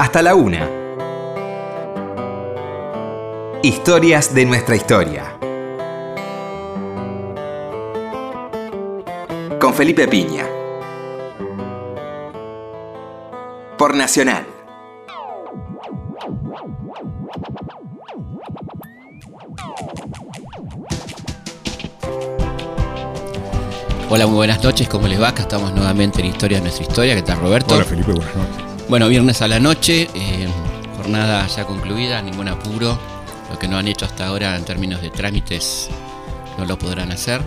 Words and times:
hasta 0.00 0.22
la 0.22 0.34
una. 0.34 0.66
Historias 3.62 4.34
de 4.34 4.46
nuestra 4.46 4.74
historia. 4.74 5.36
Con 9.60 9.74
Felipe 9.74 10.08
Piña. 10.08 10.46
Por 13.76 13.94
Nacional. 13.94 14.46
Hola, 24.08 24.26
muy 24.26 24.36
buenas 24.36 24.64
noches, 24.64 24.88
¿cómo 24.88 25.06
les 25.06 25.20
va? 25.20 25.28
Acá 25.28 25.42
estamos 25.42 25.74
nuevamente 25.74 26.20
en 26.20 26.28
Historia 26.28 26.56
de 26.56 26.62
nuestra 26.62 26.86
historia. 26.86 27.14
¿Qué 27.14 27.22
tal, 27.22 27.38
Roberto? 27.38 27.74
Hola 27.74 27.84
Felipe, 27.84 28.12
buenas 28.12 28.34
noches. 28.34 28.69
Bueno, 28.90 29.08
viernes 29.08 29.40
a 29.40 29.46
la 29.46 29.60
noche, 29.60 30.08
eh, 30.14 30.48
jornada 30.96 31.46
ya 31.46 31.64
concluida, 31.64 32.20
ningún 32.22 32.48
apuro. 32.48 32.98
Lo 33.48 33.56
que 33.56 33.68
no 33.68 33.78
han 33.78 33.86
hecho 33.86 34.04
hasta 34.04 34.26
ahora 34.26 34.56
en 34.56 34.64
términos 34.64 35.00
de 35.00 35.10
trámites 35.10 35.88
no 36.58 36.64
lo 36.64 36.76
podrán 36.76 37.12
hacer. 37.12 37.40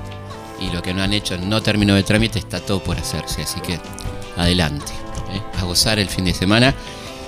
Y 0.61 0.73
lo 0.73 0.81
que 0.81 0.93
no 0.93 1.03
han 1.03 1.11
hecho 1.11 1.35
en 1.35 1.49
no 1.49 1.61
término 1.61 1.95
de 1.95 2.03
trámite 2.03 2.39
está 2.39 2.61
todo 2.61 2.81
por 2.81 2.97
hacerse. 2.97 3.41
Así 3.41 3.59
que 3.59 3.77
adelante, 4.37 4.93
¿eh? 5.33 5.41
a 5.59 5.65
gozar 5.65 5.99
el 5.99 6.07
fin 6.07 6.23
de 6.23 6.33
semana. 6.33 6.73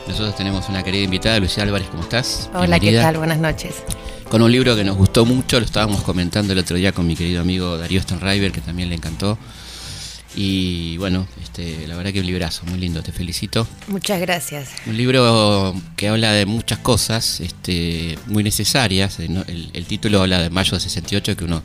Nosotros 0.08 0.34
tenemos 0.38 0.70
una 0.70 0.82
querida 0.82 1.04
invitada, 1.04 1.38
Lucía 1.42 1.64
Álvarez, 1.64 1.90
¿cómo 1.92 2.04
estás? 2.04 2.50
Hola, 2.54 2.80
¿qué 2.80 2.94
tal? 2.94 3.18
Buenas 3.18 3.40
noches. 3.40 3.84
Con 4.30 4.42
un 4.42 4.50
libro 4.50 4.78
que 4.78 4.86
nos 4.86 4.96
gustó 4.96 5.26
mucho, 5.26 5.60
lo 5.60 5.66
estábamos 5.66 6.04
comentando 6.04 6.54
el 6.54 6.60
otro 6.60 6.78
día 6.78 6.94
con 6.94 7.06
mi 7.06 7.18
querido 7.18 7.42
amigo 7.42 7.78
Darío 7.78 8.02
Stenriver, 8.02 8.54
que 8.54 8.62
también 8.62 8.88
le 8.88 8.96
encantó. 8.96 9.38
Y 10.36 10.98
bueno, 10.98 11.28
este, 11.42 11.88
la 11.88 11.96
verdad 11.96 12.12
que 12.12 12.20
un 12.20 12.26
librazo, 12.26 12.66
muy 12.66 12.78
lindo, 12.80 13.02
te 13.02 13.12
felicito. 13.12 13.68
Muchas 13.88 14.20
gracias. 14.20 14.70
Un 14.86 14.98
libro 14.98 15.74
que 15.96 16.10
habla 16.10 16.34
de 16.34 16.46
muchas 16.46 16.80
cosas 16.80 17.40
este, 17.40 18.18
muy 18.28 18.44
necesarias. 18.44 19.20
eh, 19.20 19.28
¿no? 19.30 19.44
El, 19.48 19.70
el 19.74 19.86
título 19.86 20.22
habla 20.22 20.42
de 20.42 20.50
mayo 20.50 20.74
de 20.74 20.80
68, 20.82 21.38
que 21.38 21.46
uno 21.46 21.64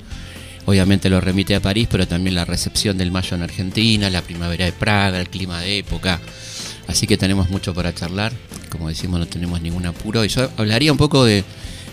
obviamente 0.67 1.11
lo 1.11 1.21
remite 1.21 1.55
a 1.57 1.61
París, 1.61 1.89
pero 1.91 2.07
también 2.07 2.35
la 2.37 2.45
recepción 2.45 2.97
del 2.97 3.11
mayo 3.11 3.35
en 3.37 3.43
Argentina, 3.43 4.09
la 4.09 4.23
primavera 4.23 4.67
de 4.67 4.73
Praga, 4.73 5.19
el 5.21 5.29
clima 5.29 5.61
de 5.61 5.79
época. 5.79 6.21
Así 6.87 7.07
que 7.07 7.17
tenemos 7.17 7.51
mucho 7.51 7.75
para 7.75 7.95
charlar. 7.95 8.33
Como 8.69 8.89
decimos, 8.89 9.19
no 9.19 9.27
tenemos 9.27 9.61
ningún 9.61 9.87
apuro. 9.87 10.25
Y 10.25 10.29
yo 10.29 10.49
hablaría 10.57 10.93
un 10.93 10.99
poco 10.99 11.25
de. 11.25 11.45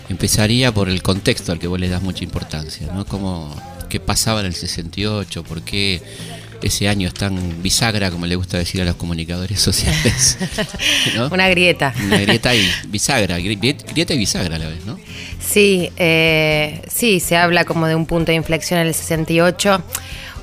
Empezaría 0.08 0.72
por 0.72 0.88
el 0.88 1.02
contexto 1.02 1.52
al 1.52 1.58
que 1.58 1.66
vos 1.66 1.78
le 1.78 1.88
das 1.88 2.02
mucha 2.02 2.24
importancia, 2.24 2.86
¿no? 2.94 3.04
Cómo, 3.04 3.54
¿Qué 3.90 4.00
pasaba 4.00 4.40
en 4.40 4.46
el 4.46 4.54
68? 4.54 5.44
¿Por 5.44 5.60
qué 5.62 6.00
ese 6.62 6.88
año 6.88 7.08
es 7.08 7.14
tan 7.14 7.62
bisagra, 7.62 8.10
como 8.10 8.26
le 8.26 8.34
gusta 8.36 8.58
decir 8.58 8.80
a 8.82 8.84
los 8.84 8.96
comunicadores 8.96 9.60
sociales? 9.68 10.38
¿no? 11.16 11.28
Una 11.28 11.48
grieta. 11.48 11.94
Una 12.04 12.18
grieta 12.18 12.54
y 12.54 12.68
bisagra, 12.88 13.38
gri- 13.38 13.76
grieta 13.92 14.14
y 14.14 14.18
bisagra 14.18 14.56
a 14.56 14.58
la 14.58 14.68
vez, 14.68 14.84
¿no? 14.84 14.98
Sí, 15.40 15.90
eh, 15.96 16.82
sí, 16.88 17.20
se 17.20 17.36
habla 17.36 17.64
como 17.64 17.86
de 17.86 17.94
un 17.94 18.06
punto 18.06 18.32
de 18.32 18.36
inflexión 18.36 18.80
en 18.80 18.86
el 18.88 18.94
68 18.94 19.82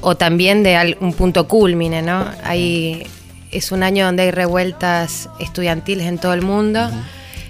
o 0.02 0.16
también 0.16 0.64
de 0.64 0.98
un 1.00 1.14
punto 1.14 1.48
culmine, 1.48 2.02
¿no? 2.02 2.30
Hay, 2.44 3.06
es 3.52 3.72
un 3.72 3.84
año 3.84 4.06
donde 4.06 4.24
hay 4.24 4.32
revueltas 4.32 5.30
estudiantiles 5.40 6.08
en 6.08 6.18
todo 6.18 6.34
el 6.34 6.42
mundo, 6.42 6.90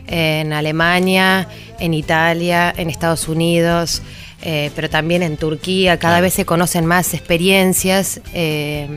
en 0.08 0.54
Alemania, 0.54 1.48
en 1.80 1.94
Italia, 1.94 2.74
en 2.78 2.90
Estados 2.90 3.28
Unidos, 3.28 4.02
eh, 4.42 4.72
pero 4.76 4.90
también 4.90 5.24
en 5.24 5.38
Turquía. 5.38 5.98
Cada 6.00 6.22
vez 6.22 6.34
se 6.34 6.46
conocen 6.46 6.86
más 6.86 7.14
experiencias. 7.14 8.22
eh, 8.34 8.88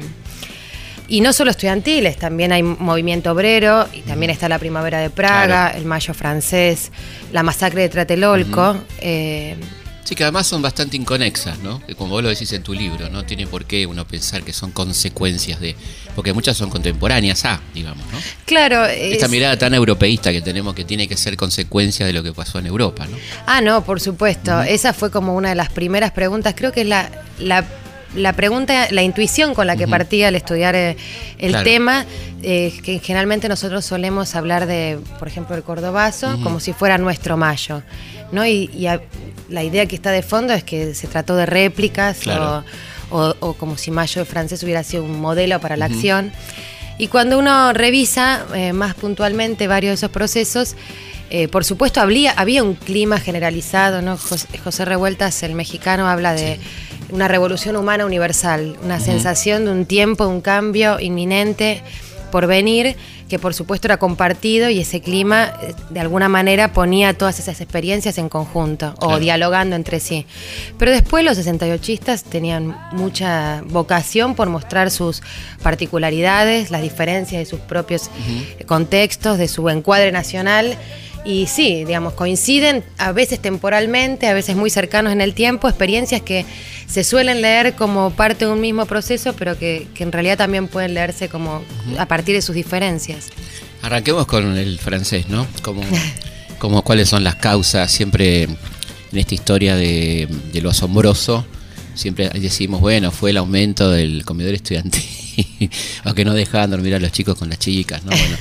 Y 1.11 1.23
no 1.23 1.33
solo 1.33 1.51
estudiantiles, 1.51 2.19
también 2.19 2.53
hay 2.53 2.63
movimiento 2.63 3.33
obrero, 3.33 3.89
y 3.95 4.03
también 4.03 4.29
está 4.31 4.47
la 4.47 4.59
primavera 4.59 4.99
de 5.01 5.09
Praga, 5.09 5.71
el 5.75 5.87
mayo 5.87 6.13
francés, 6.13 6.93
la 7.33 7.43
masacre 7.43 7.81
de 7.83 7.89
Tlatelolco. 7.89 8.77
eh, 9.01 9.57
Sí, 10.09 10.15
que 10.15 10.23
además 10.23 10.47
son 10.47 10.63
bastante 10.63 10.97
inconexas, 10.97 11.59
¿no? 11.59 11.85
Que 11.87 11.95
como 11.95 12.13
vos 12.13 12.23
lo 12.23 12.31
decís 12.31 12.51
en 12.55 12.63
tu 12.63 12.73
libro, 12.73 13.11
no 13.11 13.27
tiene 13.27 13.47
por 13.47 13.67
qué 13.67 13.85
uno 13.85 14.07
pensar 14.07 14.43
que 14.43 14.55
son 14.55 14.71
consecuencias 14.73 15.61
de... 15.61 15.77
Porque 16.15 16.33
muchas 16.33 16.57
son 16.57 16.71
contemporáneas 16.71 17.45
a, 17.45 17.61
digamos, 17.75 18.07
¿no? 18.11 18.19
claro, 18.47 18.87
Esta 18.87 19.27
es- 19.27 19.31
mirada 19.31 19.59
tan 19.59 19.75
europeísta 19.75 20.33
que 20.33 20.41
tenemos 20.41 20.75
que 20.75 20.85
tiene 20.87 21.07
que 21.09 21.17
ser 21.19 21.37
consecuencia 21.37 22.07
de 22.07 22.15
lo 22.15 22.23
que 22.23 22.33
pasó 22.33 22.59
en 22.59 22.67
Europa, 22.69 23.05
¿no? 23.07 23.19
Ah, 23.47 23.61
no, 23.61 23.85
por 23.85 24.01
supuesto. 24.01 24.63
Esa 24.63 24.95
fue 24.95 25.11
como 25.11 25.35
una 25.35 25.51
de 25.51 25.57
las 25.57 25.69
primeras 25.71 26.13
preguntas. 26.13 26.55
Creo 26.57 26.73
que 26.73 26.81
es 26.81 26.87
la, 26.87 27.11
la, 27.39 27.67
la 28.15 28.33
pregunta, 28.33 28.87
la 28.91 29.03
intuición 29.03 29.55
con 29.55 29.67
la 29.67 29.77
que 29.77 29.85
Ujú. 29.85 29.91
partía 29.91 30.29
al 30.29 30.35
estudiar 30.35 30.75
eh, 30.75 30.97
el 31.39 31.51
Claro. 31.51 31.65
tema, 31.65 32.07
eh, 32.43 32.73
que 32.83 32.99
generalmente 33.01 33.49
nosotros 33.49 33.85
solemos 33.85 34.35
hablar 34.35 34.67
de, 34.67 34.99
por 35.19 35.29
ejemplo, 35.29 35.55
el 35.57 35.63
cordobazo, 35.63 36.39
como 36.43 36.61
si 36.61 36.73
fuera 36.73 36.99
nuestro 36.99 37.37
mayo. 37.37 37.83
¿no? 38.33 38.45
Y, 38.47 38.71
y 38.75 38.87
a- 38.87 39.01
la 39.49 39.65
idea 39.65 39.87
que 39.87 39.97
está 39.97 40.11
de 40.11 40.23
fondo 40.23 40.53
es 40.53 40.63
que 40.63 40.95
se 40.95 41.07
trató 41.07 41.35
de 41.37 41.47
réplicas 41.47 42.19
Claro. 42.19 42.65
o, 43.11 43.19
o- 43.19 43.37
o 43.41 43.55
como 43.55 43.77
si 43.79 43.91
mayo 43.91 44.25
francés 44.27 44.63
hubiera 44.63 44.83
sido 44.83 45.03
un 45.05 45.19
modelo 45.21 45.59
para 45.61 45.77
la 45.79 45.87
acción. 45.87 46.31
Y 46.99 47.09
cuando 47.09 47.39
uno 47.39 47.73
revisa 47.73 48.45
eh, 48.55 48.73
más 48.75 48.95
puntualmente 48.95 49.67
varios 49.69 49.93
de 49.93 49.95
esos 49.95 50.11
procesos, 50.11 50.77
eh, 51.31 51.47
por 51.49 51.65
supuesto 51.65 52.01
había, 52.01 52.33
había 52.33 52.63
un 52.63 52.75
clima 52.75 53.19
generalizado, 53.21 54.03
¿no? 54.03 54.17
José, 54.19 54.47
José 54.63 54.85
Revueltas, 54.85 55.43
el 55.43 55.55
mexicano, 55.55 56.09
habla 56.09 56.33
de 56.35 56.59
una 57.11 57.29
revolución 57.29 57.77
humana 57.77 58.05
universal, 58.07 58.77
una 58.83 59.01
sensación 59.01 59.65
de 59.65 59.71
un 59.73 59.87
tiempo, 59.87 60.25
de 60.27 60.31
un 60.31 60.41
cambio 60.41 61.01
inminente 61.01 61.83
por 62.31 62.47
venir, 62.47 62.95
que 63.31 63.39
por 63.39 63.55
supuesto 63.55 63.87
era 63.89 63.97
compartido 63.99 64.69
y 64.71 64.81
ese 64.81 65.01
clima 65.01 65.53
eh, 65.63 65.75
de 65.91 66.01
alguna 66.01 66.29
manera 66.29 66.73
ponía 66.73 67.13
todas 67.15 67.39
esas 67.39 67.61
experiencias 67.61 68.17
en 68.19 68.29
conjunto 68.29 68.95
o 68.99 69.07
Claro. 69.07 69.19
dialogando 69.21 69.77
entre 69.77 70.01
sí. 70.01 70.27
Pero 70.79 70.91
después 70.93 71.25
los 71.25 71.39
68istas 71.39 72.23
tenían 72.23 72.77
mucha 72.93 73.63
vocación 73.67 74.35
por 74.35 74.49
mostrar 74.49 74.91
sus 74.91 75.23
particularidades, 75.63 76.71
las 76.71 76.83
diferencias 76.83 77.39
de 77.41 77.47
sus 77.47 77.61
propios 77.61 78.11
contextos, 78.67 79.39
de 79.39 79.49
su 79.49 79.69
encuadre 79.71 80.13
nacional. 80.13 80.77
Y 81.25 81.47
sí, 81.47 81.85
digamos, 81.85 82.15
coinciden 82.15 82.85
a 82.97 83.13
veces 83.13 83.41
temporalmente, 83.41 84.29
a 84.29 84.35
veces 84.35 84.57
muy 84.57 84.71
cercanos 84.71 85.13
en 85.13 85.21
el 85.21 85.35
tiempo, 85.35 85.69
experiencias 85.69 86.23
que 86.23 86.47
se 86.87 87.05
suelen 87.05 87.43
leer 87.43 87.75
como 87.75 88.11
parte 88.11 88.47
de 88.47 88.53
un 88.53 88.61
mismo 88.61 88.87
proceso, 88.87 89.35
pero 89.35 89.59
que, 89.59 89.89
que 89.95 90.05
en 90.05 90.13
realidad 90.13 90.39
también 90.39 90.69
pueden 90.69 90.95
leerse 90.95 91.29
como 91.29 91.63
a 91.99 92.07
partir 92.07 92.35
de 92.35 92.43
sus 92.43 92.55
diferencias. 92.55 93.29
Arranquemos 93.83 94.27
con 94.27 94.57
el 94.57 94.79
francés, 94.79 95.29
¿no? 95.29 95.47
Como, 95.63 95.83
como 96.59 96.83
cuáles 96.83 97.09
son 97.09 97.25
las 97.25 97.37
causas, 97.37 97.93
siempre 97.93 98.45
en 98.45 99.19
esta 99.19 99.35
historia 99.35 99.77
de, 99.77 100.29
de 100.53 100.61
lo 100.61 100.71
asombroso, 100.71 101.45
siempre 101.95 102.31
decimos, 102.31 102.81
bueno, 102.81 103.11
fue 103.11 103.31
el 103.31 103.37
aumento 103.37 103.91
del 103.91 104.25
comedor 104.25 104.55
estudiantil, 104.55 105.03
o 106.05 106.15
que 106.15 106.25
no 106.25 106.35
dejaban 106.35 106.71
dormir 106.71 106.95
a 106.95 106.99
los 107.01 107.13
chicos 107.13 107.39
con 107.39 107.49
las 107.49 107.59
chicas, 107.59 108.03
¿no? 108.05 108.11
Bueno, 108.11 108.37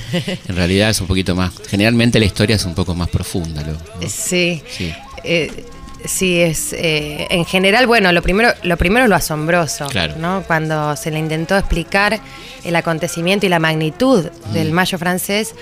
en 0.48 0.56
realidad 0.56 0.90
es 0.90 1.00
un 1.00 1.06
poquito 1.06 1.34
más, 1.34 1.52
generalmente 1.68 2.18
la 2.18 2.26
historia 2.26 2.56
es 2.56 2.64
un 2.64 2.74
poco 2.74 2.94
más 2.94 3.08
profunda, 3.08 3.62
¿no? 3.62 3.76
Sí. 4.08 4.62
Sí. 4.70 4.92
Eh, 5.24 5.64
sí, 6.04 6.38
es 6.40 6.72
eh, 6.72 7.26
en 7.30 7.44
general, 7.44 7.86
bueno, 7.86 8.12
lo 8.12 8.22
primero, 8.22 8.50
lo 8.62 8.76
primero 8.76 9.04
es 9.04 9.10
lo 9.10 9.16
asombroso, 9.16 9.86
Claro. 9.88 10.14
¿no? 10.18 10.42
Cuando 10.46 10.96
se 10.96 11.10
le 11.10 11.18
intentó 11.18 11.56
explicar 11.56 12.20
el 12.64 12.76
acontecimiento 12.76 13.46
y 13.46 13.48
la 13.48 13.58
magnitud 13.58 14.24
del 14.52 14.72
Mayo 14.72 14.96
francés, 14.98 15.54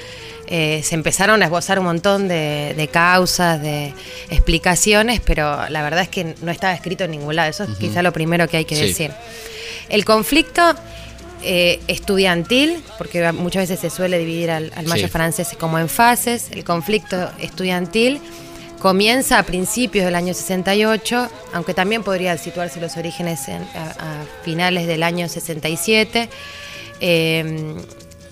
eh, 0.49 0.81
se 0.85 0.95
empezaron 0.95 1.43
a 1.43 1.47
esbozar 1.47 1.79
un 1.81 1.87
montón 1.87 2.29
de, 2.29 2.73
de 2.77 2.89
causas, 2.89 3.61
de 3.61 3.93
explicaciones, 4.31 5.21
pero 5.21 5.69
la 5.71 5.83
verdad 5.83 6.03
es 6.03 6.09
que 6.09 6.35
no 6.43 6.53
estaba 6.53 6.73
escrito 6.73 7.03
en 7.05 7.11
ningún 7.13 7.35
lado. 7.35 7.51
Eso 7.51 7.65
es 7.65 7.71
quizá 7.79 8.01
lo 8.03 8.13
primero 8.13 8.47
que 8.49 8.59
hay 8.59 8.65
que 8.65 8.77
Sí. 8.77 8.83
decir. 8.83 9.11
El 9.89 10.05
conflicto 10.05 10.75
eh, 11.43 11.81
estudiantil, 11.89 12.83
porque 12.99 13.31
muchas 13.33 13.69
veces 13.69 13.81
se 13.81 13.91
suele 13.91 14.19
dividir 14.19 14.51
al, 14.51 14.73
al 14.75 14.87
mayo 14.87 15.07
Sí. 15.07 15.13
francés 15.13 15.49
como 15.59 15.79
en 15.79 15.89
fases, 15.89 16.51
el 16.53 16.65
conflicto 16.65 17.31
estudiantil 17.41 18.21
comienza 18.81 19.39
a 19.39 19.43
principios 19.43 20.05
del 20.05 20.15
año 20.15 20.35
68, 20.35 21.29
aunque 21.55 21.73
también 21.75 22.03
podría 22.03 22.37
situarse 22.39 22.81
los 22.81 22.97
orígenes 22.97 23.49
en- 23.49 23.63
a, 23.75 23.91
a 24.21 24.25
finales 24.45 24.87
del 24.87 25.03
año 25.03 25.29
67. 25.29 26.29
eh, 27.01 27.75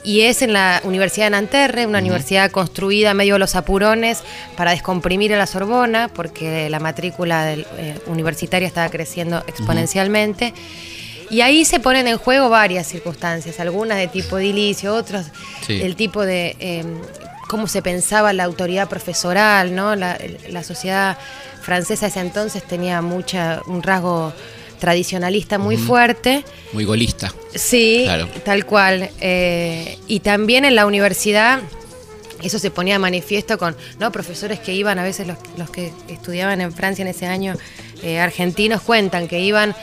y 0.07 0.21
es 0.21 0.43
en 0.43 0.53
la 0.53 0.83
Universidad 0.85 1.27
de 1.27 1.31
Nanterre, 1.31 1.87
una 1.87 1.99
universidad 1.99 2.51
construida 2.51 3.15
medio 3.15 3.37
a 3.37 3.39
los 3.39 3.55
apurones 3.55 4.19
para 4.55 4.73
descomprimir 4.73 5.33
a 5.33 5.39
la 5.39 5.47
Sorbona, 5.47 6.09
porque 6.13 6.69
la 6.69 6.79
matrícula 6.79 7.47
del, 7.47 7.67
eh, 7.79 7.99
universitaria 8.09 8.69
estaba 8.69 8.91
creciendo 8.91 9.43
exponencialmente. 9.47 10.53
Y 11.31 11.41
ahí 11.41 11.65
se 11.65 11.81
ponen 11.81 12.07
en 12.09 12.19
juego 12.19 12.49
varias 12.49 12.87
circunstancias, 12.87 13.59
algunas 13.61 13.99
de 13.99 14.09
tipo 14.09 14.39
edilicio, 14.39 14.95
otras 14.95 15.27
Sí. 15.67 15.81
el 15.83 15.97
tipo 15.97 16.25
de 16.25 16.57
eh, 16.61 16.85
cómo 17.49 17.67
se 17.67 17.83
pensaba 17.83 18.33
la 18.33 18.45
autoridad 18.45 18.89
profesoral, 18.89 19.75
¿no? 19.75 19.95
La, 19.97 20.19
la 20.49 20.63
sociedad 20.63 21.17
francesa 21.63 22.07
ese 22.09 22.21
entonces 22.21 22.63
tenía 22.63 23.01
mucha 23.03 23.61
un 23.67 23.83
rasgo 23.83 24.33
tradicionalista 24.79 25.57
muy 25.59 25.77
fuerte. 25.77 26.45
Muy 26.73 26.85
golista. 26.85 27.33
Sí, 27.55 28.03
Claro. 28.05 28.29
tal 28.45 28.67
cual. 28.67 29.11
Eh, 29.21 29.99
y 30.07 30.21
también 30.21 30.65
en 30.65 30.75
la 30.75 30.85
universidad 30.87 31.61
eso 32.43 32.59
se 32.59 32.71
ponía 32.71 32.95
de 32.97 32.99
manifiesto 32.99 33.57
con 33.57 33.75
¿no? 33.99 34.13
profesores 34.13 34.61
que 34.61 34.75
iban, 34.75 34.99
a 34.99 35.03
veces 35.03 35.27
los, 35.27 35.39
los 35.57 35.71
que 35.71 35.93
estudiaban 36.09 36.61
en 36.61 36.73
Francia 36.75 37.01
en 37.03 37.09
ese 37.09 37.25
año, 37.27 37.55
eh, 38.03 38.19
argentinos, 38.21 38.83
cuentan 38.83 39.29
que 39.29 39.41
iban 39.41 39.75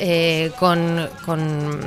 eh, 0.00 0.50
con, 0.58 1.08
con 1.24 1.78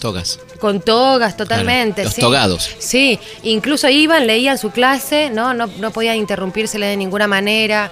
Togas. 0.00 0.38
con 0.58 0.80
togas 0.80 1.36
totalmente. 1.36 1.96
Claro, 2.02 2.06
los 2.08 2.14
sí. 2.14 2.20
togados. 2.20 2.70
Sí, 2.78 3.18
incluso 3.44 3.88
iban, 3.88 4.26
leían 4.26 4.58
su 4.58 4.70
clase, 4.70 5.28
no, 5.30 5.52
no, 5.54 5.66
no 5.66 5.90
podían 5.92 6.16
interrumpírsele 6.16 6.86
de 6.86 6.96
ninguna 6.96 7.26
manera. 7.28 7.90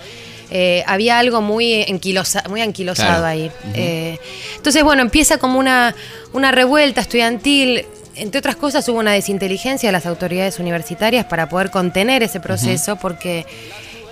Eh, 0.52 0.82
había 0.88 1.18
algo 1.20 1.40
muy, 1.40 1.84
enquilosa- 1.84 2.42
muy 2.48 2.60
anquilosado 2.62 3.08
Claro. 3.20 3.26
ahí. 3.26 3.52
Eh, 3.74 4.18
entonces, 4.56 4.82
bueno, 4.82 5.02
empieza 5.02 5.38
como 5.38 5.58
una, 5.60 5.94
una 6.32 6.50
revuelta 6.50 7.00
estudiantil. 7.00 7.86
Entre 8.16 8.40
otras 8.40 8.56
cosas, 8.56 8.88
hubo 8.88 8.98
una 8.98 9.12
desinteligencia 9.12 9.88
de 9.88 9.92
las 9.92 10.06
autoridades 10.06 10.58
universitarias 10.58 11.24
para 11.26 11.48
poder 11.48 11.70
contener 11.70 12.24
ese 12.24 12.40
proceso, 12.40 12.96
porque 12.96 13.46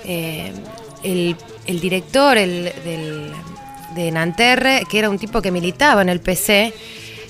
eh, 0.04 0.52
el, 1.02 1.34
el 1.66 1.80
director 1.80 2.38
el, 2.38 2.72
del- 2.84 3.32
de 3.94 4.10
Nanterre, 4.10 4.82
que 4.90 4.98
era 4.98 5.10
un 5.10 5.18
tipo 5.18 5.42
que 5.42 5.50
militaba 5.50 6.02
en 6.02 6.08
el 6.08 6.20
PC, 6.20 6.74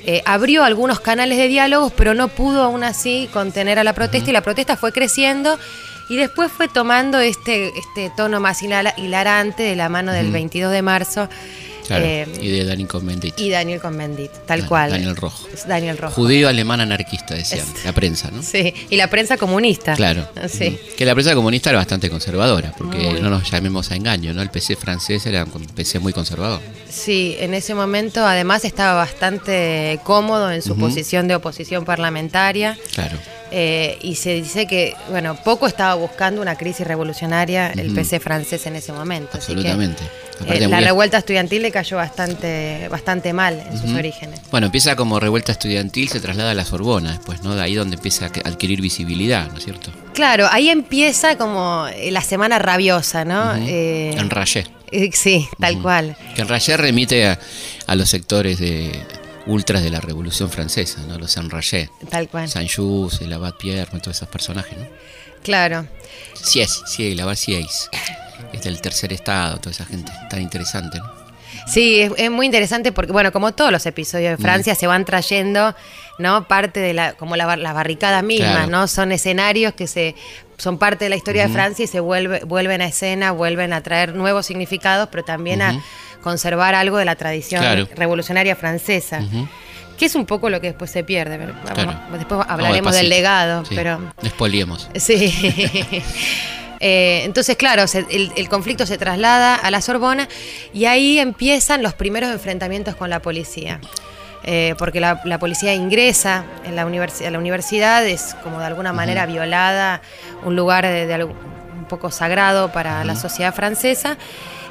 eh, 0.04 0.22
abrió 0.24 0.64
algunos 0.64 1.00
canales 1.00 1.38
de 1.38 1.48
diálogos, 1.48 1.92
pero 1.96 2.14
no 2.14 2.28
pudo 2.28 2.62
aún 2.62 2.84
así 2.84 3.28
contener 3.32 3.78
a 3.78 3.84
la 3.84 3.92
protesta 3.92 4.30
y 4.30 4.32
la 4.32 4.42
protesta 4.42 4.76
fue 4.76 4.92
creciendo 4.92 5.58
y 6.08 6.16
después 6.16 6.50
fue 6.50 6.68
tomando 6.68 7.20
este, 7.20 7.68
este 7.78 8.10
tono 8.16 8.40
más 8.40 8.62
hilarante 8.62 9.62
de 9.62 9.76
la 9.76 9.88
mano 9.88 10.12
del 10.12 10.32
22 10.32 10.72
de 10.72 10.82
marzo 10.82 11.28
Claro. 11.88 12.04
eh, 12.04 12.28
y 12.40 12.48
de 12.48 12.64
Dani 12.64 12.84
Convendit. 12.84 13.40
y 13.40 13.50
Daniel 13.50 13.80
Convendit, 13.80 14.30
tal 14.46 14.60
Dan- 14.60 14.68
cual. 14.68 14.90
Daniel 14.90 15.16
Rojo. 15.16 15.48
Daniel 15.66 15.98
Rojo. 15.98 16.14
Judío 16.14 16.48
alemán 16.48 16.80
anarquista, 16.80 17.34
decían, 17.34 17.66
la 17.84 17.92
prensa, 17.92 18.30
¿no? 18.30 18.42
Sí, 18.42 18.72
y 18.90 18.96
la 18.96 19.08
prensa 19.08 19.36
comunista. 19.36 19.94
Claro. 19.94 20.28
Sí. 20.48 20.68
Ujú. 20.80 20.96
Que 20.96 21.04
la 21.04 21.14
prensa 21.14 21.34
comunista 21.34 21.70
era 21.70 21.78
bastante 21.78 22.08
conservadora, 22.10 22.72
porque 22.78 22.98
Muy. 22.98 23.20
no 23.20 23.30
nos 23.30 23.50
llamemos 23.50 23.90
a 23.90 23.96
engaño, 23.96 24.32
¿no? 24.34 24.42
El 24.42 24.50
PC 24.50 24.76
francés 24.76 25.26
era 25.26 25.44
un 25.44 25.66
PC 25.66 25.98
muy 25.98 26.12
conservador. 26.12 26.60
Sí, 26.88 27.36
en 27.40 27.54
ese 27.54 27.74
momento 27.74 28.24
además 28.24 28.64
estaba 28.64 28.94
bastante 28.94 29.98
cómodo 30.04 30.52
en 30.52 30.62
su 30.62 30.76
posición 30.76 31.26
de 31.26 31.34
oposición 31.34 31.84
parlamentaria. 31.84 32.78
Claro. 32.94 33.16
Eh, 33.50 33.98
y 34.02 34.14
se 34.16 34.34
dice 34.34 34.66
que, 34.66 34.94
bueno, 35.10 35.36
poco 35.44 35.66
estaba 35.66 35.94
buscando 35.94 36.40
una 36.42 36.56
crisis 36.56 36.86
revolucionaria 36.86 37.72
el. 37.72 37.94
PC 37.94 38.20
francés 38.20 38.66
en 38.66 38.76
ese 38.76 38.92
momento. 38.92 39.38
así 39.38 39.54
que, 39.54 39.68
Absolutamente. 39.68 40.02
eh, 40.46 40.68
la 40.68 40.80
revuelta 40.80 41.18
estudiantil 41.18 41.62
le 41.62 41.70
cayó 41.70 41.96
bastante, 41.96 42.88
bastante 42.90 43.32
mal 43.32 43.62
en 43.70 43.78
sus 43.78 43.92
orígenes. 43.92 44.40
Bueno, 44.50 44.66
empieza 44.66 44.96
como 44.96 45.18
revuelta 45.20 45.52
estudiantil, 45.52 46.08
se 46.08 46.20
traslada 46.20 46.50
a 46.50 46.54
la 46.54 46.64
Sorbona 46.64 47.10
después, 47.12 47.42
¿no? 47.42 47.54
De 47.56 47.62
ahí 47.62 47.74
donde 47.74 47.96
empieza 47.96 48.26
a 48.26 48.28
adquirir 48.48 48.80
visibilidad, 48.80 49.50
¿no 49.50 49.58
es 49.58 49.64
cierto? 49.64 49.90
Claro, 50.14 50.48
ahí 50.50 50.68
empieza 50.68 51.36
como 51.36 51.86
eh, 51.94 52.10
la 52.10 52.22
semana 52.22 52.58
rabiosa, 52.58 53.24
¿no? 53.24 53.52
Ujú. 53.52 53.64
Eh, 53.68 54.14
Enrayé. 54.18 54.66
eh, 54.90 55.10
sí, 55.12 55.46
tal 55.60 55.80
cual. 55.80 56.16
Que 56.34 56.42
Enrayé 56.42 56.76
remite 56.76 57.26
a, 57.26 57.38
a 57.86 57.94
los 57.94 58.08
sectores 58.10 58.58
de 58.58 58.92
ultras 59.48 59.82
de 59.82 59.90
la 59.90 60.00
Revolución 60.00 60.48
Francesa, 60.50 61.00
¿no? 61.08 61.18
Los 61.18 61.36
Enrayé. 61.36 61.90
Tal 62.08 62.28
cual. 62.28 62.48
Saint-Just, 62.48 63.22
el 63.22 63.32
Abad 63.32 63.54
Pierre, 63.54 63.90
todos 64.00 64.16
esos 64.16 64.28
personajes, 64.28 64.78
¿no? 64.78 64.86
Claro. 65.42 65.86
Sies, 66.34 66.82
sí, 66.86 67.12
el 67.12 67.20
Abad 67.20 67.34
Sies. 67.34 67.88
Es 68.52 68.62
del 68.62 68.80
tercer 68.80 69.12
estado, 69.12 69.58
toda 69.58 69.72
esa 69.72 69.84
gente 69.84 70.12
tan 70.30 70.40
interesante, 70.40 70.98
¿no? 70.98 71.18
Sí, 71.66 72.00
es, 72.00 72.12
es 72.16 72.30
muy 72.30 72.46
interesante 72.46 72.92
porque, 72.92 73.12
bueno, 73.12 73.32
como 73.32 73.52
todos 73.52 73.72
los 73.72 73.84
episodios 73.86 74.36
de 74.38 74.42
Francia, 74.42 74.74
se 74.74 74.86
van 74.86 75.04
trayendo, 75.04 75.74
¿no? 76.18 76.46
Parte 76.46 76.80
de 76.80 76.94
la, 76.94 77.12
como 77.14 77.36
la, 77.36 77.56
las 77.56 77.74
barricadas 77.74 78.22
mismas, 78.22 78.52
Claro. 78.52 78.70
¿no? 78.70 78.86
Son 78.88 79.12
escenarios 79.12 79.74
que 79.74 79.86
se 79.86 80.14
son 80.58 80.76
parte 80.78 81.04
de 81.04 81.08
la 81.08 81.16
historia 81.16 81.46
de 81.46 81.52
Francia 81.52 81.84
y 81.84 81.88
se 81.88 82.00
vuelve, 82.00 82.40
vuelven 82.44 82.82
a 82.82 82.86
escena, 82.86 83.30
vuelven 83.32 83.72
a 83.72 83.80
traer 83.82 84.14
nuevos 84.14 84.44
significados, 84.46 85.08
pero 85.10 85.24
también 85.24 85.62
a 85.62 85.80
conservar 86.22 86.74
algo 86.74 86.96
de 86.98 87.04
la 87.04 87.14
tradición 87.16 87.60
Claro. 87.62 87.88
revolucionaria 87.96 88.56
francesa. 88.56 89.20
Que 89.96 90.04
es 90.06 90.14
un 90.14 90.26
poco 90.26 90.48
lo 90.50 90.60
que 90.60 90.68
después 90.68 90.90
se 90.90 91.02
pierde. 91.04 91.38
pero 91.38 91.52
vamos- 91.54 91.70
Claro. 91.72 91.98
después 92.18 92.40
hablaremos 92.48 92.94
del 92.94 93.08
legado, 93.08 93.64
Sí, 93.64 93.74
pero. 93.74 94.00
Sí. 94.96 95.32
Eh, 96.80 97.22
entonces, 97.24 97.56
claro, 97.56 97.88
se- 97.88 98.06
el, 98.10 98.30
el 98.36 98.48
conflicto 98.48 98.86
se 98.86 98.98
traslada 98.98 99.56
a 99.56 99.68
la 99.72 99.80
Sorbona 99.80 100.28
y 100.72 100.84
ahí 100.84 101.18
empiezan 101.18 101.82
los 101.82 101.94
primeros 101.94 102.30
enfrentamientos 102.30 102.94
con 102.94 103.10
la 103.10 103.20
policía. 103.20 103.80
Eh, 104.44 104.74
porque 104.78 105.00
la, 105.00 105.20
la 105.24 105.38
policía 105.38 105.74
ingresa 105.74 106.44
en 106.64 106.76
la, 106.76 106.82
a 106.82 107.30
la 107.30 107.38
universidad, 107.38 108.06
es 108.06 108.34
como 108.42 108.60
de 108.60 108.66
alguna 108.66 108.92
manera 108.92 109.26
violada, 109.26 110.00
un 110.44 110.56
lugar 110.56 110.86
de, 110.86 111.06
de 111.06 111.14
algo- 111.14 111.34
un 111.78 111.84
poco 111.86 112.10
sagrado 112.10 112.70
para 112.72 113.04
la 113.04 113.14
sociedad 113.16 113.54
francesa, 113.54 114.16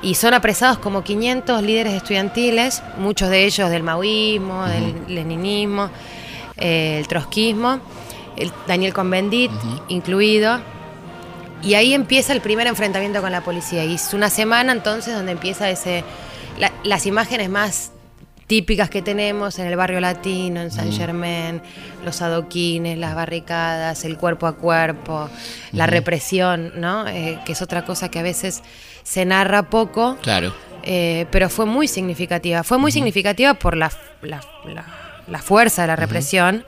y 0.02 0.16
son 0.16 0.34
apresados 0.34 0.78
como 0.78 1.04
500 1.04 1.62
líderes 1.64 1.94
estudiantiles, 1.94 2.82
muchos 2.98 3.30
de 3.30 3.46
ellos 3.46 3.70
del 3.70 3.84
maoísmo, 3.84 4.66
del 4.66 4.96
leninismo, 5.08 5.90
eh, 6.58 6.98
el 7.00 7.08
trotskismo, 7.08 7.80
el 8.36 8.52
Daniel 8.68 8.94
Convendit 8.94 9.52
incluido. 9.90 10.60
Y 11.64 11.74
ahí 11.74 11.94
empieza 11.96 12.34
el 12.34 12.42
primer 12.42 12.68
enfrentamiento 12.68 13.22
con 13.22 13.32
la 13.32 13.42
policía. 13.42 13.84
Y 13.84 13.96
es 13.96 14.14
una 14.14 14.30
semana 14.30 14.72
entonces 14.72 15.16
donde 15.16 15.32
empieza 15.32 15.70
ese 15.70 16.04
la- 16.60 16.72
las 16.84 17.06
imágenes 17.08 17.50
más 17.50 17.92
típicas 18.48 18.90
que 18.90 19.02
tenemos 19.02 19.60
en 19.60 19.68
el 19.68 19.76
barrio 19.76 20.00
latino, 20.00 20.62
en 20.62 20.72
San 20.72 20.92
Germain, 20.92 21.62
los 22.06 22.22
adoquines, 22.22 22.98
las 22.98 23.14
barricadas, 23.14 24.06
el 24.06 24.18
cuerpo 24.18 24.48
a 24.48 24.56
cuerpo, 24.56 25.30
la 25.74 25.86
represión, 25.86 26.72
¿no? 26.78 27.08
Eh, 27.08 27.40
que 27.46 27.52
es 27.52 27.62
otra 27.62 27.84
cosa 27.86 28.10
que 28.10 28.20
a 28.20 28.24
veces 28.24 28.64
se 29.04 29.26
narra 29.26 29.64
poco. 29.64 30.18
Claro. 30.22 30.54
Eh, 30.84 31.26
pero 31.32 31.50
fue 31.50 31.66
muy 31.66 31.88
significativa. 31.90 32.64
Fue 32.64 32.78
muy 32.78 32.92
significativa 32.94 33.54
por 33.56 33.76
la, 33.76 33.92
la- 34.22 34.42
la- 34.66 34.86
la 35.28 35.40
fuerza 35.40 35.82
de 35.82 35.90
la 35.90 35.98
represión, 35.98 36.64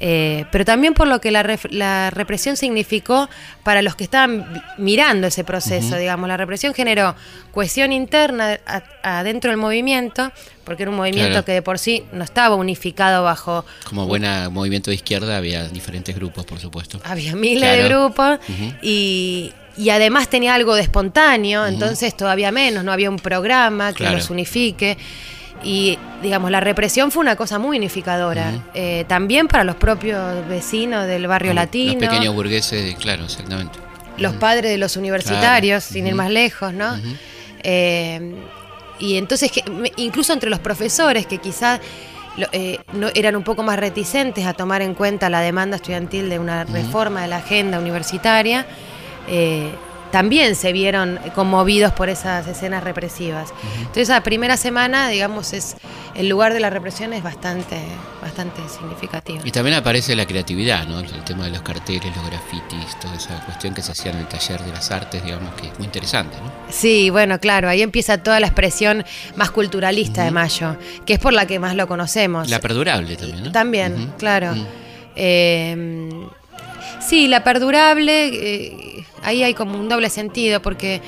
eh, 0.00 0.44
pero 0.52 0.64
también 0.64 0.94
por 0.94 1.08
lo 1.08 1.20
que 1.20 1.30
la, 1.30 1.42
ref- 1.42 1.70
la 1.70 2.10
represión 2.10 2.56
significó 2.56 3.28
para 3.64 3.82
los 3.82 3.96
que 3.96 4.04
estaban 4.04 4.62
mirando 4.78 5.26
ese 5.26 5.42
proceso. 5.44 5.96
Digamos, 5.96 6.28
la 6.28 6.36
represión 6.36 6.72
generó 6.74 7.14
cohesión 7.52 7.92
interna 7.92 8.58
adentro 9.02 9.50
del 9.50 9.58
movimiento, 9.58 10.30
porque 10.64 10.84
era 10.84 10.90
un 10.90 10.96
movimiento 10.98 11.30
Claro. 11.30 11.44
que 11.44 11.52
de 11.52 11.62
por 11.62 11.78
sí 11.78 12.04
no 12.12 12.22
estaba 12.22 12.54
unificado 12.54 13.24
bajo 13.24 13.64
Como 13.88 14.06
buena 14.06 14.48
movimiento 14.50 14.90
de 14.90 14.94
izquierda 14.96 15.36
había 15.36 15.68
diferentes 15.68 16.14
grupos, 16.14 16.44
por 16.44 16.60
supuesto. 16.60 17.00
había 17.04 17.34
miles 17.34 17.68
de 17.76 17.88
grupos 17.88 18.38
y, 18.82 19.52
y 19.76 19.90
además 19.90 20.28
tenía 20.28 20.54
algo 20.54 20.74
de 20.76 20.82
espontáneo, 20.82 21.66
entonces 21.66 22.16
todavía 22.16 22.52
menos, 22.52 22.84
no 22.84 22.92
había 22.92 23.10
un 23.10 23.18
programa 23.18 23.92
que 23.92 23.98
Claro. 24.04 24.16
los 24.18 24.30
unifique. 24.30 24.96
Y 25.62 25.98
digamos, 26.22 26.50
la 26.50 26.60
represión 26.60 27.10
fue 27.10 27.20
una 27.20 27.34
cosa 27.36 27.58
muy 27.58 27.76
unificadora, 27.78 28.52
eh, 28.74 29.04
también 29.08 29.48
para 29.48 29.64
los 29.64 29.76
propios 29.76 30.46
vecinos 30.48 31.06
del 31.06 31.26
barrio 31.26 31.50
Como 31.50 31.60
latino, 31.60 31.92
Los 32.00 32.08
pequeños 32.10 32.34
burgueses, 32.34 32.94
claro, 32.96 33.24
exactamente. 33.24 33.78
los 34.18 34.34
padres 34.34 34.70
de 34.70 34.78
los 34.78 34.96
universitarios, 34.96 35.84
Claro. 35.84 35.92
sin 35.94 36.06
ir 36.06 36.14
más 36.14 36.30
lejos, 36.30 36.72
¿no? 36.72 36.96
Eh, 37.62 38.34
y 39.00 39.16
entonces, 39.16 39.50
que- 39.52 39.64
incluso 39.96 40.32
entre 40.32 40.48
los 40.50 40.58
profesores 40.60 41.26
que 41.26 41.38
quizás 41.38 41.80
eh, 42.52 42.78
no, 42.92 43.08
eran 43.16 43.34
un 43.34 43.42
poco 43.42 43.64
más 43.64 43.80
reticentes 43.80 44.46
a 44.46 44.54
tomar 44.54 44.80
en 44.80 44.94
cuenta 44.94 45.28
la 45.28 45.40
demanda 45.40 45.74
estudiantil 45.76 46.28
de 46.28 46.38
una 46.38 46.62
reforma 46.62 47.22
de 47.22 47.26
la 47.28 47.38
agenda 47.38 47.80
universitaria, 47.80 48.64
eh, 49.26 49.70
también 50.10 50.54
se 50.54 50.72
vieron 50.72 51.18
conmovidos 51.34 51.92
por 51.92 52.08
esas 52.08 52.46
escenas 52.46 52.84
represivas. 52.84 53.52
Entonces, 53.78 54.08
la 54.08 54.22
primera 54.22 54.56
semana, 54.56 55.08
digamos, 55.08 55.52
es 55.52 55.76
el 56.14 56.28
lugar 56.28 56.52
de 56.52 56.60
la 56.60 56.70
represión 56.70 57.12
es 57.12 57.22
bastante, 57.22 57.80
bastante 58.20 58.60
significativo. 58.68 59.40
Y 59.44 59.50
también 59.50 59.76
aparece 59.76 60.16
la 60.16 60.26
creatividad, 60.26 60.86
¿no? 60.86 61.00
El 61.00 61.24
tema 61.24 61.44
de 61.44 61.50
los 61.50 61.62
carteles, 61.62 62.04
los 62.16 62.26
grafitis, 62.26 62.98
toda 63.00 63.14
esa 63.14 63.44
cuestión 63.44 63.74
que 63.74 63.82
se 63.82 63.92
hacía 63.92 64.12
en 64.12 64.18
el 64.18 64.26
taller 64.26 64.60
de 64.60 64.72
las 64.72 64.90
artes, 64.90 65.22
digamos, 65.24 65.54
que 65.54 65.68
es 65.68 65.78
muy 65.78 65.86
interesante, 65.86 66.36
¿no? 66.38 66.50
Sí, 66.70 67.10
bueno, 67.10 67.38
claro, 67.38 67.68
ahí 67.68 67.82
empieza 67.82 68.18
toda 68.18 68.40
la 68.40 68.46
expresión 68.46 69.04
más 69.36 69.50
culturalista 69.50 70.24
de 70.24 70.30
Mayo, 70.30 70.76
que 71.06 71.14
es 71.14 71.18
por 71.18 71.32
la 71.32 71.46
que 71.46 71.58
más 71.58 71.76
lo 71.76 71.86
conocemos. 71.86 72.48
La 72.48 72.60
perdurable 72.60 73.16
también, 73.16 73.44
¿no? 73.44 73.52
También, 73.52 74.12
claro. 74.18 74.54
Eh, 75.14 76.28
sí, 77.00 77.28
la 77.28 77.44
perdurable, 77.44 78.28
eh, 78.28 79.04
ahí 79.22 79.42
hay 79.42 79.54
como 79.54 79.78
un 79.78 79.88
doble 79.88 80.10
sentido, 80.10 80.60
porque 80.62 81.00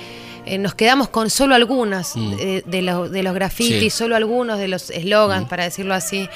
eh, 0.47 0.59
nos 0.59 0.75
quedamos 0.75 1.09
con 1.09 1.29
solo 1.31 1.55
algunos 1.55 2.17
Mm. 2.17 2.33
eh, 2.41 2.63
de, 2.67 2.83
los, 2.83 3.11
de 3.11 3.23
los 3.23 3.35
grafitis, 3.35 3.79
Sí. 3.93 3.99
solo 3.99 4.17
algunos 4.17 4.59
de 4.59 4.69
los 4.69 4.91
eslogans, 4.91 5.45
Mm. 5.47 5.49
para 5.49 5.65
decirlo 5.65 5.95
así. 5.95 6.29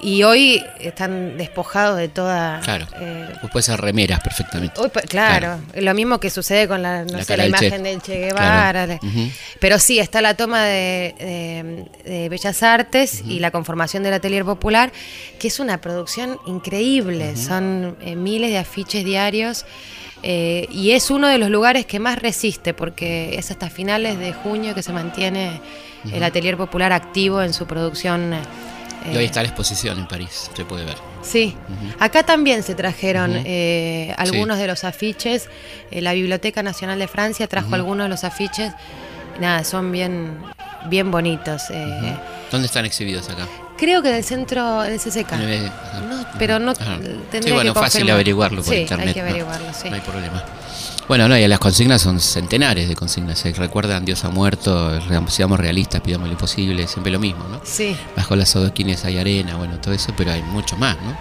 Y 0.00 0.22
hoy 0.22 0.62
están 0.80 1.36
despojados 1.38 1.96
de 1.98 2.08
toda... 2.08 2.60
Claro. 2.60 2.86
eh, 3.00 3.28
Vos 3.42 3.50
puedes 3.50 3.68
hacer 3.68 3.80
remeras 3.80 4.20
perfectamente. 4.20 4.80
Hoy, 4.80 4.90
claro, 5.08 5.60
lo 5.74 5.94
mismo 5.94 6.20
que 6.20 6.30
sucede 6.30 6.68
con 6.68 6.82
la, 6.82 7.04
no 7.04 7.18
La 7.18 7.24
sé, 7.24 7.36
la 7.36 7.44
del 7.44 7.54
Che. 7.54 7.66
imagen 7.66 7.82
del 7.82 8.00
Che 8.02 8.18
Guevara. 8.18 8.84
Claro. 8.86 8.98
Pero 9.60 9.78
sí, 9.78 9.98
está 9.98 10.20
la 10.22 10.34
toma 10.34 10.64
de, 10.64 11.14
de- 12.04 12.10
de 12.10 12.28
Bellas 12.28 12.62
Artes 12.62 13.22
y 13.26 13.40
la 13.40 13.50
conformación 13.50 14.02
del 14.02 14.14
Atelier 14.14 14.44
Popular, 14.44 14.92
que 15.38 15.48
es 15.48 15.58
una 15.60 15.80
producción 15.80 16.38
increíble. 16.46 17.36
Son 17.36 17.96
eh, 18.00 18.14
miles 18.16 18.50
de 18.50 18.58
afiches 18.58 19.04
diarios. 19.04 19.66
eh, 20.22 20.66
y 20.72 20.90
es 20.92 21.10
uno 21.10 21.28
de 21.28 21.38
los 21.38 21.48
lugares 21.50 21.86
que 21.86 21.98
más 22.00 22.18
resiste, 22.20 22.74
porque 22.74 23.36
es 23.38 23.50
hasta 23.50 23.70
finales 23.70 24.18
de 24.18 24.32
junio 24.32 24.74
que 24.74 24.82
se 24.82 24.92
mantiene 24.92 25.60
el 26.12 26.22
Atelier 26.22 26.56
Popular 26.56 26.92
activo 26.92 27.42
en 27.42 27.52
su 27.52 27.66
producción. 27.66 28.34
Eh, 29.06 29.12
Y 29.14 29.16
hoy 29.16 29.24
está 29.24 29.42
la 29.42 29.48
exposición 29.48 29.98
en 29.98 30.06
París, 30.08 30.50
se 30.54 30.64
puede 30.64 30.84
ver. 30.84 30.96
Sí, 31.22 31.56
acá 31.98 32.22
también 32.24 32.62
se 32.62 32.74
trajeron 32.74 33.32
eh, 33.44 34.14
algunos 34.16 34.56
Sí. 34.56 34.62
de 34.62 34.66
los 34.68 34.84
afiches. 34.84 35.48
Eh, 35.90 36.00
la 36.00 36.12
Biblioteca 36.12 36.62
Nacional 36.62 36.98
de 36.98 37.08
Francia 37.08 37.46
trajo 37.48 37.74
algunos 37.74 38.04
de 38.06 38.08
los 38.08 38.24
afiches. 38.24 38.72
Nada, 39.40 39.62
son 39.64 39.92
bien, 39.92 40.38
bien 40.86 41.10
bonitos. 41.10 41.64
eh. 41.70 42.16
¿Dónde 42.50 42.66
están 42.66 42.84
exhibidos 42.86 43.28
acá? 43.28 43.46
Creo 43.76 44.02
que 44.02 44.08
en 44.08 44.14
el 44.16 44.24
centro 44.24 44.80
del 44.82 44.98
CCK. 44.98 45.32
En 45.34 45.40
el- 45.48 45.64
No, 45.66 46.26
pero 46.38 46.58
no 46.58 46.74
tendría 46.74 47.42
Sí, 47.42 47.52
bueno, 47.52 47.74
que 47.74 47.80
fácil 47.80 48.10
averiguarlo 48.10 48.62
por 48.62 48.74
sí, 48.74 48.80
internet. 48.80 49.08
hay 49.08 49.14
que 49.14 49.20
¿no? 49.22 49.26
averiguarlo, 49.28 49.72
sí. 49.74 49.88
No 49.90 49.94
hay 49.96 50.00
problema. 50.00 50.44
Bueno, 51.08 51.26
no, 51.26 51.38
y 51.38 51.48
las 51.48 51.58
consignas 51.58 52.02
son 52.02 52.20
centenares 52.20 52.86
de 52.86 52.94
consignas. 52.94 53.38
Se 53.38 53.50
recuerdan 53.54 54.04
Dios 54.04 54.24
ha 54.24 54.28
muerto, 54.28 55.00
seamos 55.28 55.58
realistas, 55.58 56.02
pidamos 56.02 56.26
lo 56.28 56.32
imposible, 56.32 56.86
siempre 56.86 57.10
lo 57.10 57.18
mismo, 57.18 57.44
¿no? 57.48 57.60
Sí. 57.64 57.96
Bajo 58.14 58.36
las 58.36 58.54
adoquines 58.56 59.06
hay 59.06 59.16
arena, 59.18 59.56
bueno, 59.56 59.80
todo 59.80 59.94
eso, 59.94 60.12
pero 60.16 60.32
hay 60.32 60.42
mucho 60.42 60.76
más, 60.76 60.96
¿no? 60.96 61.16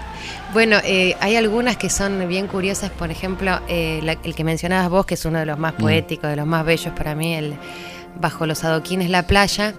Bueno, 0.54 0.78
eh, 0.84 1.16
hay 1.22 1.38
algunas 1.38 1.78
que 1.78 1.90
son 1.90 2.28
bien 2.28 2.48
curiosas, 2.48 2.92
por 2.92 3.12
ejemplo, 3.12 3.62
eh, 3.70 4.02
la- 4.04 4.18
el 4.24 4.36
que 4.36 4.44
mencionabas 4.44 4.90
vos, 4.90 5.06
que 5.06 5.14
es 5.14 5.24
uno 5.24 5.40
de 5.40 5.46
los 5.46 5.58
más 5.58 5.74
Mm. 5.76 5.82
poéticos, 5.82 6.30
de 6.30 6.36
los 6.36 6.48
más 6.48 6.66
bellos 6.66 6.94
para 6.94 7.16
mí, 7.16 7.34
el 7.34 7.56
Bajo 8.20 8.48
los 8.48 8.64
adoquines 8.64 9.10
la 9.12 9.28
playa. 9.28 9.76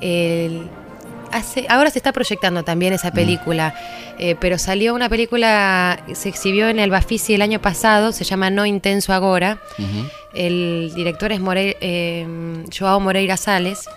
El- 0.00 0.68
hace, 1.32 1.66
ahora 1.68 1.90
se 1.90 1.98
está 1.98 2.12
proyectando 2.12 2.62
también 2.64 2.92
Mm. 2.92 2.96
esa 2.96 3.10
película, 3.12 3.74
eh, 4.18 4.36
pero 4.40 4.58
salió 4.58 4.94
una 4.94 5.08
película, 5.08 6.00
se 6.14 6.28
exhibió 6.28 6.68
en 6.68 6.78
el 6.78 6.90
Bafisi 6.90 7.34
el 7.34 7.42
año 7.42 7.60
pasado, 7.60 8.12
se 8.12 8.24
llama 8.24 8.50
No 8.50 8.66
Intenso 8.66 9.12
Agora. 9.12 9.60
El 10.34 10.92
director 10.94 11.32
es 11.32 11.40
More- 11.40 11.76
eh, 11.80 12.26
Joao 12.76 13.00
Moreira 13.00 13.36
Sales. 13.36 13.88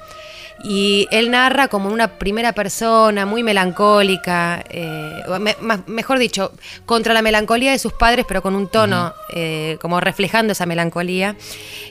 Y 0.63 1.07
él 1.09 1.31
narra 1.31 1.69
como 1.69 1.89
una 1.89 2.19
primera 2.19 2.53
persona, 2.53 3.25
muy 3.25 3.41
melancólica, 3.41 4.63
eh, 4.69 5.11
o 5.27 5.39
me- 5.39 5.57
más- 5.59 5.87
mejor 5.87 6.19
dicho, 6.19 6.51
contra 6.85 7.15
la 7.15 7.23
melancolía 7.23 7.71
de 7.71 7.79
sus 7.79 7.93
padres, 7.93 8.25
pero 8.27 8.43
con 8.43 8.53
un 8.55 8.67
tono 8.67 9.11
eh, 9.33 9.77
como 9.81 9.99
reflejando 9.99 10.51
esa 10.53 10.67
melancolía. 10.67 11.35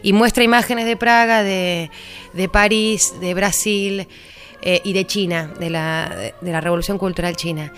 Y 0.02 0.12
muestra 0.12 0.44
imágenes 0.44 0.87
de 0.87 0.97
Praga, 0.97 1.42
de, 1.42 1.90
de 2.32 2.49
París, 2.49 3.12
de 3.20 3.35
Brasil 3.35 4.06
eh, 4.62 4.80
y 4.84 4.92
de 4.92 5.06
China, 5.06 5.50
de 5.58 5.70
la, 5.70 6.32
de 6.40 6.52
la 6.52 6.60
Revolución 6.60 6.98
Cultural 6.98 7.36
China. 7.36 7.72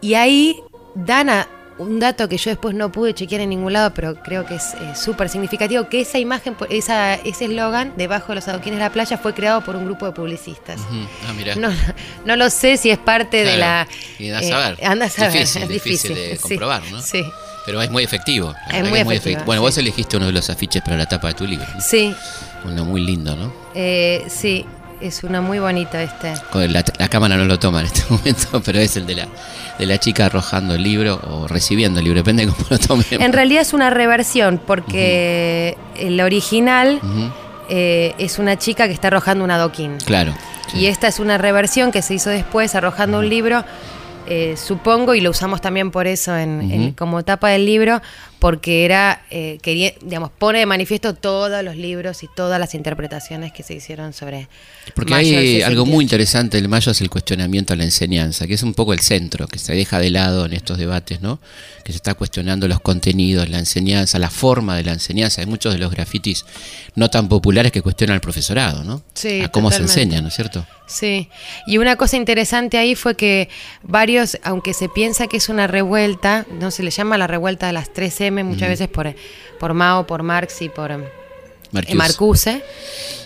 Y 0.00 0.14
ahí 0.14 0.60
dan 0.94 1.30
a 1.30 1.48
un 1.76 1.98
dato 1.98 2.28
que 2.28 2.36
yo 2.36 2.50
después 2.50 2.72
no 2.72 2.92
pude 2.92 3.14
chequear 3.14 3.40
en 3.40 3.50
ningún 3.50 3.72
lado, 3.72 3.92
pero 3.94 4.14
creo 4.22 4.46
que 4.46 4.54
es 4.54 4.74
eh, 4.74 4.94
súper 4.94 5.28
significativo, 5.28 5.88
que 5.88 6.02
esa 6.02 6.18
imagen, 6.20 6.54
esa, 6.70 7.14
ese 7.14 7.46
eslogan, 7.46 7.94
debajo 7.96 8.28
de 8.28 8.36
los 8.36 8.46
adoquines 8.46 8.78
de 8.78 8.84
la 8.84 8.92
playa, 8.92 9.18
fue 9.18 9.34
creado 9.34 9.64
por 9.64 9.74
un 9.74 9.84
grupo 9.84 10.06
de 10.06 10.12
publicistas. 10.12 10.80
Ah, 11.28 11.32
mirá. 11.36 11.56
No, 11.56 11.70
no 12.24 12.36
lo 12.36 12.48
sé 12.50 12.76
si 12.76 12.90
es 12.90 12.98
parte 12.98 13.42
de 13.44 13.56
la... 13.56 13.88
Y 14.20 14.28
eh, 14.28 14.76
anda 14.84 15.06
a 15.06 15.10
saber, 15.10 15.32
Difícil, 15.32 15.62
es 15.62 15.68
difícil 15.68 16.14
de 16.14 16.36
sí, 16.36 16.42
comprobar, 16.42 16.82
¿no? 16.92 17.00
Sí, 17.02 17.24
Pero 17.66 17.82
es 17.82 17.90
muy 17.90 18.04
efectivo. 18.04 18.54
Es 18.72 18.88
muy 18.88 19.00
efectivo, 19.00 19.42
Bueno, 19.44 19.62
sí. 19.62 19.66
vos 19.66 19.78
elegiste 19.78 20.16
uno 20.16 20.26
de 20.26 20.32
los 20.32 20.48
afiches 20.50 20.80
para 20.80 20.96
la 20.96 21.06
tapa 21.06 21.28
de 21.28 21.34
tu 21.34 21.44
libro. 21.44 21.66
¿no? 21.74 21.80
sí, 21.80 22.14
Uno 22.64 22.84
muy 22.84 23.00
lindo, 23.04 23.34
¿no? 23.34 23.52
eh, 23.74 24.24
sí, 24.28 24.64
es 25.00 25.24
uno 25.24 25.42
muy 25.42 25.58
bonito 25.58 25.98
este. 25.98 26.34
La, 26.54 26.84
la 26.98 27.08
cámara 27.08 27.36
no 27.36 27.44
lo 27.44 27.58
toma 27.58 27.80
en 27.80 27.86
este 27.86 28.02
momento, 28.10 28.62
pero 28.64 28.78
es 28.78 28.96
el 28.96 29.06
de 29.06 29.16
la, 29.16 29.28
de 29.78 29.86
la 29.86 29.98
chica 29.98 30.26
arrojando 30.26 30.74
el 30.74 30.82
libro 30.82 31.20
o 31.30 31.48
recibiendo 31.48 31.98
el 32.00 32.04
libro, 32.04 32.20
depende 32.20 32.46
de 32.46 32.52
cómo 32.52 32.66
lo 32.70 32.78
tome. 32.78 33.04
En 33.10 33.32
realidad 33.32 33.62
es 33.62 33.72
una 33.72 33.90
reversión, 33.90 34.60
porque 34.64 35.76
el 35.96 36.20
original 36.20 37.00
eh, 37.68 38.14
es 38.18 38.38
una 38.38 38.58
chica 38.58 38.86
que 38.86 38.94
está 38.94 39.08
arrojando 39.08 39.44
un 39.44 39.50
adoquín. 39.50 39.98
Claro. 40.04 40.34
sí. 40.72 40.78
Y 40.80 40.86
esta 40.86 41.08
es 41.08 41.18
una 41.18 41.38
reversión 41.38 41.92
que 41.92 42.02
se 42.02 42.14
hizo 42.14 42.30
después 42.30 42.74
arrojando 42.74 43.18
un 43.18 43.28
libro, 43.28 43.64
eh, 44.26 44.56
supongo, 44.56 45.14
y 45.14 45.20
lo 45.20 45.30
usamos 45.30 45.60
también 45.60 45.90
por 45.90 46.06
eso 46.06 46.36
en, 46.36 46.92
como 46.92 47.22
tapa 47.24 47.50
del 47.50 47.66
libro, 47.66 48.00
porque 48.44 48.84
era, 48.84 49.24
eh, 49.30 49.58
quería, 49.62 49.94
digamos, 50.02 50.30
pone 50.30 50.58
de 50.58 50.66
manifiesto 50.66 51.14
todos 51.14 51.64
los 51.64 51.76
libros 51.76 52.22
y 52.24 52.28
todas 52.36 52.60
las 52.60 52.74
interpretaciones 52.74 53.52
que 53.54 53.62
se 53.62 53.72
hicieron 53.72 54.12
sobre 54.12 54.48
Porque 54.94 55.12
Mayo 55.12 55.38
hay 55.38 55.46
68. 55.46 55.66
algo 55.66 55.86
muy 55.86 56.04
interesante 56.04 56.58
del 56.58 56.68
Mayo 56.68 56.92
es 56.92 57.00
el 57.00 57.08
cuestionamiento 57.08 57.72
a 57.72 57.76
la 57.76 57.84
enseñanza, 57.84 58.46
que 58.46 58.52
es 58.52 58.62
un 58.62 58.74
poco 58.74 58.92
el 58.92 59.00
centro, 59.00 59.46
que 59.46 59.58
se 59.58 59.74
deja 59.74 59.98
de 59.98 60.10
lado 60.10 60.44
en 60.44 60.52
estos 60.52 60.76
debates, 60.76 61.22
¿no? 61.22 61.40
Que 61.84 61.92
se 61.92 61.96
está 61.96 62.12
cuestionando 62.12 62.68
los 62.68 62.80
contenidos, 62.80 63.48
la 63.48 63.58
enseñanza, 63.58 64.18
la 64.18 64.28
forma 64.28 64.76
de 64.76 64.84
la 64.84 64.92
enseñanza. 64.92 65.40
Hay 65.40 65.46
muchos 65.46 65.72
de 65.72 65.78
los 65.78 65.90
grafitis 65.90 66.44
no 66.96 67.08
tan 67.08 67.30
populares 67.30 67.72
que 67.72 67.80
cuestionan 67.80 68.16
al 68.16 68.20
profesorado, 68.20 68.84
¿no? 68.84 69.02
Sí, 69.14 69.40
a 69.40 69.48
cómo 69.48 69.70
totalmente. 69.70 69.94
se 69.94 70.00
enseña, 70.02 70.20
¿no 70.20 70.28
es 70.28 70.34
cierto? 70.34 70.66
Sí, 70.86 71.30
y 71.66 71.78
una 71.78 71.96
cosa 71.96 72.18
interesante 72.18 72.76
ahí 72.76 72.94
fue 72.94 73.14
que 73.16 73.48
varios, 73.82 74.38
aunque 74.42 74.74
se 74.74 74.90
piensa 74.90 75.28
que 75.28 75.38
es 75.38 75.48
una 75.48 75.66
revuelta, 75.66 76.44
no 76.60 76.70
se 76.70 76.82
le 76.82 76.90
llama 76.90 77.16
la 77.16 77.26
revuelta 77.26 77.66
de 77.68 77.72
las 77.72 77.90
3M, 77.90 78.33
muchas 78.42 78.68
veces 78.68 78.88
por, 78.88 79.14
por 79.60 79.74
Mao, 79.74 80.06
por 80.06 80.22
Marx 80.22 80.60
y 80.62 80.68
por 80.68 80.90
eh, 80.90 80.98
Marcuse. 81.72 81.94
Marcuse, 81.94 82.62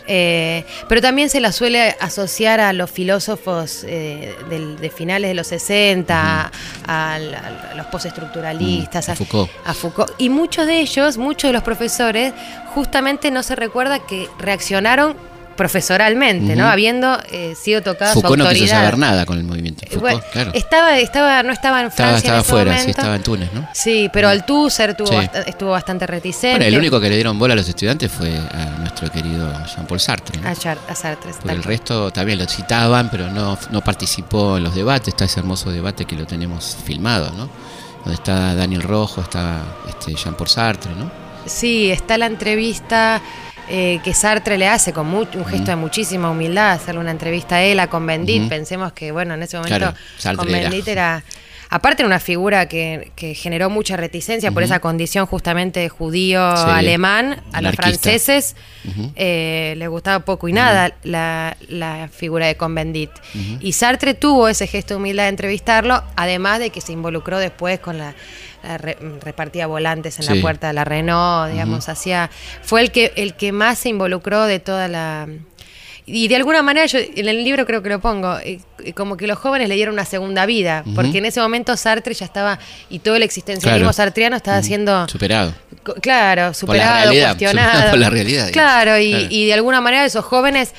eh, 0.07 0.65
pero 0.89 1.01
también 1.03 1.29
se 1.29 1.39
la 1.41 1.53
suele 1.53 1.95
asociar 2.01 2.61
a 2.61 2.73
los 2.73 2.91
filósofos 2.91 3.85
eh, 3.87 4.35
de 4.49 4.91
finales 4.91 5.29
de 5.29 5.35
los 5.35 5.47
60, 5.49 6.51
al- 6.87 7.35
a, 7.35 7.75
los 7.77 7.87
postestructuralistas, 7.87 9.09
Mm, 9.09 9.13
a 9.13 9.17
Foucault. 9.17 9.51
a 9.67 9.75
Foucault. 9.75 10.13
Y 10.19 10.31
muchos 10.31 10.67
de 10.67 10.81
ellos, 10.81 11.19
muchos 11.19 11.49
de 11.51 11.53
los 11.53 11.63
profesores, 11.63 12.33
justamente 12.75 13.31
no 13.31 13.43
se 13.43 13.55
recuerda 13.55 13.99
que 14.07 14.29
reaccionaron 14.39 15.15
profesoralmente, 15.59 16.57
¿no? 16.57 16.67
Habiendo 16.69 17.19
eh, 17.31 17.55
sido 17.61 17.83
tocada 17.83 18.15
Foucault 18.15 18.33
su 18.35 18.39
no 18.39 18.45
autoridad. 18.45 18.65
quiso 18.65 18.75
saber 18.77 18.97
nada 18.99 19.27
con 19.27 19.37
el 19.39 19.45
movimiento. 19.45 19.83
Eh, 19.85 19.89
Foucault, 19.91 20.01
bueno, 20.15 20.25
claro. 20.33 20.51
estaba, 20.55 20.99
estaba, 20.99 21.43
no 21.43 21.53
estaba 21.53 21.81
en 21.83 21.89
Estaba, 21.89 22.09
Francia 22.11 22.17
estaba 22.19 22.37
en 22.39 22.41
ese 22.41 22.51
afuera, 22.51 22.79
sí, 22.79 22.91
estaba 22.91 23.17
en 23.17 23.23
Túnez, 23.23 23.53
¿no? 23.53 23.69
Sí, 23.75 24.09
pero 24.13 24.29
Althusser 24.29 24.95
tuvo 24.97 25.09
Sí. 25.09 25.15
bast- 25.17 25.45
estuvo 25.47 25.71
bastante 25.71 26.07
reticente. 26.07 26.57
Bueno, 26.59 26.65
el 26.67 26.79
único 26.79 27.01
que 27.01 27.09
le 27.11 27.17
dieron 27.17 27.39
bola 27.39 27.53
a 27.53 27.57
los 27.57 27.69
estudiantes 27.69 28.11
fue 28.11 28.35
a 28.37 28.77
nuestro 28.79 29.11
querido 29.11 29.53
Jean-Paul 29.75 30.01
Sartre. 30.01 30.41
¿no? 30.41 30.49
A, 30.49 30.53
Char- 30.55 30.79
a 30.89 30.95
Sartre. 30.95 31.33
Tal 31.45 31.57
el 31.57 31.63
resto 31.63 32.11
también 32.11 32.39
lo 32.39 32.47
citaban, 32.47 33.11
pero 33.11 33.31
no, 33.31 33.59
no 33.71 33.81
participó 33.83 34.57
en 34.57 34.65
los 34.65 34.75
debates. 34.75 35.09
Está 35.09 35.25
ese 35.25 35.41
hermoso 35.41 35.71
debate 35.73 36.05
que 36.05 36.17
lo 36.17 36.25
tenemos 36.27 36.77
filmado, 36.85 37.31
¿no? 37.33 37.49
Donde 38.05 38.15
está 38.15 38.55
Daniel 38.55 38.83
Rojo, 38.83 39.21
está 39.21 39.61
este 39.89 40.15
Jean-Paul 40.15 40.49
Sartre, 40.49 40.93
¿no? 40.97 41.11
Sí, 41.47 41.91
está 41.91 42.17
la 42.19 42.27
entrevista 42.27 43.21
eh, 43.71 44.01
que 44.03 44.15
Sartre 44.15 44.59
le 44.59 44.69
hace 44.69 44.93
con 44.93 45.13
un 45.13 45.45
gesto 45.47 45.71
de 45.71 45.77
muchísima 45.77 46.31
humildad, 46.31 46.73
hacerle 46.73 47.01
una 47.01 47.11
entrevista 47.11 47.57
a 47.57 47.63
él, 47.63 47.81
a 47.81 47.89
Convendit. 47.89 48.43
Ujú. 48.43 48.49
Pensemos 48.49 48.93
que, 48.93 49.13
bueno, 49.13 49.35
en 49.35 49.43
ese 49.43 49.57
momento 49.57 49.95
Claro, 50.21 50.39
Convendit 50.39 50.89
era... 50.89 51.23
Aparte 51.71 52.03
era 52.03 52.07
una 52.07 52.21
figura 52.21 52.67
que, 52.67 53.13
que 53.15 53.35
generó 53.35 53.69
mucha 53.69 53.97
reticencia 53.97 54.51
por 54.53 54.63
esa 54.63 54.81
condición 54.81 55.27
justamente 55.27 55.81
de 55.81 55.89
judío 55.89 56.57
Sí, 56.57 56.63
alemán. 56.67 57.43
A 57.53 57.61
los 57.61 57.75
franceses 57.77 58.57
eh, 59.17 59.75
les 59.77 59.89
gustaba 59.89 60.25
poco 60.25 60.49
y 60.49 60.53
nada 60.53 60.93
la, 61.03 61.57
la 61.69 62.09
figura 62.11 62.47
de 62.47 62.57
Convendit. 62.57 63.11
Y 63.61 63.73
Sartre 63.73 64.15
tuvo 64.15 64.49
ese 64.49 64.67
gesto 64.67 64.95
de 64.95 64.99
humildad 64.99 65.25
de 65.25 65.29
entrevistarlo, 65.31 66.03
además 66.17 66.59
de 66.59 66.71
que 66.71 66.81
se 66.81 66.93
involucró 66.93 67.39
después 67.39 67.79
con 67.81 67.99
la, 67.99 68.15
la 68.63 68.79
re- 68.79 68.97
repartía 69.23 69.67
volantes 69.67 70.19
en 70.19 70.25
Sí. 70.27 70.35
la 70.35 70.41
puerta 70.41 70.69
de 70.69 70.73
la 70.73 70.85
Renault, 70.85 71.53
digamos, 71.53 71.89
hacía 71.89 72.31
fue 72.63 72.81
el 72.81 72.91
que 72.93 73.13
el 73.17 73.35
que 73.35 73.53
más 73.53 73.79
se 73.79 73.91
involucró 73.91 74.45
de 74.45 74.59
toda 74.59 74.89
la 74.89 75.29
y 76.11 76.27
de 76.29 76.37
alguna 76.37 76.63
manera 76.63 76.87
yo 76.87 76.99
en 76.99 77.29
el 77.29 77.45
libro 77.45 77.67
creo 77.67 77.83
que 77.83 77.89
lo 77.91 78.01
pongo 78.01 78.39
eh, 78.39 78.61
eh, 78.85 78.93
como 78.95 79.17
que 79.17 79.27
los 79.27 79.39
jóvenes 79.39 79.69
le 79.69 79.75
dieron 79.75 79.93
una 79.95 80.05
segunda 80.05 80.47
vida 80.47 80.83
porque 80.95 81.19
en 81.19 81.27
ese 81.27 81.41
momento 81.41 81.77
Sartre 81.77 82.15
ya 82.15 82.25
estaba 82.25 82.59
y 82.91 82.99
todo 83.01 83.17
el 83.17 83.23
existencialismo 83.23 83.79
Claro. 83.81 83.93
sartriano 83.93 84.37
estaba 84.37 84.63
siendo 84.63 85.07
Superado. 85.09 85.55
Claro, 86.01 86.47
Por 86.47 86.55
superado, 86.55 87.03
realidad, 87.05 87.29
cuestionado. 87.29 87.69
superado 87.71 87.91
por 87.91 87.99
la 87.99 88.11
realidad. 88.11 88.49
Claro, 88.53 88.99
y, 88.99 89.11
Claro. 89.11 89.27
y 89.31 89.47
de 89.47 89.55
alguna 89.55 89.81
manera 89.81 90.05
esos 90.05 90.25
jóvenes 90.25 90.73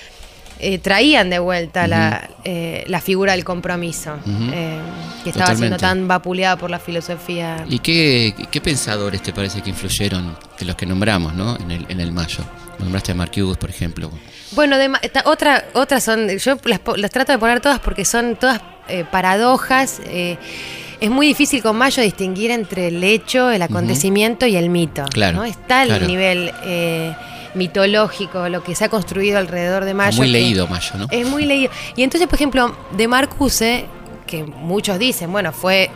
eh, 0.61 0.77
traían 0.77 1.29
de 1.29 1.39
vuelta 1.39 1.87
la, 1.87 2.29
eh, 2.43 2.83
la 2.87 2.99
figura 2.99 3.31
del 3.31 3.45
compromiso, 3.45 4.17
que 5.23 5.29
estaba 5.29 5.55
siendo 5.55 5.77
tan 5.77 6.07
vapuleada 6.07 6.57
por 6.57 6.69
la 6.69 6.79
filosofía. 6.79 7.65
¿Y 7.69 7.79
qué, 7.79 8.35
qué 8.51 8.59
pensadores 8.61 9.21
te 9.23 9.31
parece 9.31 9.61
que 9.61 9.69
influyeron 9.69 10.35
de 10.59 10.65
los 10.65 10.75
que 10.75 10.85
nombramos, 10.85 11.33
¿no? 11.33 11.55
En 11.57 11.71
el, 11.71 11.85
en 11.87 11.99
el 12.01 12.11
Mayo. 12.11 12.43
Nombraste 12.79 13.13
a 13.13 13.15
Marcuse, 13.15 13.57
por 13.57 13.69
ejemplo. 13.69 14.11
Bueno, 14.59 14.77
de 14.77 14.91
otra, 15.23 15.63
otras 15.73 16.03
son, 16.03 16.27
yo 16.37 16.57
las, 16.65 17.11
trato 17.11 17.31
de 17.31 17.37
poner 17.37 17.61
todas 17.61 17.79
porque 17.79 18.03
son 18.03 18.35
todas 18.35 18.59
eh, 18.89 19.05
paradojas. 19.09 20.01
eh, 20.05 20.35
es 20.99 21.09
muy 21.09 21.27
difícil 21.27 21.63
con 21.63 21.77
Mayo 21.77 22.03
distinguir 22.03 22.51
entre 22.51 22.87
el 22.89 23.01
hecho, 23.01 23.51
el 23.51 23.61
acontecimiento 23.61 24.45
y 24.45 24.57
el 24.57 24.69
mito. 24.69 25.05
Claro, 25.13 25.37
¿no? 25.37 25.43
Está 25.45 25.83
el 25.83 26.05
nivel 26.07 26.51
eh, 26.65 27.15
mitológico, 27.55 28.49
lo 28.49 28.61
que 28.61 28.75
se 28.75 28.83
ha 28.83 28.89
construido 28.89 29.37
alrededor 29.39 29.85
de 29.85 29.93
Mayo. 29.93 30.17
Muy 30.17 30.27
que- 30.27 30.33
leído 30.33 30.67
Mayo, 30.67 30.91
¿no? 30.97 31.07
es 31.09 31.25
muy 31.25 31.45
leído. 31.45 31.71
Y 31.95 32.03
entonces, 32.03 32.27
por 32.27 32.35
ejemplo, 32.35 32.75
de 32.91 33.07
Marcuse, 33.07 33.85
que 34.27 34.43
muchos 34.43 34.99
dicen, 34.99 35.31
bueno, 35.31 35.53
fue 35.53 35.89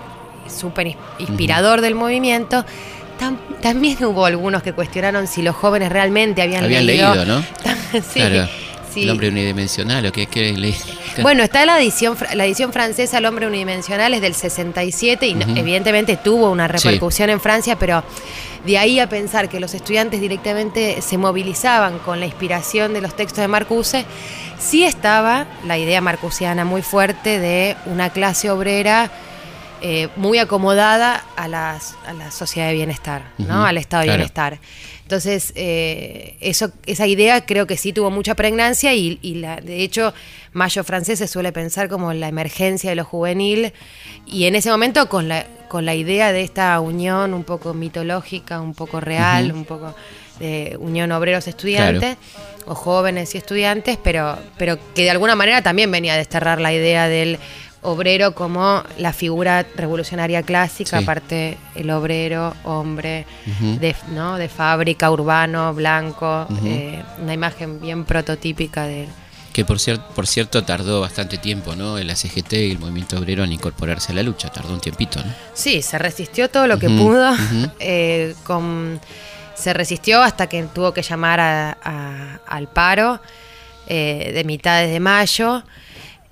súper 0.47 0.87
ins- 0.87 0.95
inspirador 1.19 1.81
del 1.81 1.95
movimiento, 1.95 2.63
tam- 3.23 3.37
también 3.61 4.03
hubo 4.05 4.25
algunos 4.25 4.61
que 4.63 4.73
cuestionaron 4.73 5.27
si 5.27 5.41
los 5.41 5.55
jóvenes 5.55 5.89
realmente 5.91 6.41
habían, 6.41 6.63
Habían 6.63 6.85
leído, 6.85 7.25
¿no? 7.25 7.41
sí, 7.93 8.19
claro. 8.19 8.47
sí. 8.93 9.03
El 9.03 9.09
hombre 9.11 9.29
unidimensional, 9.29 10.05
¿o 10.05 10.11
qué? 10.11 10.27
Bueno, 11.21 11.43
está 11.43 11.63
la 11.65 11.79
edición, 11.79 12.17
la 12.33 12.43
edición 12.45 12.73
francesa 12.73 13.19
El 13.19 13.25
hombre 13.27 13.45
unidimensional 13.45 14.15
es 14.15 14.21
del 14.21 14.33
67 14.33 15.27
y 15.27 15.35
no- 15.35 15.45
Ujú. 15.45 15.57
evidentemente 15.57 16.17
tuvo 16.17 16.49
una 16.51 16.67
Sí. 16.67 16.73
repercusión 16.87 17.29
en 17.29 17.39
Francia, 17.39 17.77
pero 17.77 18.03
de 18.65 18.77
ahí 18.79 18.99
a 18.99 19.07
pensar 19.07 19.47
que 19.49 19.59
los 19.59 19.73
estudiantes 19.75 20.21
directamente 20.21 21.01
se 21.01 21.17
movilizaban 21.19 21.99
con 21.99 22.19
la 22.19 22.25
inspiración 22.25 22.93
de 22.93 23.01
los 23.01 23.15
textos 23.15 23.41
de 23.41 23.47
Marcuse, 23.47 24.05
sí 24.59 24.85
estaba 24.85 25.45
la 25.67 25.77
idea 25.77 26.01
marcusiana 26.01 26.65
muy 26.65 26.81
fuerte 26.81 27.39
de 27.39 27.75
una 27.85 28.09
clase 28.09 28.49
obrera 28.49 29.11
eh, 29.85 30.07
muy 30.15 30.37
acomodada 30.37 31.25
a, 31.35 31.49
las, 31.49 31.97
a 32.07 32.13
la 32.13 32.31
sociedad 32.31 32.69
de 32.69 32.73
bienestar, 32.73 33.23
¿no? 33.37 33.65
Al 33.65 33.77
estado 33.77 34.01
de 34.01 34.07
claro. 34.07 34.17
bienestar. 34.19 34.59
Entonces, 35.01 35.51
eh, 35.55 36.37
eso, 36.39 36.71
esa 36.85 37.05
idea 37.05 37.45
creo 37.45 37.67
que 37.67 37.75
sí 37.75 37.91
tuvo 37.91 38.09
mucha 38.09 38.33
pregnancia 38.33 38.93
y, 38.93 39.19
y 39.21 39.35
la, 39.35 39.57
de 39.57 39.83
hecho, 39.83 40.13
Mayo 40.53 40.85
francés 40.85 41.19
se 41.19 41.27
suele 41.27 41.51
pensar 41.51 41.89
como 41.89 42.13
la 42.13 42.29
emergencia 42.29 42.91
de 42.91 42.95
lo 42.95 43.03
juvenil 43.03 43.73
y 44.25 44.45
en 44.45 44.55
ese 44.55 44.71
momento 44.71 45.09
con 45.09 45.27
la, 45.27 45.45
con 45.67 45.85
la 45.85 45.95
idea 45.95 46.31
de 46.31 46.43
esta 46.43 46.79
unión 46.79 47.33
un 47.33 47.43
poco 47.43 47.73
mitológica, 47.73 48.61
un 48.61 48.73
poco 48.73 49.01
real, 49.01 49.51
un 49.51 49.65
poco 49.65 49.93
de 50.39 50.77
unión 50.79 51.11
obreros-estudiantes 51.11 52.15
o 52.65 52.73
jóvenes 52.73 53.35
y 53.35 53.37
estudiantes, 53.37 53.97
pero, 54.01 54.37
pero 54.57 54.79
que 54.95 55.03
de 55.03 55.11
alguna 55.11 55.35
manera 55.35 55.61
también 55.61 55.91
venía 55.91 56.13
a 56.13 56.17
desterrar 56.17 56.61
la 56.61 56.71
idea 56.71 57.09
del 57.09 57.37
obrero 57.83 58.33
como 58.33 58.83
la 58.97 59.13
figura 59.13 59.65
revolucionaria 59.75 60.41
clásica, 60.43 60.97
Sí. 60.97 61.03
aparte 61.03 61.57
el 61.75 61.89
obrero, 61.91 62.53
hombre, 62.63 63.25
de, 63.79 63.95
¿no? 64.09 64.37
de 64.37 64.49
fábrica, 64.49 65.11
urbano, 65.11 65.73
blanco, 65.73 66.47
eh, 66.65 67.03
una 67.21 67.33
imagen 67.33 67.79
bien 67.79 68.05
prototípica 68.05 68.83
de... 68.85 69.07
Que 69.51 69.63
por, 69.65 69.77
cier- 69.77 70.01
por 70.15 70.25
cierto 70.25 70.63
tardó 70.63 71.01
bastante 71.01 71.37
tiempo, 71.37 71.75
¿no? 71.75 71.99
El 71.99 72.09
ACGT 72.09 72.53
y 72.53 72.71
el 72.71 72.79
movimiento 72.79 73.17
obrero 73.19 73.43
en 73.43 73.51
incorporarse 73.51 74.11
a 74.11 74.15
la 74.15 74.23
lucha, 74.23 74.49
tardó 74.49 74.73
un 74.73 74.79
tiempito, 74.81 75.23
¿no? 75.23 75.31
Sí, 75.53 75.83
se 75.83 75.99
resistió 75.99 76.49
todo 76.49 76.65
lo 76.65 76.79
que 76.79 76.89
pudo, 76.89 77.31
eh, 77.79 78.33
con- 78.45 78.99
se 79.55 79.71
resistió 79.73 80.23
hasta 80.23 80.47
que 80.47 80.63
tuvo 80.63 80.91
que 80.93 81.03
llamar 81.03 81.39
a- 81.39 81.77
a- 81.83 82.39
al 82.47 82.67
paro 82.67 83.19
eh, 83.85 84.31
de 84.33 84.43
mitades 84.43 84.89
de 84.91 84.99
mayo 84.99 85.63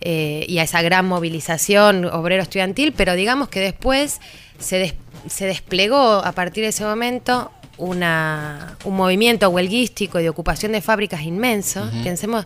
eh, 0.02 0.46
y 0.48 0.58
a 0.60 0.64
esa 0.64 0.82
gran 0.82 1.06
movilización 1.08 2.06
obrero 2.06 2.42
estudiantil, 2.44 2.92
pero 2.92 3.16
digamos 3.16 3.50
que 3.50 3.60
después 3.60 4.20
se, 4.60 4.78
des- 4.80 4.94
se 5.30 5.46
desplegó 5.46 6.24
a 6.26 6.32
partir 6.34 6.64
de 6.64 6.70
ese 6.70 6.84
momento 6.84 7.52
una, 7.78 8.78
un 8.86 8.96
movimiento 8.96 9.50
huelguístico 9.50 10.20
y 10.20 10.24
de 10.24 10.30
ocupación 10.30 10.72
de 10.72 10.82
fábricas 10.82 11.22
inmenso. 11.24 11.90
Pensemos, 12.04 12.46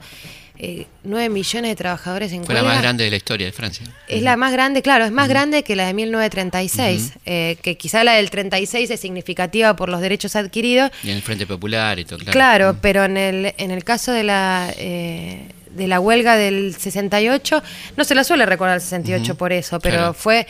eh, 0.57 0.85
9 1.03 1.27
millones 1.29 1.71
de 1.71 1.75
trabajadores 1.75 2.31
en 2.31 2.45
Fue 2.45 2.55
la 2.55 2.63
más 2.63 2.81
grande 2.81 3.03
de 3.03 3.09
la 3.09 3.17
historia 3.17 3.45
de 3.47 3.51
Francia. 3.51 3.85
Es 4.07 4.21
la 4.21 4.37
más 4.37 4.53
grande, 4.53 4.81
claro, 4.81 5.03
es 5.03 5.11
más 5.11 5.27
grande 5.27 5.63
que 5.63 5.75
la 5.75 5.85
de 5.87 5.93
1936, 5.93 7.13
eh, 7.25 7.57
que 7.61 7.75
quizá 7.77 8.03
la 8.05 8.13
del 8.13 8.29
36 8.29 8.89
es 8.89 8.99
significativa 8.99 9.75
por 9.75 9.89
los 9.89 9.99
derechos 9.99 10.35
adquiridos. 10.37 10.91
Y 11.03 11.09
en 11.09 11.17
el 11.17 11.21
Frente 11.21 11.45
Popular 11.45 11.99
y 11.99 12.05
todo, 12.05 12.19
claro. 12.19 12.31
Claro, 12.31 12.77
pero 12.81 13.03
en 13.03 13.17
el, 13.17 13.53
en 13.57 13.71
el 13.71 13.83
caso 13.83 14.13
de 14.13 14.23
la, 14.23 14.73
eh, 14.77 15.47
de 15.75 15.87
la 15.87 15.99
huelga 15.99 16.35
del 16.35 16.75
68, 16.75 17.61
no 17.97 18.03
se 18.03 18.15
la 18.15 18.23
suele 18.23 18.45
recordar 18.45 18.75
el 18.75 18.81
68 18.81 19.31
Ujú, 19.33 19.37
por 19.37 19.53
eso, 19.53 19.79
pero 19.79 19.97
claro. 19.97 20.13
fue 20.13 20.47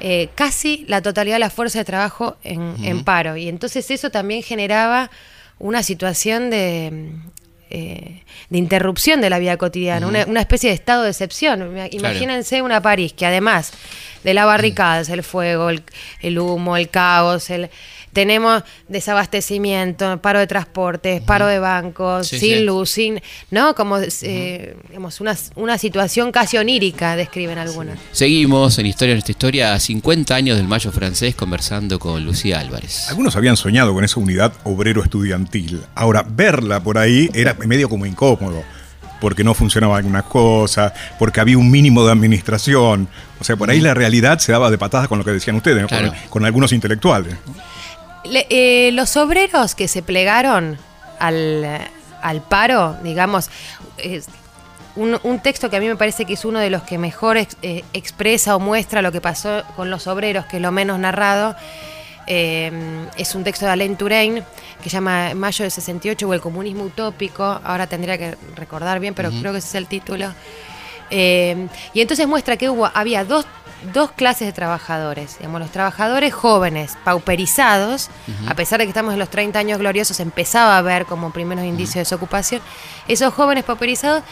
eh, 0.00 0.28
casi 0.34 0.84
la 0.88 1.02
totalidad 1.02 1.36
de 1.36 1.40
la 1.40 1.50
fuerza 1.50 1.78
de 1.80 1.84
trabajo 1.84 2.36
en, 2.44 2.74
en 2.84 3.02
paro. 3.04 3.36
Y 3.36 3.48
entonces 3.48 3.90
eso 3.90 4.10
también 4.10 4.42
generaba 4.42 5.10
una 5.58 5.82
situación 5.82 6.50
de, 6.50 7.10
eh, 7.70 8.22
de 8.48 8.58
interrupción 8.58 9.20
de 9.20 9.28
la 9.30 9.38
vida 9.40 9.56
cotidiana, 9.56 10.06
una, 10.06 10.24
una 10.26 10.40
especie 10.40 10.70
de 10.70 10.74
estado 10.76 11.02
de 11.02 11.10
excepción. 11.10 11.60
Ima- 11.76 11.88
Imagínense 11.90 12.62
una 12.62 12.80
París 12.80 13.12
que 13.12 13.26
además 13.26 13.72
de 14.24 14.34
las 14.34 14.46
barricadas, 14.46 15.08
el 15.08 15.22
fuego, 15.22 15.68
el, 15.70 15.82
el 16.20 16.38
humo, 16.38 16.76
el 16.76 16.88
caos, 16.90 17.50
el... 17.50 17.70
Tenemos 18.12 18.62
desabastecimiento, 18.88 20.20
paro 20.20 20.38
de 20.38 20.46
transportes, 20.46 21.20
paro 21.22 21.46
de 21.46 21.58
bancos, 21.58 22.26
Sí, 22.28 22.38
sin 22.38 22.58
sí. 22.58 22.64
luz, 22.64 22.90
sin, 22.90 23.20
¿no? 23.50 23.74
Como, 23.74 23.98
eh, 23.98 24.76
digamos, 24.88 25.20
una, 25.20 25.36
una 25.56 25.78
situación 25.78 26.32
casi 26.32 26.56
onírica, 26.56 27.16
describen 27.16 27.58
algunos. 27.58 27.98
Seguimos 28.12 28.78
en 28.78 28.86
Historia 28.86 29.14
nuestra 29.14 29.32
historia 29.32 29.74
a 29.74 29.80
50 29.80 30.34
años 30.34 30.56
del 30.56 30.66
Mayo 30.68 30.90
francés 30.92 31.34
conversando 31.34 31.98
con 31.98 32.24
Lucía 32.24 32.60
Álvarez. 32.60 33.08
Algunos 33.08 33.36
habían 33.36 33.56
soñado 33.56 33.92
con 33.94 34.04
esa 34.04 34.20
unidad 34.20 34.52
obrero-estudiantil. 34.64 35.82
Ahora, 35.94 36.24
verla 36.28 36.82
por 36.82 36.98
ahí 36.98 37.28
era 37.34 37.54
medio 37.54 37.88
como 37.88 38.06
incómodo, 38.06 38.62
porque 39.20 39.44
no 39.44 39.54
funcionaba 39.54 39.96
algunas 39.96 40.24
cosas, 40.24 40.92
porque 41.18 41.40
había 41.40 41.58
un 41.58 41.70
mínimo 41.70 42.04
de 42.04 42.12
administración. 42.12 43.08
O 43.40 43.44
sea, 43.44 43.56
por 43.56 43.70
ahí 43.70 43.80
la 43.80 43.94
realidad 43.94 44.38
se 44.38 44.52
daba 44.52 44.70
de 44.70 44.78
patadas 44.78 45.08
con 45.08 45.18
lo 45.18 45.24
que 45.24 45.32
decían 45.32 45.56
ustedes, 45.56 45.82
¿no? 45.82 45.88
Claro. 45.88 46.08
con, 46.08 46.28
con 46.30 46.44
algunos 46.44 46.72
intelectuales. 46.72 47.34
Le- 48.30 48.46
eh, 48.50 48.90
los 48.92 49.16
obreros 49.16 49.74
que 49.74 49.88
se 49.88 50.02
plegaron 50.02 50.78
al, 51.18 51.66
al 52.22 52.40
paro, 52.42 52.96
digamos, 53.02 53.50
es 53.96 54.26
un, 54.96 55.18
un 55.22 55.40
texto 55.40 55.70
que 55.70 55.76
a 55.76 55.80
mí 55.80 55.86
me 55.88 55.96
parece 55.96 56.24
que 56.24 56.34
es 56.34 56.44
uno 56.44 56.58
de 56.58 56.70
los 56.70 56.82
que 56.82 56.98
mejor 56.98 57.36
ex- 57.36 57.56
eh, 57.62 57.84
expresa 57.92 58.56
o 58.56 58.60
muestra 58.60 59.02
lo 59.02 59.12
que 59.12 59.20
pasó 59.20 59.62
con 59.76 59.90
los 59.90 60.06
obreros, 60.06 60.44
que 60.46 60.56
es 60.56 60.62
lo 60.62 60.72
menos 60.72 60.98
narrado, 60.98 61.54
eh, 62.26 62.70
es 63.16 63.34
un 63.34 63.42
texto 63.44 63.64
de 63.64 63.72
Alain 63.72 63.96
Touraine 63.96 64.42
que 64.82 64.90
llama 64.90 65.32
Mayo 65.34 65.62
del 65.64 65.70
68 65.72 66.28
o 66.28 66.34
El 66.34 66.40
comunismo 66.40 66.84
utópico, 66.84 67.42
ahora 67.64 67.86
tendría 67.86 68.18
que 68.18 68.36
recordar 68.54 69.00
bien, 69.00 69.14
pero 69.14 69.30
creo 69.30 69.52
que 69.52 69.58
ese 69.58 69.68
es 69.68 69.74
el 69.76 69.86
título. 69.86 70.32
Eh, 71.10 71.66
y 71.94 72.00
entonces 72.02 72.26
muestra 72.28 72.56
que 72.58 72.68
hubo, 72.68 72.90
había 72.92 73.24
dos, 73.24 73.46
dos 73.92 74.10
clases 74.12 74.46
de 74.46 74.52
trabajadores, 74.52 75.38
digamos, 75.38 75.60
los 75.60 75.70
trabajadores 75.70 76.34
jóvenes, 76.34 76.96
pauperizados, 77.04 78.10
a 78.48 78.54
pesar 78.54 78.78
de 78.78 78.84
que 78.86 78.90
estamos 78.90 79.12
en 79.12 79.18
los 79.18 79.30
30 79.30 79.58
años 79.58 79.78
gloriosos, 79.78 80.20
empezaba 80.20 80.76
a 80.78 80.82
ver 80.82 81.06
como 81.06 81.30
primeros 81.32 81.64
indicios 81.64 81.94
de 81.94 82.00
desocupación, 82.00 82.60
esos 83.06 83.32
jóvenes 83.32 83.64
pauperizados 83.64 84.22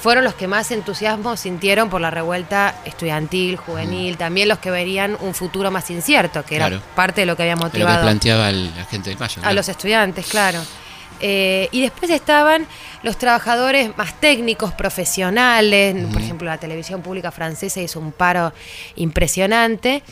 fueron 0.00 0.22
los 0.24 0.34
que 0.34 0.46
más 0.46 0.70
entusiasmo 0.70 1.36
sintieron 1.36 1.90
por 1.90 2.00
la 2.00 2.10
revuelta 2.10 2.74
estudiantil, 2.84 3.56
juvenil, 3.56 4.16
también 4.16 4.48
los 4.48 4.58
que 4.58 4.70
verían 4.70 5.16
un 5.20 5.34
futuro 5.34 5.70
más 5.72 5.90
incierto, 5.90 6.44
que 6.44 6.56
era 6.56 6.80
parte 6.94 7.22
de 7.22 7.26
lo 7.26 7.36
que 7.36 7.42
había 7.42 7.54
De 7.56 7.60
lo 7.60 7.70
que 7.70 7.78
motivado 7.78 8.02
planteaba 8.02 8.48
el- 8.50 8.74
la 8.76 8.84
gente 8.84 9.10
del 9.10 9.18
Mayo. 9.18 9.34
a 9.38 9.40
claro. 9.40 9.54
los 9.56 9.68
estudiantes, 9.68 10.26
claro. 10.26 10.60
Eh, 11.20 11.68
y 11.72 11.80
después 11.82 12.10
estaban 12.10 12.66
los 13.02 13.18
trabajadores 13.18 13.96
más 13.96 14.18
técnicos, 14.20 14.72
profesionales. 14.72 15.96
Por 16.12 16.22
ejemplo, 16.22 16.46
la 16.48 16.58
televisión 16.58 17.02
pública 17.02 17.30
francesa 17.30 17.80
hizo 17.80 17.98
un 18.00 18.12
paro 18.12 18.52
impresionante. 18.96 20.02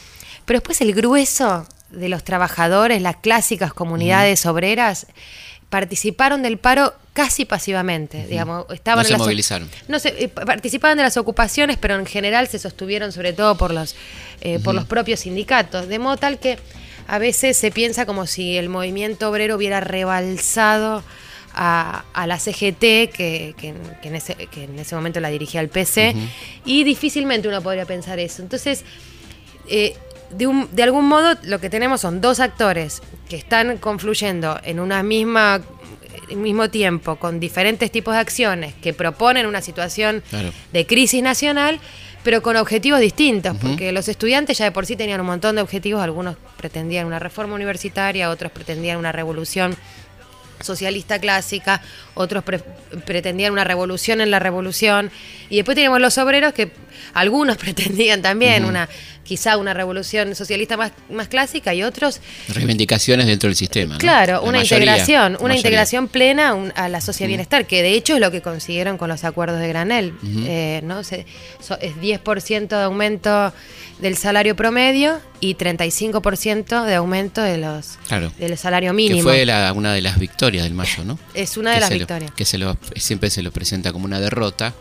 Pero 0.44 0.58
después 0.60 0.80
el 0.80 0.94
grueso 0.94 1.66
de 1.90 2.08
los 2.08 2.24
trabajadores, 2.24 3.00
las 3.02 3.16
clásicas 3.16 3.72
comunidades 3.72 4.46
obreras, 4.46 5.06
participaron 5.68 6.42
del 6.42 6.58
paro 6.58 6.94
casi 7.12 7.44
pasivamente. 7.44 8.26
Digamos, 8.26 8.66
estaban 8.70 9.00
No 9.02 9.04
se 9.04 9.12
las- 9.12 9.20
movilizaron. 9.20 9.68
no 9.88 9.98
sé, 9.98 10.14
eh, 10.18 10.28
participaban 10.28 10.96
de 10.96 11.02
las 11.02 11.16
ocupaciones, 11.16 11.76
pero 11.76 11.96
en 11.96 12.06
general 12.06 12.46
se 12.48 12.58
sostuvieron 12.58 13.10
sobre 13.12 13.32
todo 13.32 13.56
por 13.56 13.72
los, 13.72 13.96
eh, 14.40 14.60
por 14.62 14.74
los 14.74 14.84
propios 14.84 15.20
sindicatos, 15.20 15.88
de 15.88 15.98
modo 15.98 16.16
tal 16.18 16.38
que 16.38 16.58
a 17.08 17.18
veces 17.18 17.56
se 17.56 17.70
piensa 17.70 18.06
como 18.06 18.26
si 18.26 18.56
el 18.56 18.68
movimiento 18.68 19.30
obrero 19.30 19.56
hubiera 19.56 19.80
rebalsado 19.80 21.02
a, 21.54 22.04
a 22.12 22.26
la 22.26 22.38
CGT, 22.38 22.80
que, 23.12 23.54
que 23.56 23.68
en- 23.68 23.96
que 24.02 24.08
en 24.08 24.14
ese, 24.16 24.34
que 24.34 24.64
en 24.64 24.78
ese 24.78 24.94
momento 24.94 25.20
la 25.20 25.28
dirigía 25.30 25.60
el 25.60 25.68
PC, 25.68 26.14
y 26.64 26.84
difícilmente 26.84 27.48
uno 27.48 27.62
podría 27.62 27.86
pensar 27.86 28.18
eso. 28.18 28.42
Entonces, 28.42 28.84
eh, 29.68 29.94
de, 30.30 30.46
un- 30.46 30.68
de 30.72 30.82
algún 30.82 31.06
modo 31.06 31.36
lo 31.44 31.58
que 31.60 31.70
tenemos 31.70 32.00
son 32.02 32.20
dos 32.20 32.40
actores 32.40 33.00
que 33.28 33.36
están 33.36 33.78
confluyendo 33.78 34.60
en 34.64 34.80
una 34.80 35.02
misma 35.02 35.62
mismo 36.34 36.68
tiempo 36.70 37.16
con 37.16 37.38
diferentes 37.38 37.90
tipos 37.92 38.12
de 38.14 38.20
acciones 38.20 38.74
que 38.82 38.92
proponen 38.92 39.46
una 39.46 39.60
situación 39.62 40.24
Claro. 40.28 40.50
de 40.72 40.84
crisis 40.86 41.22
nacional 41.22 41.78
pero 42.26 42.42
con 42.42 42.56
objetivos 42.56 42.98
distintos 42.98 43.56
porque 43.62 43.92
los 43.92 44.08
estudiantes 44.08 44.58
ya 44.58 44.64
de 44.64 44.72
por 44.72 44.84
sí 44.84 44.96
tenían 44.96 45.20
un 45.20 45.28
montón 45.28 45.54
de 45.54 45.62
objetivos 45.62 46.02
algunos 46.02 46.36
pretendían 46.56 47.06
una 47.06 47.20
reforma 47.20 47.54
universitaria 47.54 48.28
otros 48.30 48.50
pretendían 48.50 48.96
una 48.98 49.12
revolución 49.12 49.76
socialista 50.60 51.20
clásica, 51.20 51.82
otros 52.14 52.42
pre- 52.42 52.62
pretendían 53.04 53.52
una 53.52 53.62
revolución 53.62 54.20
en 54.20 54.30
la 54.30 54.38
revolución, 54.38 55.10
y 55.50 55.56
después 55.56 55.74
teníamos 55.74 56.00
los 56.00 56.16
obreros 56.18 56.54
que 56.54 56.72
algunos 57.16 57.56
pretendían 57.64 58.22
también 58.22 58.64
una 58.64 58.88
quizá 59.24 59.56
una 59.56 59.74
revolución 59.74 60.36
socialista 60.36 60.76
más, 60.76 60.92
más 61.10 61.26
clásica 61.26 61.74
y 61.74 61.82
otros 61.82 62.20
reivindicaciones 62.48 63.26
dentro 63.26 63.48
del 63.48 63.56
sistema. 63.56 63.98
Claro, 63.98 64.34
La 64.34 64.40
una 64.42 64.58
mayoría, 64.58 64.78
integración, 64.92 65.24
una 65.32 65.34
mayoría. 65.40 65.56
integración 65.56 66.06
plena 66.08 66.50
a 66.50 66.54
un- 66.54 66.72
a 66.76 66.88
la 66.88 67.00
sociedad 67.00 67.26
bienestar, 67.28 67.66
que 67.66 67.82
de 67.82 67.94
hecho 67.94 68.14
es 68.14 68.20
lo 68.20 68.30
que 68.30 68.40
consiguieron 68.40 68.98
con 68.98 69.08
los 69.08 69.24
acuerdos 69.24 69.58
de 69.58 69.66
Granel. 69.66 70.14
Eh, 70.46 70.80
¿no? 70.84 71.02
Se- 71.02 71.26
so- 71.60 71.76
es 71.80 71.96
10% 72.00 72.76
de 72.76 72.84
aumento 72.84 73.52
del 73.98 74.16
salario 74.16 74.54
promedio 74.54 75.20
y 75.40 75.54
35% 75.54 76.84
de 76.84 76.94
aumento 76.94 77.42
de 77.42 77.58
los 77.58 77.98
Claro. 78.06 78.32
del 78.38 78.56
salario 78.56 78.90
Que 78.90 78.96
mínimo. 78.96 79.22
fue 79.22 79.44
la- 79.44 79.72
una 79.72 79.92
de 79.92 80.02
las 80.02 80.18
victorias 80.20 80.64
del 80.64 80.74
Mayo, 80.74 81.04
¿no? 81.04 81.18
Es 81.34 81.56
una 81.56 81.70
de 81.70 81.76
Que 81.76 81.80
las 81.80 81.90
lo- 81.90 81.96
victorias. 81.98 82.30
que 82.30 82.44
se 82.44 82.58
lo, 82.58 82.76
siempre 82.94 83.30
se 83.30 83.42
lo 83.42 83.50
presenta 83.50 83.92
como 83.92 84.04
una 84.04 84.20
derrota. 84.20 84.74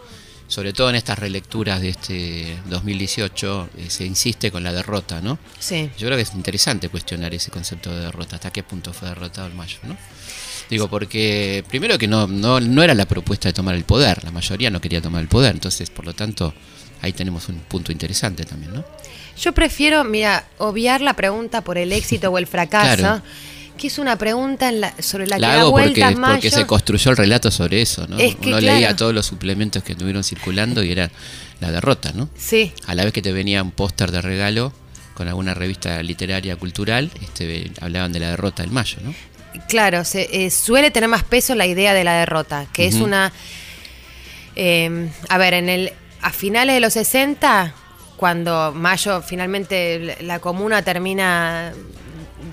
Sobre 0.47 0.73
todo 0.73 0.89
en 0.89 0.95
estas 0.95 1.17
relecturas 1.17 1.81
de 1.81 1.89
este 1.89 2.57
2018 2.69 3.69
eh, 3.77 3.85
se 3.89 4.05
insiste 4.05 4.51
con 4.51 4.63
la 4.63 4.71
derrota, 4.71 5.19
¿no? 5.21 5.39
Sí. 5.59 5.89
Yo 5.97 6.05
creo 6.07 6.17
que 6.17 6.23
es 6.23 6.33
interesante 6.35 6.89
cuestionar 6.89 7.33
ese 7.33 7.49
concepto 7.49 7.91
de 7.91 8.01
derrota, 8.01 8.35
hasta 8.35 8.51
qué 8.51 8.61
punto 8.61 8.93
fue 8.93 9.09
derrotado 9.09 9.47
el 9.47 9.55
Mayo, 9.55 9.79
¿no? 9.83 9.97
Digo, 10.69 10.87
porque 10.87 11.63
primero 11.67 11.97
que 11.97 12.07
no, 12.07 12.27
no, 12.27 12.59
no 12.59 12.83
era 12.83 12.93
la 12.93 13.05
propuesta 13.05 13.49
de 13.49 13.53
tomar 13.53 13.75
el 13.75 13.83
poder, 13.83 14.23
la 14.23 14.31
mayoría 14.31 14.69
no 14.69 14.81
quería 14.81 15.01
tomar 15.01 15.21
el 15.21 15.27
poder, 15.27 15.53
entonces 15.53 15.89
por 15.89 16.05
lo 16.05 16.13
tanto 16.13 16.53
ahí 17.01 17.13
tenemos 17.13 17.49
un 17.49 17.59
punto 17.59 17.91
interesante 17.91 18.45
también, 18.45 18.73
¿no? 18.73 18.83
Yo 19.37 19.53
prefiero, 19.53 20.03
mira, 20.03 20.45
obviar 20.57 21.01
la 21.01 21.13
pregunta 21.13 21.61
por 21.61 21.77
el 21.77 21.91
éxito 21.91 22.29
o 22.29 22.37
el 22.37 22.47
fracaso, 22.47 22.97
Claro. 22.97 23.21
Que 23.77 23.87
es 23.87 23.97
una 23.99 24.17
pregunta 24.17 24.69
en 24.69 24.81
la- 24.81 24.93
sobre 25.01 25.27
la, 25.27 25.37
La 25.37 25.47
que 25.47 25.53
da 25.53 25.59
hago 25.61 25.71
porque, 25.71 25.85
vueltas 25.89 26.15
Mayo. 26.15 26.33
porque 26.35 26.51
se 26.51 26.65
construyó 26.65 27.11
el 27.11 27.17
relato 27.17 27.51
sobre 27.51 27.81
eso, 27.81 28.07
¿no? 28.07 28.17
Es 28.17 28.35
que, 28.35 28.47
Uno 28.49 28.57
claro. 28.59 28.75
leía 28.77 28.95
todos 28.95 29.13
los 29.13 29.25
suplementos 29.25 29.83
que 29.83 29.91
estuvieron 29.93 30.23
circulando 30.23 30.83
y 30.83 30.91
era 30.91 31.11
la 31.59 31.71
derrota, 31.71 32.11
¿no? 32.13 32.29
Sí, 32.37 32.71
A 32.87 32.95
la 32.95 33.03
vez 33.03 33.13
que 33.13 33.21
te 33.21 33.31
venía 33.31 33.61
un 33.63 33.71
póster 33.71 34.11
de 34.11 34.21
regalo 34.21 34.73
con 35.13 35.27
alguna 35.27 35.53
revista 35.53 36.01
literaria 36.03 36.55
cultural, 36.57 37.09
este, 37.21 37.71
hablaban 37.81 38.11
de 38.11 38.19
la 38.19 38.29
derrota 38.31 38.63
del 38.63 38.71
Mayo, 38.71 38.97
¿no? 39.03 39.13
Claro, 39.69 40.03
se, 40.03 40.27
eh, 40.45 40.49
suele 40.51 40.91
tener 40.91 41.07
más 41.09 41.23
peso 41.23 41.55
la 41.55 41.65
idea 41.65 41.93
de 41.93 42.03
la 42.03 42.13
derrota, 42.19 42.65
que 42.73 42.87
es 42.87 42.95
una... 42.95 43.31
eh, 44.55 45.09
a 45.29 45.37
ver, 45.37 45.53
en 45.53 45.69
el, 45.69 45.93
a 46.21 46.31
finales 46.31 46.75
de 46.75 46.79
los 46.81 46.93
60, 46.93 47.73
cuando 48.17 48.71
Mayo 48.73 49.21
finalmente 49.21 50.17
la 50.21 50.39
comuna 50.39 50.81
termina 50.81 51.73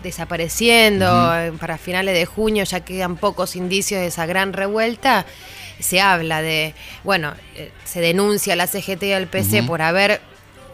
desapareciendo, 0.02 1.34
eh, 1.36 1.52
para 1.58 1.78
finales 1.78 2.14
de 2.14 2.26
junio 2.26 2.64
ya 2.64 2.80
quedan 2.80 3.16
pocos 3.16 3.56
indicios 3.56 4.00
de 4.00 4.08
esa 4.08 4.26
gran 4.26 4.52
revuelta, 4.52 5.24
se 5.80 6.00
habla 6.00 6.42
de, 6.42 6.74
bueno, 7.04 7.34
eh, 7.56 7.70
se 7.84 8.00
denuncia 8.00 8.52
a 8.52 8.56
la 8.56 8.66
CGT 8.66 9.02
y 9.04 9.12
al 9.12 9.26
PC 9.26 9.62
por 9.62 9.82
haber 9.82 10.20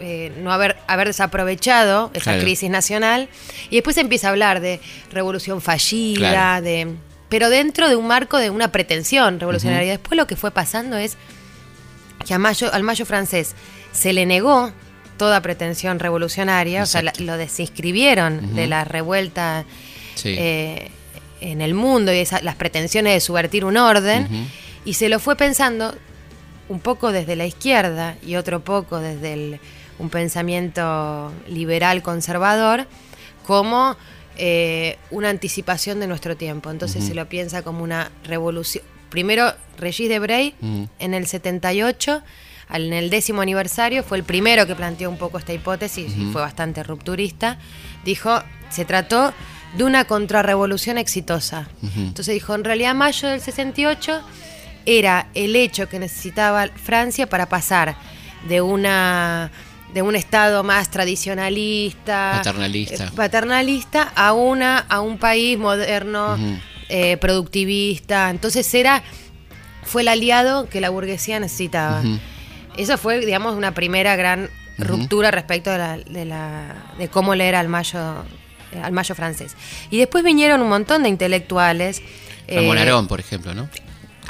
eh, 0.01 0.33
no 0.39 0.53
haber, 0.53 0.77
haber 0.87 1.09
desaprovechado 1.09 2.11
esa 2.15 2.25
Claro. 2.31 2.43
crisis 2.43 2.71
nacional 2.71 3.29
y 3.69 3.77
después 3.77 3.95
se 3.95 4.01
empieza 4.03 4.29
a 4.29 4.31
hablar 4.31 4.61
de 4.61 4.81
revolución 5.11 5.61
fallida, 5.61 6.31
Claro. 6.31 6.65
de 6.65 6.95
pero 7.29 7.51
dentro 7.51 7.89
de 7.89 7.97
un 7.97 8.07
marco 8.07 8.39
de 8.39 8.49
una 8.51 8.71
pretensión 8.73 9.39
revolucionaria. 9.41 9.91
Después 9.91 10.17
lo 10.17 10.27
que 10.27 10.37
fue 10.37 10.51
pasando 10.51 10.97
es 10.97 11.17
que 12.27 12.33
a 12.33 12.39
Mayo, 12.39 12.73
al 12.73 12.83
Mayo 12.85 13.05
francés 13.07 13.55
se 13.93 14.13
le 14.13 14.25
negó 14.25 14.73
toda 15.19 15.43
pretensión 15.43 15.99
revolucionaria, 15.99 16.83
o 16.83 16.87
sea, 16.87 17.03
la- 17.03 17.13
lo 17.19 17.37
desinscribieron 17.37 18.55
de 18.55 18.67
la 18.67 18.85
revuelta 18.85 19.65
Sí. 20.15 20.35
eh, 20.39 20.91
en 21.41 21.61
el 21.61 21.75
mundo 21.75 22.13
y 22.13 22.19
esa- 22.19 22.41
las 22.43 22.57
pretensiones 22.57 23.13
de 23.13 23.21
subvertir 23.21 23.65
un 23.65 23.77
orden, 23.77 24.27
y 24.85 24.95
se 24.95 25.09
lo 25.11 25.19
fue 25.19 25.37
pensando 25.37 25.95
un 26.71 26.81
poco 26.81 27.13
desde 27.13 27.37
la 27.37 27.45
izquierda 27.47 28.17
y 28.27 28.37
otro 28.37 28.61
poco 28.61 28.99
desde 29.01 29.33
el- 29.35 29.61
un 29.99 30.11
pensamiento 30.11 31.33
liberal 31.49 32.03
conservador 32.03 32.87
como 33.47 33.97
eh, 34.41 34.99
una 35.11 35.31
anticipación 35.31 35.99
de 35.99 36.07
nuestro 36.07 36.37
tiempo. 36.37 36.71
Entonces 36.71 37.03
se 37.05 37.13
lo 37.13 37.29
piensa 37.29 37.63
como 37.63 37.83
una 37.83 38.13
revolución. 38.23 38.85
Primero, 39.11 39.53
Regis 39.79 40.09
Debray 40.09 40.55
Ujú. 40.63 40.89
en 41.01 41.15
el 41.15 41.27
78, 41.27 42.13
al- 42.13 42.23
en 42.71 42.93
el 42.93 43.11
décimo 43.11 43.41
aniversario, 43.43 44.03
fue 44.03 44.19
el 44.19 44.25
primero 44.25 44.67
que 44.67 44.75
planteó 44.75 45.09
un 45.11 45.17
poco 45.17 45.39
esta 45.39 45.53
hipótesis 45.53 46.13
y 46.17 46.27
fue 46.33 46.41
bastante 46.43 46.83
rupturista. 46.83 47.59
Dijo, 48.05 48.43
se 48.71 48.85
trató 48.85 49.33
de 49.77 49.85
una 49.85 50.05
contrarrevolución 50.05 50.99
exitosa. 50.99 51.69
Entonces 51.97 52.35
dijo, 52.35 52.55
en 52.55 52.65
realidad 52.65 52.95
mayo 52.95 53.29
del 53.29 53.41
68 53.41 54.23
era 54.87 55.29
el 55.35 55.57
hecho 55.57 55.89
que 55.89 55.99
necesitaba 55.99 56.69
Francia 56.69 57.29
para 57.29 57.49
pasar 57.49 57.97
de 58.49 58.61
una 58.61 59.51
de 59.93 60.03
un 60.03 60.15
estado 60.17 60.63
más 60.65 60.91
tradicionalista, 60.91 62.33
Paternalista. 62.37 63.05
eh, 63.05 63.11
paternalista 63.17 64.13
a 64.15 64.35
una 64.35 64.79
a 64.81 65.01
un 65.01 65.19
país 65.19 65.59
moderno, 65.59 66.37
eh, 66.89 67.17
productivista. 67.17 68.31
Entonces 68.31 68.73
era 68.75 69.03
fue 69.85 70.03
el 70.03 70.09
aliado 70.09 70.69
que 70.69 70.81
la 70.81 70.91
burguesía 70.91 71.41
necesitaba. 71.41 72.03
Eso 72.79 72.97
fue, 72.97 73.19
digamos, 73.25 73.55
una 73.57 73.75
primera 73.75 74.17
gran 74.17 74.49
ruptura 74.79 75.31
respecto 75.31 75.71
de, 75.71 75.79
la, 75.79 75.97
de, 75.99 76.25
la- 76.25 76.93
de 76.99 77.09
cómo 77.09 77.35
leer 77.35 77.57
al 77.57 77.69
mayo, 77.69 78.25
eh, 78.73 78.81
al 78.83 78.93
mayo 78.93 79.15
francés. 79.15 79.57
Y 79.91 79.99
después 79.99 80.23
vinieron 80.25 80.63
un 80.63 80.69
montón 80.69 81.03
de 81.03 81.09
intelectuales. 81.09 82.01
Ramón 82.49 82.79
eh, 82.79 82.83
Arón, 82.83 83.09
por 83.09 83.21
ejemplo, 83.21 83.53
¿no? 83.55 83.69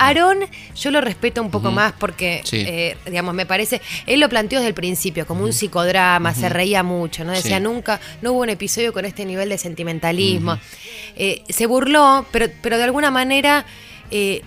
Aarón, 0.00 0.38
yo 0.76 0.92
lo 0.92 1.00
respeto 1.00 1.42
un 1.42 1.50
poco 1.50 1.72
más 1.72 1.92
porque, 1.92 2.40
Sí. 2.44 2.62
eh, 2.64 2.96
digamos, 3.06 3.34
me 3.34 3.46
parece, 3.46 3.82
él 4.06 4.20
lo 4.20 4.28
planteó 4.28 4.60
desde 4.60 4.68
el 4.68 4.74
principio 4.74 5.26
como 5.26 5.42
un 5.44 5.52
psicodrama, 5.52 6.32
se 6.34 6.48
reía 6.48 6.84
mucho, 6.84 7.24
¿no? 7.24 7.32
Decía, 7.32 7.56
Sí. 7.56 7.62
nunca, 7.64 7.98
no 8.22 8.30
hubo 8.30 8.42
un 8.42 8.48
episodio 8.48 8.92
con 8.92 9.04
este 9.04 9.24
nivel 9.24 9.48
de 9.48 9.58
sentimentalismo. 9.58 10.56
Eh, 11.16 11.42
se 11.48 11.66
burló, 11.66 12.24
pero, 12.30 12.46
pero 12.62 12.78
de 12.78 12.84
alguna 12.84 13.10
manera 13.10 13.66
eh, 14.12 14.42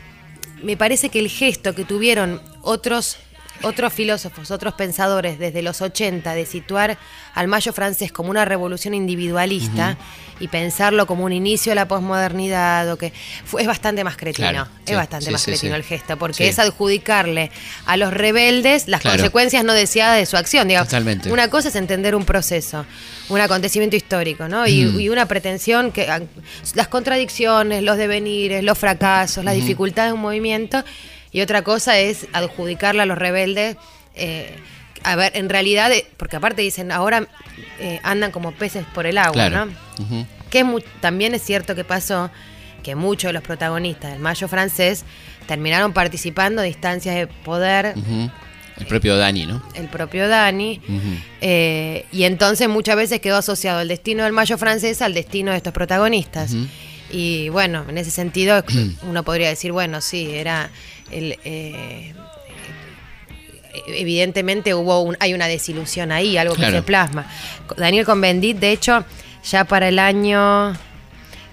me 0.63 0.77
parece 0.77 1.09
que 1.09 1.19
el 1.19 1.27
gesto 1.27 1.75
que 1.75 1.83
tuvieron 1.83 2.41
otros 2.61 3.17
otros 3.63 3.93
filósofos, 3.93 4.51
otros 4.51 4.73
pensadores 4.73 5.39
desde 5.39 5.61
los 5.61 5.81
80 5.81 6.33
de 6.33 6.45
situar 6.45 6.97
al 7.33 7.47
mayo 7.47 7.73
francés 7.73 8.11
como 8.11 8.29
una 8.29 8.45
revolución 8.45 8.93
individualista 8.93 9.97
y 10.39 10.47
pensarlo 10.47 11.05
como 11.05 11.23
un 11.25 11.33
inicio 11.33 11.71
de 11.71 11.75
la 11.75 11.87
posmodernidad 11.87 12.91
o 12.91 12.97
que 12.97 13.13
fue, 13.45 13.61
es 13.61 13.67
bastante 13.67 14.03
más 14.03 14.17
cretino, 14.17 14.49
Claro, 14.49 14.67
es 14.85 14.95
bastante 14.95 15.25
sí, 15.27 15.31
más 15.31 15.41
sí, 15.41 15.51
cretino 15.51 15.75
el 15.75 15.83
gesto, 15.83 16.17
porque 16.17 16.47
es 16.47 16.57
adjudicarle 16.59 17.51
a 17.85 17.95
los 17.97 18.11
rebeldes 18.13 18.87
las 18.87 19.01
Claro. 19.01 19.17
consecuencias 19.17 19.63
no 19.63 19.73
deseadas 19.73 20.17
de 20.17 20.25
su 20.25 20.37
acción. 20.37 20.67
Digamos, 20.67 20.89
Totalmente. 20.89 21.31
Una 21.31 21.49
cosa 21.49 21.67
es 21.69 21.75
entender 21.75 22.15
un 22.15 22.25
proceso, 22.25 22.85
un 23.29 23.39
acontecimiento 23.39 23.95
histórico, 23.95 24.47
¿no? 24.47 24.67
Y, 24.67 24.85
Mm. 24.85 24.99
y 24.99 25.09
una 25.09 25.27
pretensión 25.27 25.91
que 25.91 26.09
ah, 26.09 26.21
las 26.73 26.87
contradicciones, 26.87 27.83
los 27.83 27.97
devenires, 27.97 28.63
los 28.63 28.77
fracasos, 28.77 29.43
las 29.45 29.53
dificultades 29.55 30.09
de 30.09 30.13
un 30.13 30.21
movimiento, 30.21 30.83
y 31.31 31.41
otra 31.41 31.61
cosa 31.63 31.97
es 31.99 32.27
adjudicarle 32.33 33.01
a 33.01 33.05
los 33.05 33.17
rebeldes. 33.17 33.77
eh, 34.15 34.55
a 35.03 35.15
ver, 35.15 35.31
en 35.35 35.49
realidad, 35.49 35.91
eh, 35.91 36.05
porque 36.17 36.35
aparte 36.35 36.61
dicen, 36.61 36.91
ahora 36.91 37.27
eh, 37.79 37.99
andan 38.03 38.29
como 38.31 38.51
peces 38.51 38.85
por 38.93 39.07
el 39.07 39.17
agua, 39.17 39.33
Claro. 39.33 39.65
¿no? 39.65 40.27
Que 40.51 40.59
es 40.59 40.65
también 40.99 41.33
es 41.33 41.41
cierto 41.41 41.73
que 41.73 41.83
pasó 41.83 42.29
que 42.83 42.93
muchos 42.95 43.29
de 43.29 43.33
los 43.33 43.41
protagonistas 43.41 44.11
del 44.11 44.19
Mayo 44.19 44.47
francés 44.47 45.03
terminaron 45.47 45.93
participando 45.93 46.61
de 46.61 46.67
instancias 46.67 47.15
de 47.15 47.25
poder. 47.27 47.95
El 48.77 48.85
propio 48.87 49.17
Dani, 49.17 49.45
¿no? 49.47 49.63
el 49.75 49.87
propio 49.87 50.27
Dani, 50.27 50.81
eh, 51.41 52.05
y 52.11 52.23
entonces 52.23 52.67
muchas 52.69 52.95
veces 52.95 53.19
quedó 53.21 53.37
asociado 53.37 53.81
el 53.81 53.87
destino 53.87 54.23
del 54.23 54.33
Mayo 54.33 54.57
francés 54.57 55.01
al 55.01 55.13
destino 55.13 55.51
de 55.51 55.57
estos 55.57 55.73
protagonistas. 55.73 56.53
Y 57.11 57.49
bueno, 57.49 57.85
en 57.89 57.97
ese 57.97 58.11
sentido 58.11 58.63
uno 59.03 59.23
podría 59.23 59.49
decir, 59.49 59.71
bueno, 59.71 59.99
sí, 60.01 60.29
era 60.31 60.69
el... 61.11 61.37
eh, 61.43 62.13
evidentemente 63.87 64.73
hubo 64.73 65.01
un, 65.01 65.15
hay 65.19 65.33
una 65.33 65.47
desilusión 65.47 66.11
ahí, 66.11 66.37
algo 66.37 66.55
Claro. 66.55 66.71
que 66.71 66.77
se 66.79 66.83
plasma. 66.83 67.25
Daniel 67.77 68.05
Convendit, 68.05 68.57
de 68.57 68.71
hecho, 68.71 69.05
ya 69.49 69.63
para 69.65 69.87
el 69.87 69.99
año 69.99 70.73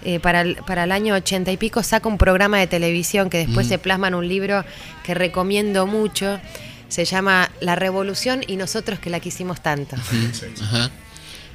eh, 0.05 0.21
para, 0.21 0.43
el, 0.43 0.57
para 0.57 0.85
el 0.85 0.93
año 0.93 1.15
ochenta 1.15 1.51
y 1.51 1.57
pico 1.57 1.83
saca 1.83 2.09
un 2.09 2.19
programa 2.19 2.59
de 2.59 2.67
televisión 2.67 3.31
que 3.31 3.39
después 3.39 3.67
Mm. 3.67 3.71
se 3.71 3.79
plasma 3.79 4.09
en 4.09 4.15
un 4.15 4.29
libro 4.29 4.65
que 5.05 5.15
recomiendo 5.15 5.87
mucho. 5.87 6.41
Se 6.89 7.05
llama 7.05 7.51
La 7.61 7.75
Revolución 7.75 8.43
y 8.47 8.57
nosotros 8.57 8.99
que 8.99 9.11
la 9.11 9.21
quisimos 9.21 9.61
tanto. 9.61 9.97
Ajá. 9.97 10.91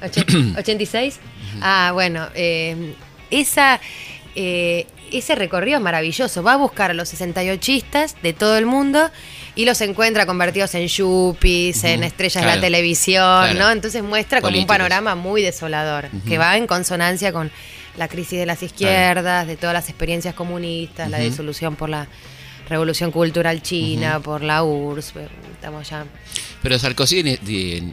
Ochen- 0.02 0.54
¿86? 0.56 1.14
Ah, 1.62 1.90
bueno, 1.94 2.28
eh, 2.34 2.94
esa, 3.30 3.80
eh, 4.34 4.86
ese 5.12 5.34
recorrido 5.34 5.78
es 5.78 5.82
maravilloso. 5.82 6.42
Va 6.42 6.54
a 6.54 6.56
buscar 6.56 6.90
a 6.90 6.94
los 6.94 7.12
68istas 7.12 8.14
de 8.22 8.32
todo 8.32 8.56
el 8.58 8.66
mundo 8.66 9.10
y 9.54 9.64
los 9.64 9.80
encuentra 9.80 10.26
convertidos 10.26 10.74
en 10.74 10.88
yuppies, 10.88 11.84
en 11.84 12.02
estrellas 12.02 12.44
de 12.44 12.56
la 12.56 12.60
televisión, 12.60 13.22
claro. 13.22 13.58
¿no? 13.58 13.70
Entonces 13.70 14.02
muestra 14.02 14.40
como 14.40 14.58
un 14.58 14.66
panorama 14.66 15.14
muy 15.14 15.42
desolador, 15.42 16.08
que 16.28 16.38
va 16.38 16.56
en 16.56 16.66
consonancia 16.66 17.32
con 17.32 17.50
la 17.96 18.08
crisis 18.08 18.38
de 18.38 18.46
las 18.46 18.62
izquierdas, 18.62 19.46
de 19.46 19.56
todas 19.56 19.74
las 19.74 19.88
experiencias 19.88 20.34
comunistas, 20.34 21.08
la 21.10 21.18
disolución 21.18 21.76
por 21.76 21.88
la 21.88 22.08
Revolución 22.68 23.10
Cultural 23.10 23.62
China, 23.62 24.20
por 24.20 24.42
la 24.42 24.62
URSS, 24.64 25.14
estamos 25.52 25.88
ya... 25.88 26.04
Pero 26.62 26.78
Sarkozy 26.78 27.22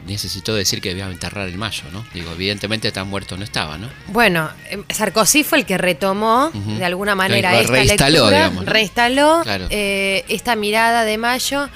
necesitó 0.06 0.54
decir 0.54 0.80
que 0.80 0.88
debía 0.90 1.06
enterrar 1.10 1.46
el 1.46 1.58
mayo, 1.58 1.82
¿no? 1.92 2.06
Digo, 2.14 2.32
evidentemente 2.32 2.90
tan 2.90 3.06
muerto 3.06 3.36
no 3.36 3.44
estaba, 3.44 3.76
¿no? 3.76 3.90
Bueno, 4.08 4.48
eh, 4.70 4.78
Sarkozy 4.88 5.44
fue 5.44 5.58
el 5.58 5.66
que 5.66 5.76
retomó 5.76 6.50
de 6.54 6.82
alguna 6.84 7.14
manera 7.14 7.60
esta 7.60 7.70
reinstaló, 7.72 8.10
lectura, 8.30 8.36
digamos, 8.38 8.64
¿no? 8.64 8.72
reinstaló 8.72 9.40
Claro. 9.42 9.66
eh, 9.68 10.24
esta 10.28 10.56
mirada 10.56 11.04
de 11.04 11.18
Mayo. 11.18 11.68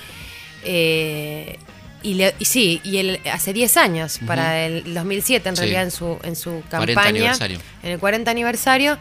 eh, 0.64 1.58
y, 2.02 2.14
le- 2.14 2.34
y 2.38 2.44
sí, 2.44 2.80
y 2.84 2.98
el, 2.98 3.20
hace 3.32 3.52
10 3.52 3.76
años, 3.78 4.20
para 4.26 4.64
el 4.64 4.94
2007 4.94 5.48
en 5.48 5.56
Sí. 5.56 5.60
realidad 5.62 5.82
en 5.82 5.90
su, 5.90 6.18
en 6.22 6.36
su 6.36 6.50
40 6.70 6.70
campaña, 6.70 7.08
aniversario. 7.08 7.58
en 7.82 7.90
el 7.90 7.98
40 7.98 8.30
aniversario, 8.30 8.96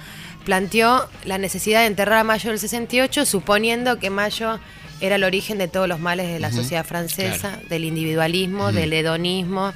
planteó 0.45 1.09
la 1.25 1.37
necesidad 1.37 1.81
de 1.81 1.87
enterrar 1.87 2.19
a 2.19 2.23
Mayo 2.23 2.49
del 2.51 2.59
68, 2.59 3.25
suponiendo 3.25 3.99
que 3.99 4.09
Mayo 4.09 4.59
era 5.01 5.15
el 5.15 5.23
origen 5.25 5.57
de 5.57 5.67
todos 5.67 5.89
los 5.89 5.99
males 5.99 6.27
de 6.27 6.39
la 6.39 6.51
sociedad 6.51 6.85
francesa, 6.85 7.49
claro. 7.51 7.67
del 7.67 7.83
individualismo, 7.83 8.71
del 8.71 8.93
hedonismo, 8.93 9.73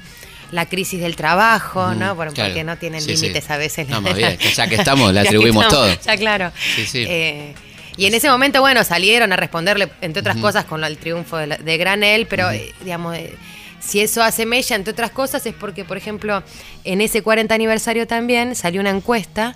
la 0.50 0.66
crisis 0.66 1.00
del 1.00 1.14
trabajo, 1.16 1.94
¿no? 1.94 2.14
Bueno, 2.14 2.32
claro. 2.32 2.50
porque 2.50 2.64
no 2.64 2.76
tienen 2.78 3.02
Sí, 3.02 3.16
sí. 3.16 3.22
límites 3.22 3.50
a 3.50 3.56
veces. 3.58 3.88
No, 3.88 4.00
más 4.00 4.14
bien, 4.16 4.38
ya 4.38 4.66
que 4.66 4.74
estamos, 4.76 5.12
le 5.12 5.22
Ya 5.22 5.28
atribuimos 5.28 5.66
estamos, 5.66 5.88
todo. 5.88 6.00
Ya, 6.06 6.16
claro. 6.16 6.52
Sí. 6.86 7.04
Eh, 7.06 7.54
y 7.96 8.06
en 8.06 8.14
ese 8.14 8.30
momento, 8.30 8.60
bueno, 8.60 8.82
salieron 8.82 9.32
a 9.32 9.36
responderle, 9.36 9.90
entre 10.00 10.20
otras 10.20 10.38
cosas, 10.38 10.64
con 10.64 10.82
el 10.82 10.96
triunfo 10.96 11.36
de, 11.36 11.58
de 11.58 11.76
Granel, 11.76 12.26
pero, 12.26 12.50
eh, 12.50 12.72
digamos, 12.82 13.14
eh, 13.16 13.34
si 13.78 14.00
eso 14.00 14.22
hace 14.22 14.46
mella, 14.46 14.74
entre 14.76 14.92
otras 14.92 15.10
cosas, 15.10 15.44
es 15.44 15.54
porque, 15.54 15.84
por 15.84 15.96
ejemplo, 15.98 16.42
en 16.84 17.00
ese 17.02 17.22
40 17.22 17.54
aniversario 17.54 18.06
también 18.06 18.54
salió 18.54 18.80
una 18.80 18.90
encuesta 18.90 19.54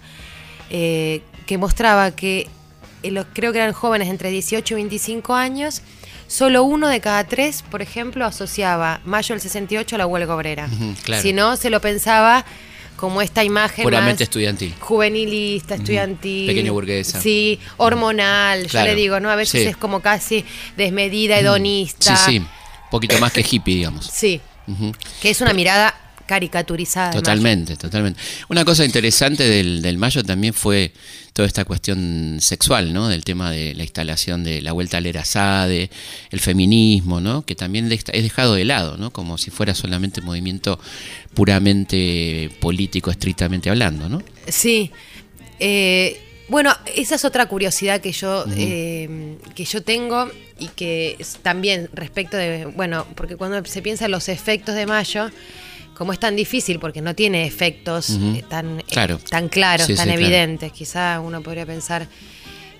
eh, 0.71 1.23
que 1.47 1.59
mostraba 1.59 2.11
que, 2.13 2.49
eh, 3.03 3.11
los, 3.11 3.27
creo 3.33 3.53
que 3.53 3.59
eran 3.59 3.73
jóvenes 3.73 4.09
entre 4.09 4.31
18 4.31 4.75
y 4.75 4.77
25 4.77 5.35
años, 5.35 5.83
solo 6.27 6.65
uno 6.65 6.89
de 6.89 7.01
cada 7.01 7.25
tres, 7.25 7.63
por 7.71 7.83
ejemplo, 7.83 8.25
asociaba 8.25 9.01
mayo 9.05 9.35
del 9.35 9.41
68 9.41 9.97
a 9.97 9.99
la 9.99 10.07
huelga 10.07 10.35
obrera. 10.35 10.69
Claro. 11.05 11.23
Si 11.23 11.33
no, 11.33 11.57
se 11.57 11.71
lo 11.71 11.81
pensaba 11.81 12.45
como 12.97 13.21
esta 13.21 13.45
imagen 13.45 13.83
Puramente 13.83 14.15
más 14.15 14.21
estudiantil. 14.23 14.75
juvenilista, 14.81 15.75
estudiantil, 15.75 16.47
Pequeña 16.47 16.71
burguesa. 16.73 17.21
sí, 17.21 17.59
hormonal, 17.77 18.67
Claro. 18.69 18.87
yo 18.87 18.95
le 18.95 19.01
digo, 19.01 19.21
¿no? 19.21 19.31
A 19.31 19.37
veces 19.37 19.63
Sí. 19.63 19.69
es 19.69 19.77
como 19.77 20.01
casi 20.01 20.45
desmedida, 20.77 21.39
hedonista. 21.39 22.17
Sí, 22.17 22.23
sí. 22.33 22.39
Un 22.39 22.91
poquito 22.91 23.19
más 23.19 23.33
que 23.33 23.45
hippie, 23.49 23.75
digamos. 23.77 24.07
Sí, 24.07 24.41
que 25.21 25.31
es 25.31 25.41
una 25.41 25.53
mirada 25.53 25.95
caricaturizada. 26.27 27.13
Totalmente, 27.13 27.77
totalmente. 27.77 28.21
Una 28.49 28.65
cosa 28.65 28.85
interesante 28.85 29.45
del, 29.45 29.83
del 29.83 29.99
Mayo 29.99 30.23
también 30.25 30.55
fue 30.55 30.93
toda 31.35 31.49
esta 31.49 31.65
cuestión 31.65 32.39
sexual, 32.41 32.93
¿no? 32.93 33.09
Del 33.09 33.25
tema 33.25 33.51
de 33.51 33.75
la 33.75 33.83
instalación 33.83 34.45
de 34.45 34.63
la 34.63 34.73
vuelta 34.73 34.99
al 34.99 35.07
Erasade, 35.07 35.91
el 36.31 36.41
feminismo, 36.41 37.21
¿no? 37.21 37.45
Que 37.45 37.57
también 37.57 37.91
es 37.91 38.05
dejado 38.05 38.55
de 38.55 38.65
lado, 38.65 38.97
¿no? 38.97 39.11
Como 39.11 39.37
si 39.37 39.51
fuera 39.51 39.75
solamente 39.75 40.21
un 40.21 40.27
movimiento 40.27 40.79
puramente 41.35 42.51
político, 42.61 43.11
estrictamente 43.11 43.69
hablando, 43.69 44.09
¿no? 44.09 44.23
Sí. 44.47 44.93
Eh, 45.59 46.21
bueno, 46.49 46.73
esa 46.95 47.17
es 47.17 47.25
otra 47.25 47.47
curiosidad 47.47 48.01
que 48.01 48.13
yo, 48.13 48.45
eh, 48.57 49.37
que 49.57 49.65
yo 49.65 49.83
tengo 49.83 50.31
y 50.61 50.69
que 50.69 51.17
también 51.43 51.89
respecto 51.95 52.37
de, 52.37 52.67
bueno, 52.67 53.07
porque 53.17 53.37
cuando 53.37 53.65
se 53.65 53.83
piensa 53.83 54.05
en 54.05 54.13
los 54.13 54.29
efectos 54.29 54.77
de 54.77 54.87
Mayo, 54.87 55.31
como 55.95 56.13
es 56.13 56.19
tan 56.21 56.37
difícil 56.37 56.79
porque 56.81 57.01
no 57.01 57.15
tiene 57.15 57.47
efectos 57.47 58.11
eh, 58.11 58.45
tan, 58.49 58.81
eh, 58.81 58.85
Claro. 58.91 59.19
tan 59.31 59.49
claros, 59.49 59.87
Sí, 59.87 59.95
tan 59.95 60.07
sí, 60.09 60.13
claro. 60.13 60.23
evidentes, 60.27 60.73
quizá 60.73 61.21
uno 61.21 61.41
podría 61.43 61.65
pensar 61.67 62.07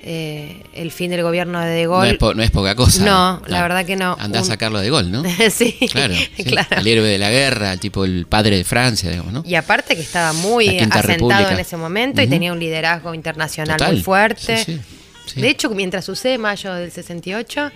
eh, 0.07 0.63
el 0.75 0.91
fin 0.93 1.11
del 1.11 1.23
gobierno 1.23 1.59
de 1.61 1.71
De 1.71 1.85
No 1.85 1.93
Gaulle. 1.93 2.11
es, 2.13 2.19
po- 2.19 2.35
no 2.35 2.43
es 2.43 2.51
poca 2.51 2.75
cosa. 2.75 3.03
No, 3.05 3.41
la 3.47 3.63
verdad 3.63 3.87
que 3.87 3.97
no. 3.97 4.15
Anda 4.21 4.41
a 4.41 4.43
Un- 4.43 4.49
sacarlo 4.49 4.79
de 4.81 4.91
gol, 4.91 5.11
¿no? 5.11 5.23
sí, 5.51 5.77
Claro, 5.91 6.15
sí. 6.37 6.45
claro. 6.45 6.69
El 6.77 6.87
héroe 6.87 7.09
de 7.09 7.19
la 7.19 7.31
guerra, 7.31 7.77
tipo 7.79 8.05
el 8.05 8.27
padre 8.27 8.59
de 8.59 8.65
Francia, 8.65 9.09
digamos, 9.11 9.33
¿no? 9.33 9.43
Y 9.47 9.55
aparte 9.55 9.97
que 9.97 10.03
estaba 10.03 10.35
muy 10.35 10.69
asentado 10.77 11.03
República. 11.09 11.53
en 11.53 11.59
ese 11.61 11.77
momento 11.79 12.21
y 12.21 12.27
tenía 12.27 12.53
un 12.53 12.59
liderazgo 12.61 13.15
internacional 13.15 13.79
Total. 13.79 13.95
muy 13.95 14.03
fuerte. 14.03 14.81
De 15.37 15.49
hecho, 15.49 15.71
mientras 15.71 16.05
sucede 16.05 16.37
mayo 16.37 16.75
del 16.75 16.91
68, 16.93 17.71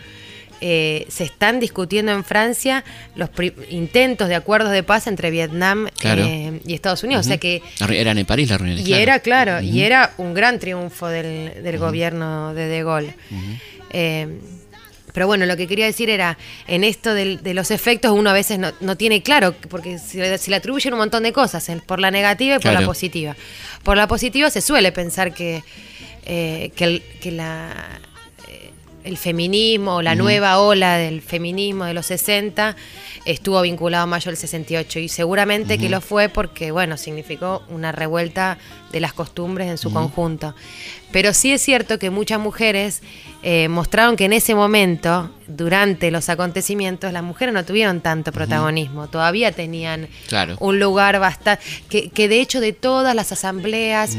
eh, 0.61 1.07
se 1.09 1.25
están 1.25 1.61
discutiendo 1.61 2.13
en 2.13 2.25
Francia 2.25 2.85
los 3.15 3.31
intentos 3.71 4.29
de 4.29 4.35
acuerdos 4.35 4.73
de 4.73 4.83
paz 4.83 5.07
entre 5.07 5.31
Vietnam 5.31 5.89
Claro. 5.99 6.25
eh, 6.25 6.61
y 6.67 6.75
Estados 6.75 7.03
Unidos. 7.05 7.27
O 7.27 7.29
sea 7.29 7.39
que 7.39 7.63
Eran 7.91 8.19
en 8.19 8.27
París 8.27 8.51
las 8.51 8.61
reuniones. 8.61 8.87
y 8.87 8.93
era, 8.95 9.21
claro, 9.21 9.61
y 9.61 9.83
era 9.83 10.13
un 10.19 10.35
gran 10.35 10.59
triunfo 10.59 11.09
del, 11.09 11.63
del 11.63 11.79
gobierno 11.79 12.55
de 12.55 12.67
De 12.67 12.83
Gaulle. 12.85 13.15
Eh, 13.91 14.39
pero 15.15 15.27
bueno, 15.27 15.47
lo 15.47 15.57
que 15.57 15.67
quería 15.67 15.87
decir 15.87 16.11
era, 16.11 16.39
en 16.69 16.85
esto 16.85 17.13
de 17.15 17.55
los 17.55 17.71
efectos 17.73 18.13
uno 18.13 18.31
a 18.31 18.33
veces 18.35 18.59
no, 18.59 18.71
no 18.81 18.97
tiene 18.97 19.23
claro, 19.23 19.55
porque 19.69 19.99
se, 19.99 20.19
le- 20.19 20.39
se 20.39 20.51
le 20.51 20.57
atribuyen 20.57 20.93
un 20.93 21.01
montón 21.01 21.23
de 21.25 21.33
cosas, 21.33 21.69
por 21.87 21.99
la 21.99 22.11
negativa 22.11 22.55
y 22.55 22.59
por 22.59 22.63
Claro. 22.63 22.81
la 22.81 22.87
positiva. 22.87 23.37
Por 23.83 23.97
la 23.97 24.07
positiva 24.07 24.51
se 24.51 24.61
suele 24.61 24.93
pensar 24.93 25.33
que, 25.35 25.65
eh, 26.25 26.71
que, 26.77 26.85
el- 26.85 27.03
que 27.21 27.33
la, 27.33 28.01
el 29.09 29.17
feminismo 29.17 30.03
la 30.03 30.15
nueva 30.15 30.59
ola 30.59 30.97
del 30.97 31.23
feminismo 31.23 31.85
de 31.87 31.95
los 31.95 32.07
60 32.07 32.77
estuvo 33.25 33.61
vinculado 33.63 34.05
a 34.05 34.07
mayo 34.07 34.31
del 34.31 34.37
68 34.37 34.99
y 35.01 35.09
seguramente 35.09 35.79
que 35.79 35.89
lo 35.89 36.01
fue 36.01 36.29
porque, 36.29 36.71
bueno, 36.71 36.97
significó 36.97 37.63
una 37.69 37.91
revuelta 37.93 38.59
de 38.93 39.01
las 39.01 39.13
costumbres 39.13 39.69
en 39.69 39.77
su 39.77 39.93
conjunto. 39.93 40.55
Pero 41.11 41.35
sí 41.35 41.53
es 41.53 41.61
cierto 41.63 41.99
que 41.99 42.09
muchas 42.11 42.39
mujeres 42.39 43.03
eh, 43.43 43.69
mostraron 43.69 44.17
que 44.17 44.25
en 44.27 44.33
ese 44.33 44.55
momento, 44.55 45.31
durante 45.47 46.11
los 46.11 46.29
acontecimientos, 46.29 47.13
las 47.13 47.23
mujeres 47.23 47.53
no 47.55 47.65
tuvieron 47.65 48.01
tanto 48.01 48.33
protagonismo, 48.33 49.09
todavía 49.09 49.53
tenían 49.53 50.09
Claro. 50.29 50.57
un 50.61 50.79
lugar 50.79 51.19
bastante... 51.19 51.63
Que, 51.91 52.09
que 52.11 52.29
de 52.29 52.41
hecho 52.41 52.61
de 52.61 52.73
todas 52.73 53.15
las 53.15 53.31
asambleas 53.33 54.17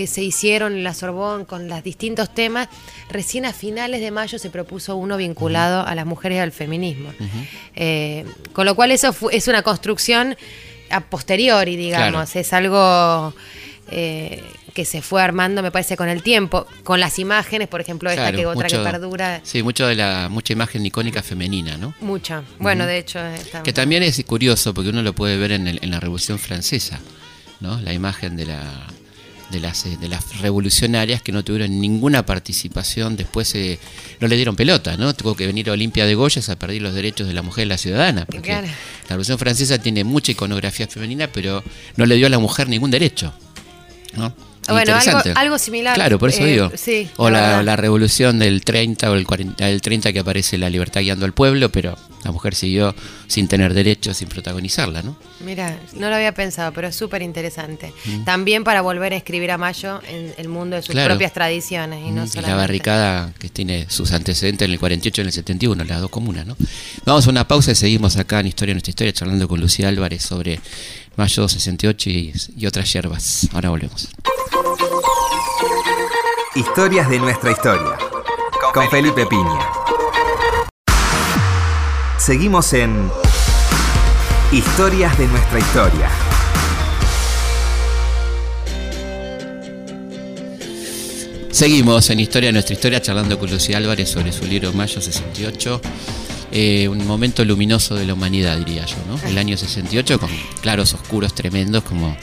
que 0.00 0.06
se 0.06 0.22
hicieron 0.22 0.72
en 0.72 0.82
la 0.82 0.94
Sorbón 0.94 1.44
con 1.44 1.68
los 1.68 1.82
distintos 1.82 2.32
temas, 2.32 2.68
recién 3.10 3.44
a 3.44 3.52
finales 3.52 4.00
de 4.00 4.10
mayo 4.10 4.38
se 4.38 4.48
propuso 4.48 4.96
uno 4.96 5.18
vinculado 5.18 5.86
a 5.86 5.94
las 5.94 6.06
mujeres 6.06 6.36
y 6.36 6.38
al 6.38 6.52
feminismo. 6.52 7.10
Eh, 7.76 8.24
con 8.54 8.64
lo 8.64 8.74
cual 8.74 8.92
eso 8.92 9.14
es 9.30 9.46
una 9.46 9.60
construcción 9.60 10.36
a 10.88 11.00
posteriori, 11.02 11.76
digamos, 11.76 12.30
Claro. 12.30 12.40
es 12.40 12.52
algo... 12.54 13.34
eh, 13.90 14.42
que 14.72 14.86
se 14.86 15.02
fue 15.02 15.20
armando, 15.20 15.62
me 15.62 15.70
parece, 15.70 15.96
con 15.98 16.08
el 16.08 16.22
tiempo, 16.22 16.64
con 16.84 16.98
las 17.00 17.18
imágenes, 17.18 17.68
por 17.68 17.80
ejemplo, 17.82 18.08
esta 18.08 18.22
Claro, 18.22 18.38
que 18.38 18.46
otra 18.46 18.62
mucho- 18.68 18.78
que 18.84 18.90
perdura 18.90 19.40
Sí, 19.42 19.62
mucho 19.64 19.86
de 19.86 19.96
la 19.96 20.28
mucha 20.30 20.52
imagen 20.54 20.86
icónica 20.86 21.22
femenina, 21.22 21.76
¿no? 21.76 21.92
mucho. 22.00 22.42
Bueno, 22.58 22.86
de 22.86 22.96
hecho, 22.98 23.18
está- 23.18 23.62
Que 23.64 23.72
también 23.74 24.02
es 24.04 24.22
curioso 24.24 24.72
porque 24.72 24.88
uno 24.90 25.02
lo 25.02 25.12
puede 25.12 25.36
ver 25.36 25.52
en, 25.52 25.66
el- 25.66 25.80
en 25.82 25.90
la 25.90 25.98
Revolución 26.00 26.38
Francesa, 26.38 27.00
¿no? 27.58 27.80
La 27.82 27.92
imagen 27.92 28.36
de 28.36 28.46
la 28.46 28.62
de 29.50 29.60
las 29.60 29.86
eh, 29.86 29.96
de 30.00 30.08
las 30.08 30.38
revolucionarias 30.40 31.22
que 31.22 31.32
no 31.32 31.42
tuvieron 31.44 31.80
ninguna 31.80 32.24
participación, 32.26 33.16
después 33.16 33.54
eh, 33.54 33.78
no 34.20 34.28
le 34.28 34.36
dieron 34.36 34.56
pelota, 34.56 34.96
¿no? 34.96 35.14
Tuvo 35.14 35.34
que 35.34 35.46
venir 35.46 35.68
a 35.68 35.72
Olimpia 35.72 36.06
de 36.06 36.14
Goyas 36.14 36.48
a 36.48 36.56
perder 36.58 36.82
los 36.82 36.94
derechos 36.94 37.26
de 37.26 37.34
la 37.34 37.42
mujer 37.42 37.66
y 37.66 37.68
la 37.68 37.78
ciudadana, 37.78 38.26
porque 38.26 38.48
Claro. 38.50 38.66
la 38.66 39.08
Revolución 39.08 39.38
Francesa 39.38 39.78
tiene 39.78 40.04
mucha 40.04 40.32
iconografía 40.32 40.86
femenina, 40.86 41.28
pero 41.32 41.62
no 41.96 42.06
le 42.06 42.16
dio 42.16 42.26
a 42.26 42.30
la 42.30 42.38
mujer 42.38 42.68
ningún 42.68 42.90
derecho, 42.90 43.32
¿no? 44.16 44.34
Bueno, 44.68 44.94
algo- 44.94 45.20
algo 45.34 45.58
similar, 45.58 45.94
Claro, 45.94 46.18
por 46.18 46.28
eso 46.30 46.42
eh, 46.44 46.52
digo. 46.52 46.70
sí, 46.76 47.08
o 47.16 47.28
la 47.30 47.76
revolución 47.76 48.38
del 48.38 48.62
30 48.64 49.10
o 49.10 49.14
el 49.14 49.26
40, 49.26 49.64
del 49.66 49.80
30 49.80 50.12
que 50.12 50.18
aparece 50.20 50.58
la 50.58 50.70
libertad 50.70 51.00
guiando 51.00 51.24
al 51.24 51.32
pueblo, 51.32 51.70
pero 51.70 51.96
la 52.24 52.30
mujer 52.32 52.54
siguió 52.54 52.94
sin 53.26 53.48
tener 53.48 53.72
derechos, 53.72 54.18
sin 54.18 54.28
protagonizarla, 54.28 55.02
¿no? 55.02 55.16
Mira, 55.40 55.78
no 55.94 56.10
lo 56.10 56.14
había 56.16 56.32
pensado, 56.34 56.72
pero 56.72 56.88
es 56.88 56.94
súper 56.94 57.22
interesante. 57.22 57.92
También 58.26 58.62
para 58.62 58.82
volver 58.82 59.14
a 59.14 59.16
escribir 59.16 59.50
a 59.50 59.58
Mayo 59.58 60.00
en 60.06 60.34
el 60.36 60.48
mundo 60.48 60.76
de 60.76 60.82
sus 60.82 60.92
Claro. 60.92 61.08
propias 61.14 61.32
tradiciones 61.32 62.00
y 62.06 62.10
no 62.10 62.24
Mm, 62.26 62.28
y 62.34 62.40
la 62.42 62.54
barricada 62.54 63.32
que 63.38 63.48
tiene 63.48 63.86
sus 63.88 64.12
antecedentes 64.12 64.66
en 64.66 64.72
el 64.72 64.78
48 64.78 65.20
y 65.20 65.22
en 65.22 65.26
el 65.28 65.32
71, 65.32 65.84
las 65.84 66.00
dos 66.02 66.10
comunas, 66.10 66.46
¿no? 66.46 66.56
Vamos 67.06 67.26
a 67.26 67.30
una 67.30 67.48
pausa 67.48 67.72
y 67.72 67.74
seguimos 67.76 68.16
acá 68.18 68.40
en 68.40 68.48
Historia 68.48 68.74
Nuestra 68.74 68.90
Historia 68.90 69.12
charlando 69.14 69.48
con 69.48 69.58
Lucía 69.60 69.88
Álvarez 69.88 70.22
sobre 70.22 70.60
Mayo 71.16 71.48
68 71.48 72.10
y, 72.10 72.32
y 72.56 72.66
otras 72.66 72.92
hierbas. 72.92 73.48
Ahora 73.52 73.70
volvemos. 73.70 74.08
Historias 76.54 77.08
de 77.08 77.18
nuestra 77.18 77.52
historia. 77.52 77.96
Con 78.72 78.88
Felipe 78.90 79.26
Piña. 79.26 79.58
Seguimos 82.18 82.72
en 82.72 83.10
Historias 84.52 85.16
de 85.16 85.26
nuestra 85.28 85.58
historia. 85.58 86.10
Seguimos 91.50 92.10
en 92.10 92.20
Historia 92.20 92.52
Nuestra 92.52 92.74
Historia 92.74 93.00
charlando 93.02 93.38
con 93.38 93.50
Lucía 93.50 93.76
Álvarez 93.76 94.08
sobre 94.08 94.32
su 94.32 94.44
libro 94.46 94.72
Mayo 94.72 95.00
68. 95.00 95.80
Eh, 96.52 96.88
un 96.88 97.06
momento 97.06 97.44
luminoso 97.44 97.94
de 97.94 98.04
la 98.04 98.14
humanidad, 98.14 98.58
diría 98.58 98.84
yo, 98.84 98.96
¿no? 99.06 99.20
El 99.28 99.38
año 99.38 99.56
68 99.56 100.18
con 100.18 100.30
claros 100.60 100.94
oscuros 100.94 101.32
tremendos 101.32 101.84
como 101.84 102.16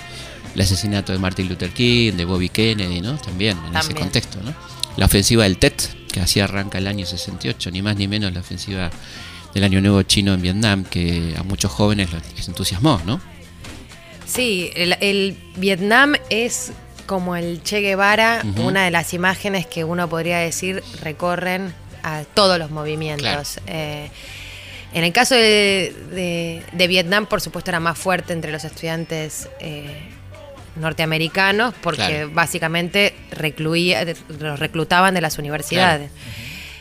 el 0.53 0.61
asesinato 0.61 1.13
de 1.13 1.19
Martin 1.19 1.47
Luther 1.47 1.69
King, 1.69 2.13
de 2.13 2.25
Bobby 2.25 2.49
Kennedy, 2.49 2.99
¿no? 2.99 3.17
También 3.17 3.57
en 3.69 3.77
ese 3.77 3.93
contexto, 3.93 4.39
¿no? 4.43 4.53
La 4.97 5.05
ofensiva 5.05 5.43
del 5.43 5.57
TET, 5.57 6.07
que 6.11 6.19
así 6.19 6.39
arranca 6.39 6.77
el 6.79 6.87
año 6.87 7.05
68, 7.05 7.71
ni 7.71 7.81
más 7.81 7.95
ni 7.95 8.07
menos 8.07 8.33
la 8.33 8.41
ofensiva 8.41 8.89
del 9.53 9.63
Año 9.63 9.79
Nuevo 9.79 10.01
chino 10.03 10.33
en 10.33 10.41
Vietnam, 10.41 10.83
que 10.83 11.35
a 11.37 11.43
muchos 11.43 11.71
jóvenes 11.71 12.09
les 12.35 12.47
entusiasmó, 12.47 13.01
¿no? 13.05 13.21
Sí, 14.25 14.71
el, 14.75 14.97
el 14.99 15.37
Vietnam 15.55 16.15
es 16.29 16.73
como 17.05 17.35
el 17.35 17.63
Che 17.63 17.79
Guevara, 17.79 18.43
una 18.57 18.83
de 18.83 18.91
las 18.91 19.13
imágenes 19.13 19.65
que 19.65 19.85
uno 19.85 20.09
podría 20.09 20.39
decir 20.39 20.83
recorren 21.01 21.73
a 22.15 22.23
todos 22.25 22.57
los 22.59 22.71
movimientos. 22.71 23.59
Eh, 23.67 24.09
en 24.93 25.03
el 25.03 25.11
caso 25.11 25.35
de, 25.35 25.93
de- 26.11 26.63
de 26.71 26.87
Vietnam, 26.87 27.25
por 27.25 27.41
supuesto, 27.41 27.69
era 27.71 27.79
más 27.79 27.97
fuerte 27.97 28.33
entre 28.33 28.51
los 28.51 28.63
estudiantes 28.63 29.49
eh, 29.59 30.09
norteamericanos, 30.75 31.73
porque 31.81 31.97
Claro. 32.03 32.31
básicamente 32.33 33.15
recluía, 33.31 34.05
los 34.39 34.59
reclutaban 34.59 35.13
de 35.13 35.21
las 35.21 35.37
universidades. 35.37 36.11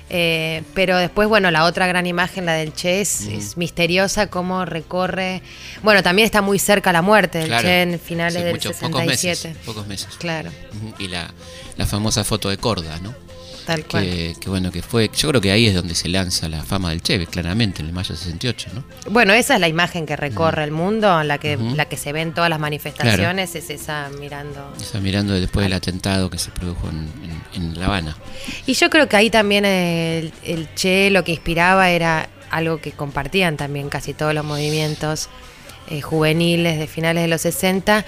Eh, 0.08 0.62
pero 0.72 0.96
después, 0.98 1.26
bueno, 1.28 1.50
la 1.50 1.64
otra 1.64 1.88
gran 1.88 2.06
imagen, 2.06 2.46
la 2.46 2.52
del 2.52 2.72
Che, 2.72 3.00
es, 3.00 3.22
es 3.22 3.56
misteriosa, 3.56 4.28
cómo 4.28 4.64
recorre. 4.64 5.42
Bueno, 5.82 6.00
también 6.04 6.26
está 6.26 6.42
muy 6.42 6.60
cerca 6.60 6.92
la 6.92 7.02
muerte 7.02 7.38
del 7.38 7.48
Claro. 7.48 7.62
Che 7.66 7.82
en 7.82 7.98
finales 7.98 8.34
Sí, 8.34 8.42
del 8.44 8.52
mucho- 8.52 8.72
67. 8.72 8.86
Pocos 8.86 9.06
meses, 9.48 9.66
pocos 9.66 9.86
meses. 9.88 10.08
Claro, 10.18 10.50
Y 11.00 11.08
la, 11.08 11.32
la 11.76 11.86
famosa 11.86 12.22
foto 12.22 12.48
de 12.50 12.56
Corda, 12.56 13.00
¿no? 13.00 13.12
Tal 13.66 13.84
cual. 13.84 14.04
Que, 14.04 14.34
que 14.40 14.48
bueno, 14.48 14.70
que 14.72 14.80
fue, 14.80 15.10
yo 15.14 15.28
creo 15.28 15.40
que 15.40 15.50
ahí 15.50 15.66
es 15.66 15.74
donde 15.74 15.94
se 15.94 16.08
lanza 16.08 16.48
la 16.48 16.62
fama 16.62 16.90
del 16.90 17.02
Che, 17.02 17.26
claramente, 17.26 17.82
en 17.82 17.88
el 17.88 17.92
mayo 17.92 18.14
68, 18.16 18.70
¿no? 18.74 18.84
Bueno, 19.10 19.32
esa 19.34 19.54
es 19.56 19.60
la 19.60 19.68
imagen 19.68 20.06
que 20.06 20.16
recorre 20.16 20.64
el 20.64 20.70
mundo, 20.70 21.22
la 21.24 21.38
que, 21.38 21.56
Ujú. 21.56 21.74
la 21.76 21.84
que 21.86 21.96
se 21.96 22.12
ve 22.12 22.22
en 22.22 22.32
todas 22.32 22.48
las 22.48 22.58
manifestaciones, 22.60 23.54
es 23.54 23.68
esa 23.70 24.08
mirando. 24.18 24.72
Está 24.80 25.00
mirando 25.00 25.34
después 25.34 25.64
del 25.64 25.72
atentado 25.74 26.30
que 26.30 26.38
se 26.38 26.50
produjo 26.50 26.88
en, 26.88 27.08
en- 27.54 27.64
en 27.64 27.78
La 27.80 27.86
Habana. 27.86 28.16
Y 28.66 28.74
yo 28.74 28.88
creo 28.90 29.08
que 29.08 29.16
ahí 29.16 29.30
también 29.30 29.64
el, 29.64 30.32
el 30.44 30.68
Che 30.74 31.10
lo 31.10 31.24
que 31.24 31.32
inspiraba 31.32 31.90
era 31.90 32.28
algo 32.50 32.80
que 32.80 32.92
compartían 32.92 33.56
también 33.56 33.88
casi 33.88 34.14
todos 34.14 34.32
los 34.32 34.44
movimientos 34.44 35.28
eh, 35.90 36.00
juveniles 36.00 36.78
de 36.78 36.86
finales 36.86 37.22
de 37.22 37.28
los 37.28 37.40
60, 37.42 38.04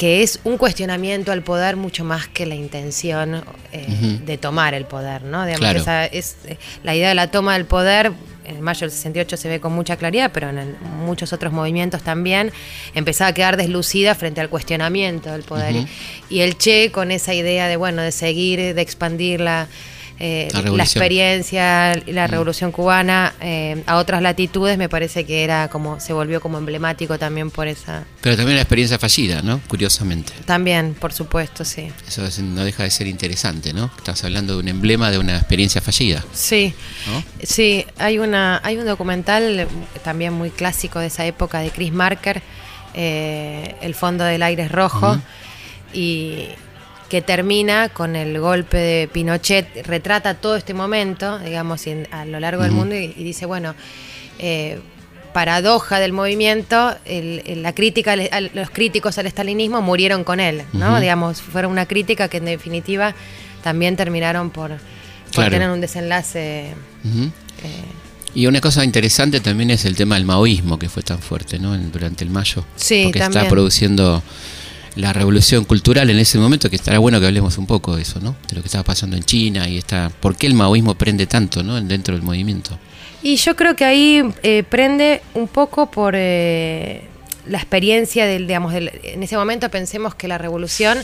que 0.00 0.22
es 0.22 0.40
un 0.44 0.56
cuestionamiento 0.56 1.30
al 1.30 1.42
poder 1.42 1.76
mucho 1.76 2.04
más 2.04 2.26
que 2.26 2.46
la 2.46 2.54
intención 2.54 3.44
eh, 3.70 4.18
de 4.24 4.38
tomar 4.38 4.72
el 4.72 4.86
poder, 4.86 5.24
¿no? 5.24 5.44
Digamos, 5.44 5.60
Claro. 5.60 5.78
esa 5.78 6.06
es 6.06 6.36
eh, 6.46 6.56
la 6.82 6.94
idea 6.96 7.10
de 7.10 7.14
la 7.14 7.30
toma 7.30 7.52
del 7.52 7.66
poder. 7.66 8.10
En 8.46 8.62
mayo 8.62 8.80
del 8.80 8.90
68 8.90 9.36
se 9.36 9.48
ve 9.50 9.60
con 9.60 9.74
mucha 9.74 9.96
claridad, 9.98 10.30
pero 10.32 10.48
en 10.48 10.56
el- 10.56 10.76
muchos 11.04 11.34
otros 11.34 11.52
movimientos 11.52 12.02
también 12.02 12.50
empezaba 12.94 13.28
a 13.28 13.34
quedar 13.34 13.58
deslucida 13.58 14.14
frente 14.14 14.40
al 14.40 14.48
cuestionamiento 14.48 15.30
del 15.32 15.42
poder. 15.42 15.84
Y 16.30 16.40
el 16.40 16.56
Che 16.56 16.90
con 16.90 17.10
esa 17.10 17.34
idea 17.34 17.68
de 17.68 17.76
bueno, 17.76 18.00
de 18.00 18.10
seguir, 18.10 18.74
de 18.74 18.80
expandir 18.80 19.42
la, 19.42 19.68
eh, 20.20 20.48
La 20.52 20.60
la, 20.62 20.84
experiencia 20.84 21.94
la 22.06 22.26
revolución 22.26 22.72
cubana 22.72 23.32
eh, 23.40 23.82
a 23.86 23.96
otras 23.96 24.20
latitudes, 24.22 24.76
me 24.76 24.88
parece 24.88 25.24
que 25.24 25.42
era 25.44 25.68
como, 25.68 25.98
se 25.98 26.12
volvió 26.12 26.40
como 26.42 26.58
emblemático 26.58 27.18
también 27.18 27.50
por 27.50 27.66
esa. 27.66 28.04
Pero 28.20 28.36
también 28.36 28.54
una 28.56 28.62
experiencia 28.62 28.98
fallida, 28.98 29.40
¿no? 29.42 29.60
Curiosamente. 29.66 30.32
También, 30.44 30.94
por 30.94 31.12
supuesto, 31.14 31.64
sí. 31.64 31.90
Eso 32.06 32.24
es- 32.26 32.38
no 32.38 32.64
deja 32.64 32.82
de 32.84 32.90
ser 32.90 33.06
interesante, 33.06 33.72
¿no? 33.72 33.90
Estás 33.96 34.22
hablando 34.24 34.52
de 34.54 34.60
un 34.60 34.68
emblema 34.68 35.10
de 35.10 35.18
una 35.18 35.36
experiencia 35.36 35.80
fallida, 35.80 36.22
Sí, 36.34 36.74
¿no? 37.06 37.24
sí, 37.42 37.86
hay 37.98 38.18
una, 38.18 38.60
hay 38.62 38.76
un 38.76 38.84
documental 38.86 39.66
también 40.04 40.32
muy 40.34 40.50
clásico 40.50 40.98
de 40.98 41.06
esa 41.06 41.24
época 41.26 41.60
de 41.60 41.70
Chris 41.70 41.92
Marker, 41.92 42.42
eh, 42.94 43.74
El 43.80 43.94
fondo 43.94 44.24
del 44.24 44.42
aire 44.42 44.64
es 44.64 44.72
rojo, 44.72 45.16
y 45.94 46.46
que 47.10 47.20
termina 47.20 47.88
con 47.90 48.16
el 48.16 48.38
golpe 48.40 48.76
de 48.78 49.08
Pinochet, 49.08 49.86
retrata 49.86 50.34
todo 50.34 50.56
este 50.56 50.72
momento, 50.72 51.38
digamos, 51.40 51.86
en- 51.86 52.08
a 52.12 52.24
lo 52.24 52.38
largo 52.40 52.62
del 52.62 52.72
mundo, 52.72 52.94
y, 52.94 53.12
y 53.16 53.24
dice, 53.24 53.44
bueno, 53.46 53.74
eh, 54.38 54.78
paradoja 55.34 55.98
del 56.00 56.12
movimiento, 56.12 56.96
el- 57.04 57.42
el- 57.46 57.62
la 57.62 57.74
crítica, 57.74 58.12
al- 58.12 58.28
al- 58.32 58.50
los 58.54 58.70
críticos 58.70 59.18
al 59.18 59.26
estalinismo 59.26 59.82
murieron 59.82 60.24
con 60.24 60.40
él, 60.40 60.62
¿no? 60.72 60.98
Digamos, 61.00 61.40
fueron 61.42 61.72
una 61.72 61.86
crítica 61.86 62.28
que 62.28 62.38
en 62.38 62.46
definitiva 62.46 63.14
también 63.62 63.96
terminaron 63.96 64.50
por, 64.50 64.70
por 64.70 64.78
Claro. 65.32 65.50
tener 65.50 65.70
un 65.70 65.80
desenlace. 65.80 66.68
Eh, 66.70 67.84
Y 68.34 68.46
una 68.46 68.60
cosa 68.60 68.84
interesante 68.84 69.40
también 69.40 69.70
es 69.70 69.84
el 69.84 69.96
tema 69.96 70.14
del 70.14 70.24
maoísmo 70.24 70.78
que 70.78 70.88
fue 70.88 71.02
tan 71.02 71.18
fuerte, 71.18 71.58
¿no? 71.58 71.74
En- 71.74 71.90
durante 71.90 72.22
el 72.22 72.30
mayo. 72.30 72.64
Sí, 72.76 73.02
Porque 73.04 73.18
también. 73.18 73.42
está 73.42 73.50
produciendo 73.50 74.22
la 74.96 75.12
revolución 75.12 75.64
cultural 75.64 76.10
en 76.10 76.18
ese 76.18 76.38
momento, 76.38 76.68
que 76.68 76.76
estará 76.76 76.98
bueno 76.98 77.20
que 77.20 77.26
hablemos 77.26 77.58
un 77.58 77.66
poco 77.66 77.96
de 77.96 78.02
eso, 78.02 78.20
¿no? 78.20 78.36
De 78.48 78.56
lo 78.56 78.62
que 78.62 78.68
estaba 78.68 78.84
pasando 78.84 79.16
en 79.16 79.22
China 79.22 79.68
y 79.68 79.78
está, 79.78 80.10
¿por 80.20 80.36
qué 80.36 80.46
el 80.46 80.54
maoísmo 80.54 80.94
prende 80.96 81.26
tanto, 81.26 81.62
¿no? 81.62 81.80
Dentro 81.80 82.14
del 82.14 82.22
movimiento. 82.22 82.78
Y 83.22 83.36
yo 83.36 83.54
creo 83.54 83.76
que 83.76 83.84
ahí 83.84 84.22
eh, 84.42 84.64
prende 84.68 85.22
un 85.34 85.46
poco 85.48 85.90
por 85.90 86.14
eh, 86.16 87.02
la 87.46 87.58
experiencia 87.58 88.26
del, 88.26 88.46
digamos, 88.46 88.72
del- 88.72 88.90
en 89.04 89.22
ese 89.22 89.36
momento 89.36 89.68
pensemos 89.68 90.14
que 90.14 90.26
la 90.28 90.38
revolución 90.38 90.98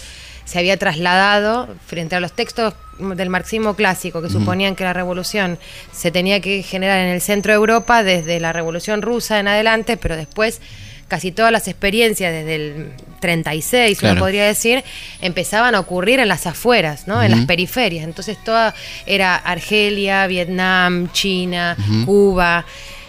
se 0.44 0.58
había 0.58 0.76
trasladado 0.76 1.68
frente 1.86 2.14
a 2.16 2.20
los 2.20 2.32
textos 2.32 2.74
del 2.98 3.28
marxismo 3.30 3.74
clásico 3.74 4.22
que 4.22 4.30
suponían 4.30 4.76
que 4.76 4.84
la 4.84 4.92
revolución 4.92 5.58
se 5.92 6.10
tenía 6.10 6.40
que 6.40 6.62
generar 6.62 6.98
en 7.00 7.08
el 7.12 7.20
centro 7.20 7.52
de 7.52 7.56
Europa 7.56 8.02
desde 8.02 8.40
la 8.40 8.52
revolución 8.52 9.02
rusa 9.02 9.38
en 9.40 9.48
adelante, 9.48 9.96
pero 9.96 10.16
después 10.16 10.60
casi 11.08 11.30
todas 11.32 11.52
las 11.52 11.68
experiencias 11.68 12.32
desde 12.32 12.54
el 12.56 12.90
36, 13.20 13.98
Claro. 13.98 14.12
uno 14.14 14.20
podría 14.22 14.44
decir, 14.44 14.82
empezaban 15.20 15.74
a 15.74 15.80
ocurrir 15.80 16.20
en 16.20 16.28
las 16.28 16.46
afueras, 16.46 17.06
¿no? 17.06 17.22
En 17.22 17.30
las 17.30 17.46
periferias. 17.46 18.04
Entonces 18.04 18.36
toda 18.44 18.74
era 19.06 19.36
Argelia, 19.36 20.26
Vietnam, 20.26 21.10
China. 21.12 21.76
Cuba. 22.04 22.64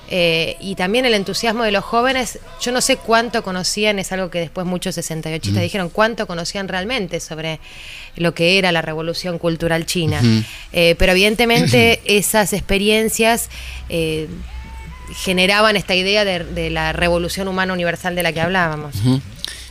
eh, 0.09 0.55
y 0.61 0.75
también 0.75 1.05
el 1.05 1.13
entusiasmo 1.13 1.63
de 1.65 1.71
los 1.73 1.83
jóvenes, 1.83 2.39
yo 2.61 2.71
no 2.71 2.79
sé 2.79 2.95
cuánto 2.95 3.43
conocían, 3.43 3.99
es 3.99 4.11
algo 4.13 4.29
que 4.29 4.39
después 4.39 4.65
muchos 4.65 4.95
68 4.95 5.51
dijeron, 5.59 5.89
cuánto 5.89 6.25
conocían 6.27 6.69
realmente 6.69 7.19
sobre 7.19 7.59
lo 8.15 8.33
que 8.33 8.57
era 8.57 8.71
la 8.71 8.81
revolución 8.81 9.37
cultural 9.37 9.85
china. 9.85 10.21
Eh, 10.71 10.95
pero 10.97 11.11
evidentemente 11.11 11.99
esas 12.05 12.53
experiencias 12.53 13.49
eh, 13.89 14.27
generaban 15.15 15.75
esta 15.75 15.95
idea 15.95 16.25
de, 16.25 16.43
de 16.43 16.69
la 16.69 16.93
revolución 16.93 17.47
humana 17.47 17.73
universal 17.73 18.15
de 18.15 18.23
la 18.23 18.33
que 18.33 18.41
hablábamos. 18.41 18.95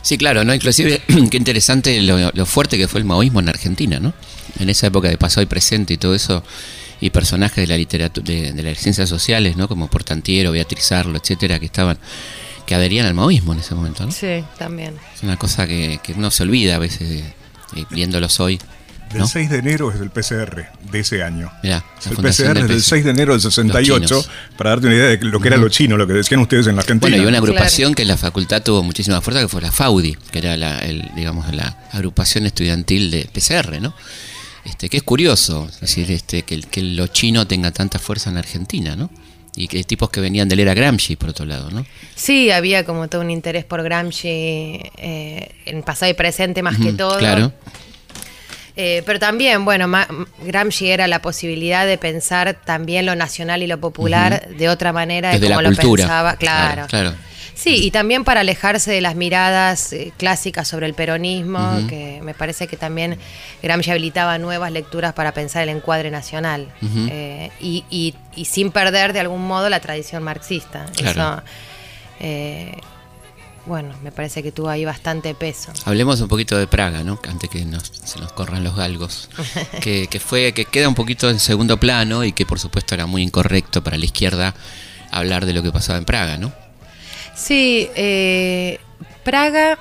Sí, 0.01 0.17
claro, 0.17 0.43
¿no? 0.43 0.53
Inclusive, 0.53 1.01
qué 1.31 1.37
interesante 1.37 2.01
lo, 2.01 2.31
lo 2.31 2.45
fuerte 2.45 2.77
que 2.77 2.87
fue 2.87 2.99
el 2.99 3.05
maoísmo 3.05 3.39
en 3.39 3.49
Argentina, 3.49 3.99
¿no? 3.99 4.13
En 4.59 4.69
esa 4.69 4.87
época 4.87 5.09
de 5.09 5.17
pasado 5.17 5.41
y 5.41 5.45
presente 5.45 5.93
y 5.93 5.97
todo 5.97 6.15
eso, 6.15 6.43
y 7.01 7.09
personajes 7.09 7.57
de 7.57 7.67
la 7.67 7.77
literatura, 7.77 8.25
de, 8.25 8.53
de 8.53 8.63
las 8.63 8.77
ciencias 8.79 9.09
sociales, 9.09 9.57
¿no? 9.57 9.67
Como 9.67 9.87
Portantiero, 9.89 10.51
Beatriz 10.51 10.91
Arlo, 10.91 11.17
etcétera, 11.17 11.59
que 11.59 11.65
estaban, 11.65 11.97
que 12.65 12.73
adherían 12.73 13.05
al 13.05 13.13
maoísmo 13.13 13.53
en 13.53 13.59
ese 13.59 13.75
momento, 13.75 14.05
¿no? 14.05 14.11
Sí, 14.11 14.43
también. 14.57 14.95
Es 15.15 15.23
una 15.23 15.37
cosa 15.37 15.67
que, 15.67 15.99
que 16.01 16.13
uno 16.13 16.31
se 16.31 16.43
olvida 16.43 16.75
a 16.75 16.79
veces, 16.79 17.23
viéndolos 17.91 18.39
hoy, 18.39 18.59
Del 19.11 19.19
¿no? 19.21 19.27
6 19.27 19.49
de 19.49 19.57
enero 19.59 19.91
es 19.91 20.01
el 20.01 20.09
PCR 20.09 20.65
de 20.91 20.99
ese 20.99 21.23
año. 21.23 21.49
Mirá, 21.63 21.83
el 22.09 22.17
PCR 22.17 22.27
es 22.27 22.37
del 22.37 22.67
PC. 22.67 22.81
6 22.81 23.05
de 23.05 23.11
enero 23.11 23.31
del 23.33 23.41
68, 23.41 24.05
chinos. 24.05 24.29
para 24.57 24.71
darte 24.71 24.87
una 24.87 24.95
idea 24.95 25.05
de 25.07 25.17
lo 25.23 25.39
que 25.39 25.47
era 25.47 25.57
lo 25.57 25.69
chino, 25.69 25.95
lo 25.97 26.05
que 26.05 26.13
decían 26.13 26.41
ustedes 26.41 26.67
en 26.67 26.75
la 26.75 26.81
Argentina. 26.81 27.09
Bueno, 27.09 27.17
y 27.23 27.27
una 27.27 27.37
Claro. 27.39 27.45
agrupación 27.53 27.93
que 27.95 28.01
en 28.01 28.09
la 28.09 28.17
facultad 28.17 28.61
tuvo 28.63 28.83
muchísima 28.83 29.21
fuerza, 29.21 29.41
que 29.41 29.47
fue 29.47 29.61
la 29.61 29.71
FAUDI, 29.71 30.17
que 30.31 30.39
era 30.39 30.57
la, 30.57 30.79
el, 30.79 31.09
digamos, 31.15 31.53
la 31.55 31.77
agrupación 31.93 32.45
estudiantil 32.45 33.09
de 33.11 33.29
PCR, 33.33 33.79
¿no? 33.81 33.93
Este, 34.65 34.89
que 34.89 34.97
es 34.97 35.03
curioso, 35.03 35.67
es 35.71 35.79
decir, 35.79 36.11
este, 36.11 36.41
que, 36.43 36.59
que 36.59 36.81
lo 36.83 37.07
chino 37.07 37.47
tenga 37.47 37.71
tanta 37.71 37.99
fuerza 37.99 38.29
en 38.29 38.35
Argentina, 38.37 38.97
¿no? 38.97 39.09
Y 39.55 39.69
que 39.69 39.83
tipos 39.85 40.09
que 40.09 40.19
venían 40.19 40.49
del 40.49 40.59
era 40.59 40.73
Gramsci, 40.73 41.15
por 41.15 41.29
otro 41.29 41.45
lado, 41.45 41.71
¿no? 41.71 41.85
Sí, 42.15 42.51
había 42.51 42.83
como 42.85 43.07
todo 43.07 43.21
un 43.21 43.31
interés 43.31 43.63
por 43.63 43.81
Gramsci 43.81 44.27
eh, 44.27 45.51
en 45.65 45.81
pasado 45.83 46.11
y 46.11 46.13
presente 46.15 46.61
más 46.61 46.77
que 46.77 46.91
todo. 46.93 47.17
Claro. 47.17 47.53
Eh, 48.79 49.01
pero 49.07 49.17
también, 49.19 49.65
bueno, 49.65 49.87
ma- 49.87 50.07
Gramsci 50.43 50.89
era 50.91 51.07
la 51.07 51.19
posibilidad 51.19 51.87
de 51.87 51.97
pensar 51.97 52.53
también 52.63 53.07
lo 53.07 53.15
nacional 53.15 53.63
y 53.63 53.67
lo 53.67 53.79
popular 53.79 54.47
de 54.49 54.69
otra 54.69 54.93
manera 54.93 55.29
de 55.29 55.39
Desde 55.39 55.47
como 55.47 55.61
la 55.63 55.69
lo 55.69 55.75
cultura. 55.75 56.03
pensaba. 56.03 56.35
Claro. 56.35 56.85
Claro. 56.87 57.15
Sí, 57.55 57.83
y 57.83 57.89
también 57.89 58.23
para 58.23 58.41
alejarse 58.41 58.91
de 58.91 59.01
las 59.01 59.15
miradas 59.15 59.91
eh, 59.91 60.13
clásicas 60.15 60.67
sobre 60.67 60.85
el 60.85 60.93
peronismo, 60.93 61.87
que 61.89 62.19
me 62.21 62.35
parece 62.35 62.67
que 62.67 62.77
también 62.77 63.17
Gramsci 63.63 63.89
habilitaba 63.89 64.37
nuevas 64.37 64.71
lecturas 64.71 65.13
para 65.13 65.31
pensar 65.33 65.63
el 65.63 65.69
encuadre 65.69 66.11
nacional. 66.11 66.67
Eh, 67.09 67.49
y, 67.59 67.83
y- 67.89 68.13
y 68.35 68.45
sin 68.45 68.69
perder 68.71 69.11
de 69.11 69.21
algún 69.21 69.41
modo 69.47 69.69
la 69.69 69.79
tradición 69.79 70.21
marxista. 70.21 70.85
Claro. 70.95 71.09
Eso, 71.09 71.43
eh, 72.19 72.77
bueno, 73.67 73.93
me 74.03 74.11
parece 74.11 74.41
que 74.41 74.51
tuvo 74.51 74.69
ahí 74.69 74.85
bastante 74.85 75.33
peso. 75.35 75.71
Hablemos 75.85 76.19
un 76.21 76.27
poquito 76.27 76.57
de 76.57 76.67
Praga, 76.67 77.03
¿no? 77.03 77.19
Antes 77.29 77.49
que 77.49 77.63
nos, 77.65 77.83
se 77.83 78.19
nos 78.19 78.31
corran 78.33 78.63
los 78.63 78.75
galgos. 78.75 79.29
que, 79.81 80.07
que 80.07 80.19
fue, 80.19 80.53
que 80.53 80.65
queda 80.65 80.87
un 80.87 80.95
poquito 80.95 81.29
en 81.29 81.39
segundo 81.39 81.77
plano 81.79 82.23
y 82.23 82.31
que 82.31 82.45
por 82.45 82.59
supuesto 82.59 82.95
era 82.95 83.05
muy 83.05 83.21
incorrecto 83.23 83.83
para 83.83 83.97
la 83.97 84.05
izquierda 84.05 84.53
hablar 85.11 85.45
de 85.45 85.53
lo 85.53 85.61
que 85.63 85.71
pasaba 85.71 85.97
en 85.99 86.05
Praga, 86.05 86.37
¿no? 86.37 86.51
Sí, 87.35 87.87
eh, 87.95 88.79
Praga 89.23 89.77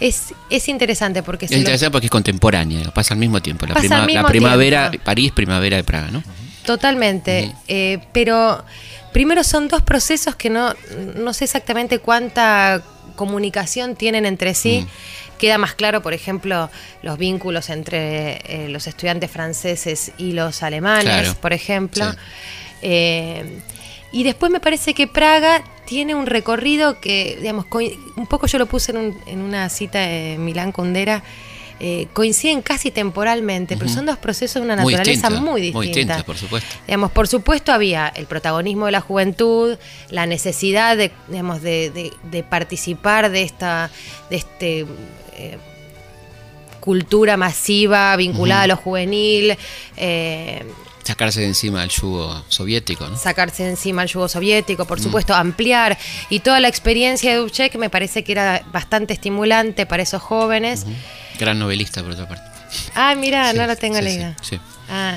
Es, 0.00 0.34
es 0.50 0.68
interesante 0.68 1.22
porque 1.22 1.46
Es 1.46 1.50
se 1.50 1.56
lo- 1.56 1.60
interesante 1.60 1.90
porque 1.90 2.06
es 2.06 2.10
contemporánea, 2.10 2.90
pasa 2.92 3.14
al 3.14 3.20
mismo 3.20 3.40
tiempo. 3.42 3.66
La, 3.66 3.74
prima- 3.74 4.06
mismo 4.06 4.22
la 4.22 4.28
primavera, 4.28 4.90
tiempo. 4.90 5.04
París, 5.04 5.32
primavera 5.32 5.76
de 5.76 5.84
Praga, 5.84 6.08
¿no? 6.12 6.22
Totalmente. 6.64 7.52
Eh, 7.66 7.98
pero 8.12 8.62
primero 9.12 9.42
son 9.42 9.68
dos 9.68 9.82
procesos 9.82 10.36
que 10.36 10.50
no, 10.50 10.74
no 11.16 11.32
sé 11.32 11.44
exactamente 11.46 11.98
cuánta 11.98 12.82
comunicación 13.18 13.94
tienen 13.96 14.24
entre 14.24 14.54
sí. 14.54 14.86
Mm. 14.86 15.38
Queda 15.38 15.58
más 15.58 15.74
claro, 15.74 16.00
por 16.02 16.14
ejemplo, 16.14 16.70
los 17.02 17.18
vínculos 17.18 17.68
entre 17.68 18.38
eh, 18.46 18.68
los 18.70 18.86
estudiantes 18.86 19.30
franceses 19.30 20.12
y 20.16 20.32
los 20.32 20.62
alemanes, 20.62 21.04
Claro. 21.04 21.34
por 21.40 21.52
ejemplo. 21.52 22.10
Sí. 22.10 22.16
Eh, 22.82 23.58
y 24.10 24.22
después 24.22 24.50
me 24.50 24.60
parece 24.60 24.94
que 24.94 25.06
Praga 25.06 25.62
tiene 25.84 26.14
un 26.14 26.26
recorrido 26.26 26.98
que, 27.00 27.36
digamos, 27.40 27.66
un 28.16 28.26
poco 28.26 28.46
yo 28.46 28.58
lo 28.58 28.66
puse 28.66 28.92
en, 28.92 28.98
un- 28.98 29.20
en 29.26 29.40
una 29.42 29.68
cita 29.68 29.98
de 30.00 30.36
Milán 30.38 30.72
Kundera, 30.72 31.22
eh, 31.80 32.08
coinciden 32.12 32.60
casi 32.62 32.90
temporalmente, 32.90 33.76
pero 33.76 33.88
son 33.88 34.04
dos 34.06 34.18
procesos 34.18 34.54
de 34.56 34.60
una 34.62 34.76
Muy 34.82 34.94
naturaleza 34.94 35.28
distinta, 35.28 35.50
muy 35.50 35.60
distinta. 35.60 35.78
muy 35.78 35.86
distinta, 35.86 36.22
por 36.24 36.36
supuesto. 36.36 36.68
Digamos, 36.86 37.10
por 37.12 37.28
supuesto 37.28 37.72
había 37.72 38.08
el 38.08 38.26
protagonismo 38.26 38.86
de 38.86 38.92
la 38.92 39.00
juventud, 39.00 39.76
la 40.10 40.26
necesidad 40.26 40.96
de, 40.96 41.12
digamos, 41.28 41.62
de, 41.62 41.90
de- 41.90 42.12
de 42.30 42.42
participar 42.42 43.30
de 43.30 43.42
esta, 43.42 43.90
de 44.30 44.36
este 44.36 44.80
eh, 45.34 45.58
cultura 46.80 47.36
masiva 47.36 48.16
vinculada 48.16 48.62
a 48.62 48.66
lo 48.66 48.76
juvenil, 48.76 49.56
eh, 49.96 50.64
Sacarse 51.04 51.40
de 51.40 51.46
encima 51.46 51.82
el 51.84 51.88
yugo 51.88 52.44
soviético, 52.48 53.08
¿no? 53.08 53.16
sacarse 53.16 53.62
de 53.64 53.70
encima 53.70 54.02
el 54.02 54.10
yugo 54.10 54.28
soviético, 54.28 54.84
por 54.84 55.00
supuesto, 55.00 55.34
ampliar. 55.34 55.96
Y 56.28 56.40
toda 56.40 56.60
la 56.60 56.68
experiencia 56.68 57.30
de 57.32 57.38
Dubček 57.38 57.76
me 57.76 57.88
parece 57.88 58.24
que 58.24 58.32
era 58.32 58.62
bastante 58.74 59.14
estimulante 59.14 59.86
para 59.86 60.02
esos 60.02 60.20
jóvenes. 60.20 60.84
Gran 61.38 61.58
novelista, 61.58 62.02
por 62.02 62.12
otra 62.12 62.28
parte. 62.28 62.44
Ah, 62.94 63.14
mira, 63.16 63.50
Sí, 63.52 63.56
no 63.58 63.66
lo 63.66 63.76
tengo 63.76 63.96
sí, 63.98 64.02
leído. 64.02 64.34
Sí, 64.42 64.56
sí, 64.56 64.60
Ah. 64.90 65.16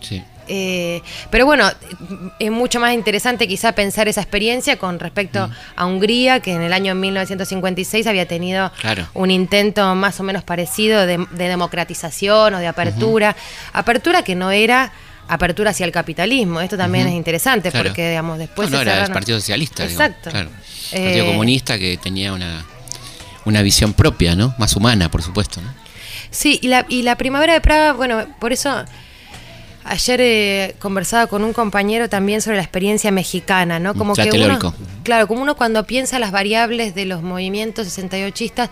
sí. 0.00 0.22
Eh, 0.50 1.02
pero 1.30 1.44
bueno, 1.44 1.68
es 2.38 2.50
mucho 2.50 2.80
más 2.80 2.94
interesante 2.94 3.46
quizá 3.46 3.72
pensar 3.72 4.08
esa 4.08 4.22
experiencia 4.22 4.78
con 4.78 4.98
respecto 4.98 5.50
a 5.76 5.84
Hungría, 5.86 6.40
que 6.40 6.54
en 6.54 6.62
el 6.62 6.72
año 6.72 6.94
1956 6.94 8.06
había 8.06 8.26
tenido 8.26 8.72
Claro. 8.80 9.06
un 9.12 9.30
intento 9.30 9.94
más 9.94 10.18
o 10.20 10.22
menos 10.22 10.44
parecido 10.44 11.04
de, 11.04 11.18
de 11.32 11.48
democratización 11.48 12.54
o 12.54 12.58
de 12.60 12.66
apertura. 12.66 13.36
Apertura 13.74 14.22
que 14.22 14.34
no 14.34 14.50
era 14.50 14.90
apertura 15.28 15.72
hacia 15.72 15.84
el 15.84 15.92
capitalismo. 15.92 16.62
Esto 16.62 16.78
también 16.78 17.06
es 17.08 17.12
interesante 17.14 17.70
Claro. 17.70 17.88
porque, 17.90 18.08
digamos, 18.08 18.38
después... 18.38 18.70
no, 18.70 18.76
no, 18.78 18.82
era 18.90 19.04
el 19.04 19.12
Partido 19.12 19.38
Socialista. 19.38 19.86
digamos, 19.86 20.06
Exacto. 20.06 20.30
claro. 20.30 20.48
El 20.92 21.02
Partido 21.04 21.24
Eh, 21.24 21.28
Comunista 21.30 21.78
que 21.78 21.98
tenía 21.98 22.32
una, 22.32 22.64
una 23.48 23.62
visión 23.62 23.92
propia, 23.94 24.34
¿no? 24.36 24.54
Más 24.58 24.76
humana, 24.76 25.10
por 25.10 25.22
supuesto, 25.22 25.60
¿no? 25.60 25.68
Sí, 26.30 26.58
y 26.62 26.68
la, 26.68 26.84
y 26.88 27.02
la 27.02 27.16
primavera 27.16 27.54
de 27.54 27.60
Praga, 27.60 27.92
bueno, 27.94 28.26
por 28.38 28.52
eso 28.52 28.84
ayer 29.84 30.20
eh, 30.20 30.74
conversaba 30.78 31.26
con 31.26 31.42
un 31.44 31.52
compañero 31.52 32.08
también 32.08 32.42
sobre 32.42 32.56
la 32.58 32.62
experiencia 32.62 33.10
mexicana, 33.10 33.78
¿no? 33.78 33.94
Como 33.94 34.12
que 34.14 34.22
uno, 34.68 34.74
claro, 35.02 35.26
como 35.26 35.42
uno 35.42 35.56
cuando 35.56 35.84
piensa 35.86 36.18
las 36.18 36.30
variables 36.30 36.94
de 36.94 37.06
los 37.06 37.22
movimientos 37.22 37.86
68istas, 37.86 38.68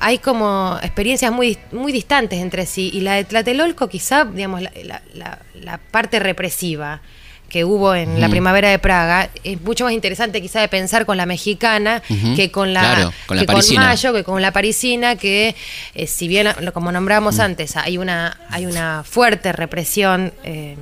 hay 0.00 0.18
como 0.18 0.78
experiencias 0.82 1.32
muy, 1.32 1.56
muy 1.72 1.92
distantes 1.92 2.40
entre 2.40 2.66
sí. 2.66 2.90
Y 2.92 3.00
la 3.00 3.14
de 3.14 3.24
Tlatelolco, 3.24 3.88
quizá, 3.88 4.24
digamos, 4.26 4.60
la, 4.60 4.70
la- 4.84 5.02
la- 5.14 5.38
la 5.54 5.78
parte 5.78 6.18
represiva 6.18 7.00
que 7.48 7.64
hubo 7.64 7.94
en 7.94 8.20
la 8.20 8.26
Ujú. 8.26 8.30
primavera 8.32 8.68
de 8.68 8.78
Praga 8.80 9.30
es 9.44 9.60
mucho 9.60 9.84
más 9.84 9.92
interesante 9.92 10.42
quizá 10.42 10.60
de 10.60 10.66
pensar 10.68 11.06
con 11.06 11.16
la 11.16 11.24
mexicana 11.26 12.02
que 12.34 12.50
con 12.50 12.72
la, 12.72 12.80
Claro, 12.80 13.12
con 13.26 13.36
la 13.36 13.42
que 13.42 13.46
parisina. 13.46 13.80
Mayo, 13.86 14.12
que 14.12 14.24
con 14.24 14.42
la 14.42 14.50
parisina, 14.52 15.14
que 15.16 15.54
eh, 15.94 16.06
si 16.08 16.26
bien, 16.26 16.48
como 16.72 16.90
nombramos 16.90 17.38
antes, 17.38 17.76
hay 17.76 17.96
una, 17.98 18.38
hay 18.50 18.66
una 18.66 19.04
fuerte 19.04 19.52
represión 19.52 20.32
eh, 20.42 20.76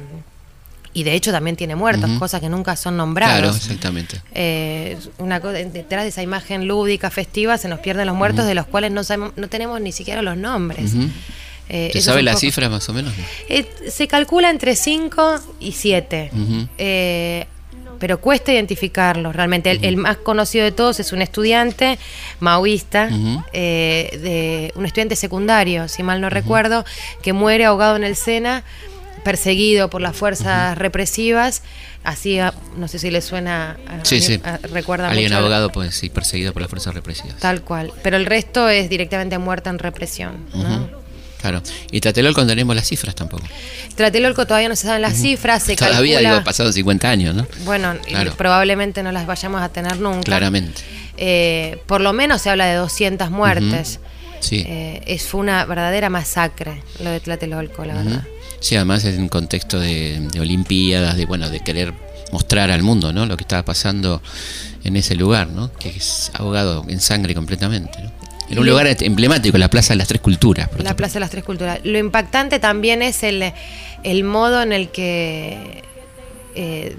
y 0.95 1.05
de 1.05 1.15
hecho 1.15 1.31
también 1.33 1.57
tiene 1.57 1.75
muertos, 1.75 2.11
cosas 2.19 2.41
que 2.41 2.49
nunca 2.51 2.77
son 2.77 2.95
Claro, 2.95 3.07
nombradas. 3.07 3.57
exactamente. 3.57 4.21
Eh, 4.35 4.99
una 5.19 5.41
co- 5.41 5.49
detrás 5.53 6.03
de 6.05 6.09
esa 6.09 6.23
imagen 6.23 6.67
lúdica, 6.69 7.11
festiva, 7.11 7.57
se 7.59 7.69
nos 7.69 7.81
pierden 7.81 8.07
los 8.07 8.17
muertos 8.17 8.47
de 8.47 8.55
los 8.55 8.67
cuales 8.67 8.93
no 8.93 9.03
sabemos, 9.05 9.33
no 9.37 9.49
tenemos 9.49 9.81
ni 9.81 9.93
siquiera 9.93 10.21
los 10.23 10.37
nombres. 10.37 10.93
Eh, 11.69 11.89
¿Se 11.93 11.99
eso 11.99 12.11
sabe 12.11 12.23
las 12.23 12.35
poco- 12.35 12.41
cifras 12.41 12.71
más 12.71 12.89
o 12.89 12.93
menos? 12.93 13.13
eh, 13.49 13.67
se 13.91 14.07
calcula 14.09 14.51
entre 14.51 14.77
5 14.77 15.41
y 15.61 15.73
7. 15.73 16.31
Ujú. 16.33 16.69
pero 17.99 18.21
cuesta 18.21 18.53
identificarlos 18.53 19.35
realmente. 19.37 19.71
El, 19.71 19.85
el 19.85 19.97
más 19.97 20.17
conocido 20.17 20.65
de 20.65 20.73
todos 20.73 20.99
es 20.99 21.13
un 21.13 21.23
estudiante 21.23 22.01
maoísta, 22.41 23.09
eh, 23.53 24.19
de 24.21 24.73
un 24.77 24.87
estudiante 24.87 25.15
secundario, 25.15 25.87
si 25.87 26.03
mal 26.03 26.21
no 26.21 26.29
recuerdo, 26.29 26.85
que 27.23 27.33
muere 27.33 27.65
ahogado 27.65 27.95
en 27.95 28.03
el 28.03 28.17
Sena, 28.17 28.65
perseguido 29.23 29.89
por 29.89 30.01
las 30.01 30.17
fuerzas 30.17 30.77
represivas. 30.77 31.63
Así, 32.03 32.41
a- 32.41 32.53
no 32.77 32.89
sé 32.89 32.99
si 32.99 33.13
le 33.13 33.21
suena. 33.21 33.77
a- 33.87 34.05
Sí, 34.05 34.21
sí. 34.21 34.41
a- 34.43 34.57
recuerda 34.57 35.09
Alguien 35.09 35.29
mucho 35.31 35.39
abogado, 35.39 35.71
pues 35.71 35.95
sí, 35.95 36.11
perseguido 36.11 36.53
por 36.53 36.63
las 36.63 36.69
fuerzas 36.71 36.95
represivas. 36.95 37.37
Tal 37.39 37.63
cual. 37.63 37.93
Pero 38.03 38.17
el 38.17 38.27
resto 38.27 38.69
es 38.69 38.91
directamente 38.91 39.39
muerta 39.39 39.71
en 39.71 39.79
represión. 39.79 40.39
Claro. 41.43 41.61
Y 41.91 42.01
Tlatelolco 42.01 42.41
no 42.41 42.47
tenemos 42.47 42.75
las 42.75 42.87
cifras 42.89 43.15
tampoco. 43.15 43.45
Tlatelolco 43.97 44.47
todavía 44.47 44.69
no 44.71 44.77
se 44.77 44.87
saben 44.87 45.03
las 45.03 45.17
cifras, 45.17 45.63
se 45.65 45.77
Todavía, 45.77 46.19
calcula- 46.21 46.31
digo, 46.35 46.45
pasados 46.45 46.75
50 46.75 47.11
años, 47.11 47.35
¿no? 47.35 47.47
Bueno, 47.65 47.95
y 48.09 48.15
probablemente 48.31 49.03
no 49.03 49.13
las 49.13 49.27
vayamos 49.27 49.61
a 49.61 49.69
tener 49.69 49.99
nunca. 49.99 50.23
Claramente. 50.23 50.81
Eh, 51.19 51.83
por 51.87 52.01
lo 52.01 52.13
menos 52.13 52.41
se 52.43 52.49
habla 52.51 52.67
de 52.67 52.75
200 52.77 53.31
muertes. 53.31 54.01
Sí. 54.41 54.65
Eh, 54.67 55.03
es 55.07 55.25
fue 55.29 55.41
una 55.41 55.65
verdadera 55.67 56.09
masacre 56.11 56.83
lo 57.01 57.11
de 57.11 57.21
Tlatelolco, 57.21 57.85
la 57.85 57.95
Ujú. 57.97 58.05
verdad. 58.05 58.25
Sí, 58.61 58.77
además 58.77 59.05
es 59.05 59.19
un 59.19 59.29
contexto 59.29 59.79
de, 59.79 60.21
de 60.33 60.41
Olimpiadas, 60.41 61.17
de 61.17 61.27
bueno, 61.27 61.51
de 61.51 61.61
querer 61.61 61.93
mostrar 62.33 62.71
al 62.71 62.83
mundo, 62.83 63.13
¿no? 63.13 63.27
Lo 63.27 63.37
que 63.37 63.43
estaba 63.43 63.65
pasando 63.65 64.23
en 64.85 64.97
ese 64.97 65.17
lugar, 65.17 65.49
¿no? 65.49 65.73
Que 65.75 65.91
es 65.91 66.31
ahogado 66.35 66.85
en 66.89 67.01
sangre 67.01 67.35
completamente, 67.35 68.01
¿no? 68.03 68.11
En 68.51 68.59
un 68.59 68.67
lugar 68.67 68.87
emblemático, 69.01 69.57
la 69.57 69.69
Plaza 69.71 69.95
de 69.95 69.99
las 69.99 70.09
Tres 70.09 70.21
Culturas. 70.21 70.69
por 70.69 70.79
La 70.79 70.83
ejemplo. 70.85 70.97
Plaza 70.97 71.15
de 71.15 71.21
las 71.21 71.31
Tres 71.31 71.45
Culturas. 71.45 71.81
Lo 71.85 71.99
impactante 71.99 72.59
también 72.59 73.01
es 73.03 73.23
el, 73.23 73.53
el 74.03 74.25
modo 74.25 74.61
en 74.63 74.73
el 74.73 74.91
que 74.91 75.83
eh, 76.55 76.97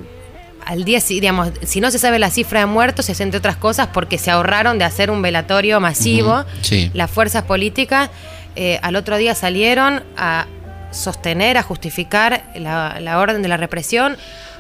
al 0.66 0.84
día, 0.84 1.00
digamos, 1.08 1.52
si 1.64 1.80
no 1.82 1.92
se 1.92 2.00
sabe 2.00 2.18
la 2.20 2.32
cifra 2.32 2.62
de 2.62 2.66
muertos, 2.66 3.10
es 3.10 3.20
entre 3.20 3.38
otras 3.38 3.58
cosas 3.58 3.90
porque 3.94 4.18
se 4.18 4.32
ahorraron 4.32 4.80
de 4.80 4.86
hacer 4.86 5.12
un 5.12 5.22
velatorio 5.22 5.80
masivo. 5.80 6.46
Sí. 6.62 6.90
Las 6.94 7.12
fuerzas 7.12 7.44
políticas 7.44 8.10
eh, 8.56 8.80
al 8.82 8.96
otro 8.96 9.18
día 9.18 9.36
salieron 9.36 10.04
a 10.18 10.48
sostener, 10.92 11.58
a 11.58 11.64
justificar 11.64 12.44
la, 12.56 12.98
la 13.00 13.20
orden 13.20 13.42
de 13.42 13.48
la 13.48 13.58
represión. 13.58 14.16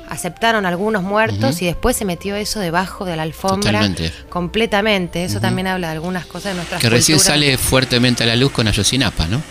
Aceptaron 0.10 0.66
algunos 0.66 1.02
muertos 1.04 1.62
y 1.62 1.66
después 1.66 1.96
se 1.98 2.06
metió 2.06 2.36
eso 2.36 2.60
debajo 2.60 3.06
de 3.06 3.16
la 3.16 3.24
alfombra 3.24 3.72
Totalmente. 3.72 4.12
completamente. 4.30 5.24
Eso 5.24 5.40
también 5.40 5.68
habla 5.68 5.88
de 5.88 5.94
algunas 5.94 6.26
cosas 6.26 6.52
de 6.52 6.56
nuestras 6.56 6.82
Que 6.82 6.90
recién 6.90 7.20
sale 7.20 7.58
fuertemente 7.58 8.24
a 8.24 8.28
la 8.28 8.36
luz 8.36 8.52
con 8.52 8.68
Ayotzinapa, 8.68 9.28
¿no? 9.28 9.42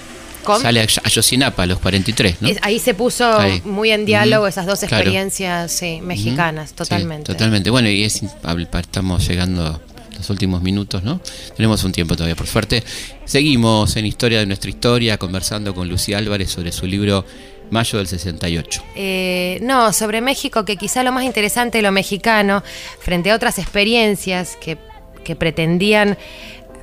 ¿Con? 0.44 0.60
Sale 0.60 0.80
Ay- 0.80 0.86
Ayotzinapa 1.04 1.62
a 1.62 1.66
los 1.66 1.78
43, 1.78 2.36
¿no? 2.42 2.48
Es- 2.48 2.58
ahí 2.62 2.78
se 2.78 2.94
puso 2.94 3.38
Ahí. 3.38 3.60
muy 3.64 3.90
en 3.92 4.04
diálogo 4.04 4.46
esas 4.46 4.66
dos 4.66 4.80
Claro. 4.80 4.96
experiencias 4.96 5.70
sí, 5.72 6.00
mexicanas, 6.02 6.72
totalmente. 6.74 7.30
Sí, 7.32 7.36
totalmente. 7.36 7.70
Bueno, 7.70 7.88
y 7.88 8.04
es, 8.04 8.22
estamos 8.22 9.26
llegando 9.26 9.66
a 9.66 9.80
los 10.16 10.30
últimos 10.30 10.60
minutos, 10.62 11.02
¿no? 11.02 11.20
Tenemos 11.56 11.82
un 11.84 11.92
tiempo 11.92 12.14
todavía, 12.14 12.36
por 12.36 12.46
suerte. 12.46 12.82
Seguimos 13.24 13.96
en 13.96 14.06
Historia 14.06 14.40
de 14.40 14.46
nuestra 14.46 14.68
historia, 14.70 15.16
conversando 15.16 15.74
con 15.74 15.88
Lucía 15.88 16.18
Álvarez 16.18 16.50
sobre 16.50 16.72
su 16.72 16.86
libro 16.86 17.24
Mayo 17.72 17.98
del 17.98 18.06
68. 18.06 18.82
Eh, 18.94 19.58
no, 19.62 19.92
sobre 19.92 20.20
México, 20.20 20.64
que 20.64 20.76
quizá 20.76 21.02
lo 21.02 21.10
más 21.10 21.24
interesante 21.24 21.78
de 21.78 21.82
lo 21.82 21.90
mexicano, 21.90 22.62
frente 23.00 23.30
a 23.30 23.34
otras 23.34 23.58
experiencias 23.58 24.56
que, 24.60 24.78
que 25.24 25.34
pretendían 25.36 26.16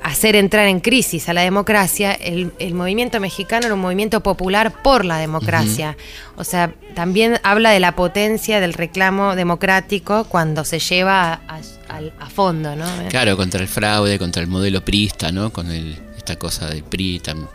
hacer 0.02 0.36
entrar 0.38 0.68
en 0.68 0.80
crisis 0.80 1.28
a 1.28 1.34
la 1.34 1.42
democracia, 1.42 2.14
el, 2.14 2.54
el 2.60 2.74
movimiento 2.74 3.20
mexicano 3.20 3.66
era 3.66 3.76
un 3.76 3.82
movimiento 3.82 4.22
popular 4.22 4.82
por 4.82 5.04
la 5.04 5.18
democracia. 5.18 5.98
O 6.38 6.44
sea, 6.46 6.72
también 6.96 7.38
habla 7.44 7.72
de 7.72 7.82
la 7.82 7.96
potencia 7.98 8.62
del 8.62 8.74
reclamo 8.74 9.36
democrático 9.36 10.24
cuando 10.24 10.64
se 10.64 10.80
lleva 10.80 11.42
a, 11.48 11.60
a- 11.90 12.30
fondo, 12.30 12.76
¿no? 12.78 12.86
Claro, 13.10 13.36
contra 13.36 13.60
el 13.62 13.68
fraude, 13.68 14.18
contra 14.18 14.42
el 14.42 14.48
modelo 14.48 14.84
prista, 14.86 15.32
¿no? 15.34 15.52
Con 15.52 15.70
el, 15.70 15.98
esta 16.18 16.38
cosa 16.38 16.68
del 16.70 16.84
PRI 16.84 17.20
tan, 17.20 17.48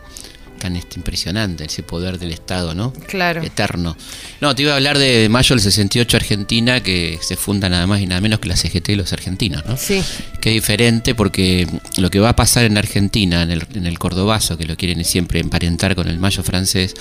tan 0.55 0.75
este, 0.75 0.95
impresionante, 0.97 1.65
ese 1.65 1.83
poder 1.83 2.17
del 2.19 2.31
Estado, 2.31 2.73
¿no? 2.73 2.91
Claro. 3.07 3.41
Eterno. 3.43 3.95
No, 4.41 4.55
te 4.55 4.63
iba 4.63 4.73
a 4.73 4.75
hablar 4.75 4.97
de 4.97 5.27
mayo 5.29 5.55
del 5.55 5.61
68 5.61 6.17
Argentina, 6.17 6.81
que 6.81 7.19
se 7.21 7.35
funda 7.35 7.69
nada 7.69 7.85
más 7.87 8.01
y 8.01 8.07
nada 8.07 8.21
menos 8.21 8.39
que 8.39 8.47
la 8.49 8.55
CGT 8.55 8.89
y 8.89 8.95
los 8.95 9.13
argentinos, 9.13 9.65
¿no? 9.65 9.77
Sí. 9.77 10.03
que 10.41 10.49
es 10.49 10.55
diferente 10.55 11.15
porque 11.15 11.67
lo 11.97 12.09
que 12.09 12.19
va 12.19 12.29
a 12.29 12.35
pasar 12.35 12.65
en 12.65 12.77
Argentina, 12.77 13.43
en 13.43 13.51
el, 13.51 13.67
en 13.73 13.85
el 13.85 13.97
cordobazo, 13.99 14.57
que 14.57 14.65
lo 14.65 14.75
quieren 14.77 15.03
siempre 15.05 15.39
emparentar 15.39 15.95
con 15.95 16.07
el 16.07 16.19
mayo 16.19 16.43
francés, 16.43 16.93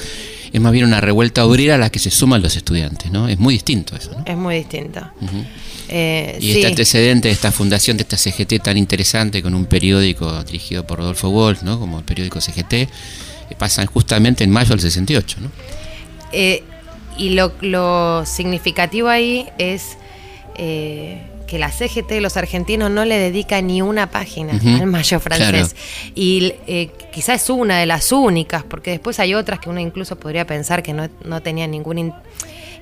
es 0.53 0.61
más 0.61 0.73
bien 0.73 0.85
una 0.85 1.01
revuelta 1.01 1.45
obrera 1.45 1.75
a 1.75 1.79
la 1.79 1.91
que 1.91 1.99
se 1.99 2.11
suman 2.11 2.41
los 2.43 2.57
estudiantes, 2.57 3.11
¿no? 3.11 3.29
Es 3.29 3.39
muy 3.39 3.55
distinto 3.55 3.97
eso, 3.97 4.11
¿no? 4.17 4.25
Es 4.27 4.37
muy 4.37 4.57
distinto. 4.57 5.01
Eh, 5.89 6.39
Y 6.41 6.45
sí. 6.45 6.53
este 6.53 6.67
antecedente 6.69 7.29
de 7.29 7.35
esta 7.35 7.53
fundación, 7.53 7.97
de 7.97 8.03
esta 8.05 8.17
CGT 8.17 8.63
tan 8.63 8.77
interesante, 8.79 9.43
con 9.43 9.55
un 9.55 9.67
periódico 9.67 10.43
dirigido 10.45 10.87
por 10.87 10.99
Rodolfo 10.99 11.29
Wolf, 11.31 11.63
¿no? 11.63 11.79
como 11.79 11.99
el 11.99 12.05
periódico 12.05 12.41
CGT, 12.41 12.89
pasan 13.59 13.87
justamente 13.87 14.45
en 14.45 14.51
mayo 14.51 14.71
del 14.71 14.81
68. 14.81 15.39
¿no? 15.41 15.51
Eh, 16.33 16.63
y 17.17 17.31
lo, 17.31 17.53
lo 17.61 18.25
significativo 18.27 19.09
ahí 19.09 19.49
es 19.59 19.97
eh, 20.57 21.23
que 21.47 21.59
la 21.59 21.71
CGT 21.71 22.09
de 22.09 22.21
los 22.21 22.37
argentinos 22.37 22.91
no 22.91 23.05
le 23.05 23.19
dedica 23.19 23.61
ni 23.61 23.83
una 23.83 24.11
página 24.11 24.53
al 24.55 24.87
mayo 24.87 25.21
francés. 25.21 25.75
claro. 25.75 26.13
Y 26.15 26.55
eh, 26.67 26.91
quizás 27.13 27.43
es 27.43 27.51
una 27.51 27.79
de 27.79 27.87
las 27.87 28.11
únicas, 28.13 28.65
porque 28.65 28.91
después 28.93 29.21
hay 29.21 29.35
otras 29.35 29.61
que 29.61 29.69
uno 29.69 29.79
incluso 29.81 30.17
podría 30.17 30.47
pensar 30.47 30.83
que 30.83 30.93
no, 30.93 31.09
no 31.25 31.43
tenían 31.43 31.71
ningún 31.71 31.99
in- 31.99 32.15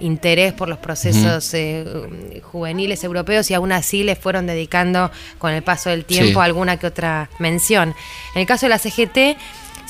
interés 0.00 0.52
por 0.52 0.68
los 0.68 0.78
procesos 0.78 1.52
eh, 1.54 2.40
juveniles 2.42 3.04
europeos 3.04 3.50
y 3.50 3.54
aún 3.54 3.70
así 3.72 4.02
le 4.02 4.16
fueron 4.16 4.46
dedicando 4.46 5.10
con 5.38 5.52
el 5.52 5.62
paso 5.62 5.90
del 5.90 6.04
tiempo 6.04 6.40
Sí. 6.40 6.44
alguna 6.44 6.76
que 6.78 6.86
otra 6.86 7.28
mención. 7.38 7.94
En 8.34 8.40
el 8.40 8.46
caso 8.46 8.66
de 8.66 8.70
la 8.70 8.78
CGT, 8.78 9.36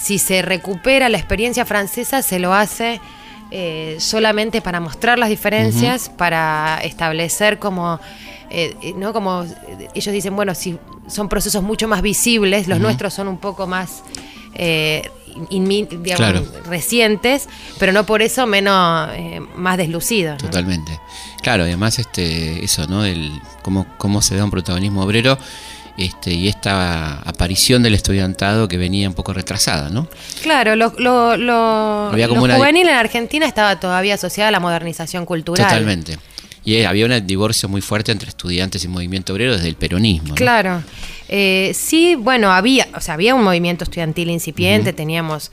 si 0.03 0.18
se 0.18 0.42
recupera 0.42 1.09
la 1.09 1.18
experiencia 1.18 1.64
francesa, 1.64 2.22
se 2.22 2.38
lo 2.38 2.53
hace 2.53 3.00
eh, 3.50 3.96
solamente 4.00 4.61
para 4.61 4.80
mostrar 4.80 5.18
las 5.18 5.28
diferencias, 5.28 6.09
para 6.09 6.80
establecer 6.82 7.59
como, 7.59 8.00
eh, 8.50 8.74
eh, 8.82 8.94
¿no? 8.96 9.12
como 9.12 9.44
eh, 9.44 9.88
ellos 9.94 10.12
dicen, 10.12 10.34
bueno, 10.34 10.55
si 10.55 10.78
son 11.07 11.28
procesos 11.28 11.62
mucho 11.62 11.86
más 11.88 12.03
visibles, 12.03 12.66
los 12.68 12.80
nuestros 12.80 13.12
son 13.14 13.28
un 13.28 13.38
poco 13.38 13.66
más 13.66 14.03
eh, 14.55 15.03
inmi- 15.50 15.88
digamos, 15.88 16.16
Claro. 16.16 16.44
recientes, 16.68 17.48
pero 17.78 17.92
no 17.92 18.05
por 18.05 18.22
eso 18.22 18.46
menos 18.46 19.09
eh, 19.14 19.40
más 19.57 19.76
deslucidos. 19.76 20.42
¿no? 20.42 20.48
Totalmente. 20.48 20.98
Claro, 21.42 21.62
además 21.64 21.98
este, 21.98 22.64
eso, 22.64 22.86
¿no? 22.86 23.05
El, 23.05 23.32
cómo, 23.62 23.86
cómo 23.98 24.20
se 24.22 24.36
da 24.36 24.44
un 24.44 24.50
protagonismo 24.50 25.03
obrero 25.03 25.38
este, 25.99 26.32
y 26.32 26.49
esta 26.49 27.18
aparición 27.20 27.82
del 27.82 27.95
estudiantado 27.95 28.66
que 28.68 28.76
venía 28.78 29.09
un 29.09 29.14
poco 29.14 29.32
retrasada, 29.32 29.90
¿no? 29.90 30.09
Claro, 30.43 30.74
lo, 30.76 30.95
lo, 30.99 31.36
lo- 31.36 32.09
Había 32.12 32.28
como 32.28 32.40
lo 32.40 32.45
una- 32.47 32.57
juvenil 32.57 32.88
en 32.88 32.95
Argentina 32.97 33.47
estaba 33.47 33.78
todavía 33.78 34.14
asociada 34.14 34.49
a 34.49 34.53
la 34.53 34.61
modernización 34.61 35.26
cultural. 35.26 35.66
Totalmente. 35.68 36.18
Y 36.64 36.76
eh, 36.76 36.86
había 36.86 37.07
un 37.07 37.26
divorcio 37.26 37.68
muy 37.68 37.80
fuerte 37.80 38.12
entre 38.12 38.28
estudiantes 38.28 38.84
y 38.84 38.88
movimiento 38.88 39.32
obrero 39.32 39.53
desde 39.57 39.68
el 39.68 39.74
peronismo. 39.74 40.28
¿no? 40.28 40.34
Claro. 40.36 40.82
Eh, 41.28 41.72
sí, 41.74 42.14
bueno, 42.14 42.53
había, 42.53 42.86
o 42.95 43.01
sea, 43.01 43.14
había 43.14 43.34
un 43.34 43.43
movimiento 43.43 43.82
estudiantil 43.84 44.30
incipiente, 44.30 44.93
teníamos 44.93 45.51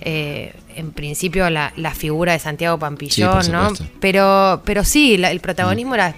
eh, 0.00 0.54
en 0.76 0.92
principio 0.92 1.48
la, 1.50 1.72
la 1.76 1.92
figura 1.94 2.32
de 2.32 2.38
Santiago 2.38 2.78
Pampillón, 2.78 3.42
Sí, 3.44 3.50
¿no? 3.50 3.72
Pero, 4.00 4.62
pero 4.64 4.84
sí, 4.84 5.16
la- 5.16 5.30
el 5.32 5.40
protagonismo 5.40 5.94
era 5.96 6.10
eh, 6.10 6.14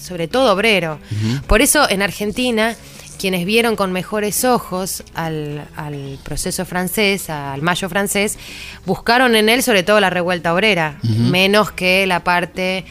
sobre 0.00 0.28
todo 0.28 0.52
obrero. 0.52 0.98
Por 1.48 1.60
eso 1.60 1.88
en 1.90 2.02
Argentina, 2.02 2.76
quienes 3.20 3.44
vieron 3.44 3.76
con 3.76 3.92
mejores 3.92 4.44
ojos 4.44 5.04
al, 5.14 5.66
al 5.76 6.18
proceso 6.22 6.64
francés, 6.64 7.28
al 7.28 7.60
mayo 7.62 7.88
francés, 7.88 8.38
buscaron 8.86 9.36
en 9.36 9.48
él 9.48 9.62
sobre 9.62 9.82
todo 9.82 10.00
la 10.00 10.08
revuelta 10.10 10.54
obrera, 10.54 10.98
menos 11.02 11.70
que 11.70 12.06
la 12.06 12.24
parte... 12.24 12.84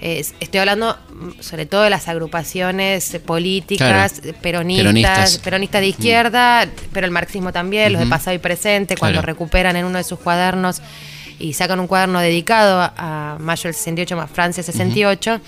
eh, 0.00 0.24
estoy 0.40 0.60
hablando 0.60 0.94
mm, 1.08 1.40
sobre 1.40 1.64
todo 1.66 1.82
de 1.82 1.90
las 1.90 2.08
agrupaciones 2.08 3.16
políticas, 3.24 4.20
Claro. 4.20 4.38
peronistas, 4.42 4.82
Peronistas. 4.92 5.38
peronistas 5.38 5.80
de 5.80 5.86
izquierda, 5.86 6.66
pero 6.92 7.06
el 7.06 7.12
marxismo 7.12 7.52
también, 7.52 7.92
los 7.92 8.02
de 8.02 8.06
pasado 8.08 8.34
y 8.34 8.38
presente, 8.38 8.96
cuando 8.96 9.20
Claro. 9.20 9.26
recuperan 9.26 9.76
en 9.76 9.84
uno 9.86 9.98
de 9.98 10.04
sus 10.04 10.18
cuadernos 10.18 10.82
y 11.38 11.52
sacan 11.52 11.78
un 11.80 11.86
cuaderno 11.86 12.18
dedicado 12.20 12.80
a, 12.96 13.36
mayo 13.40 13.64
del 13.64 13.74
68 13.74 14.16
más 14.16 14.30
Francia 14.30 14.62
68. 14.62 15.40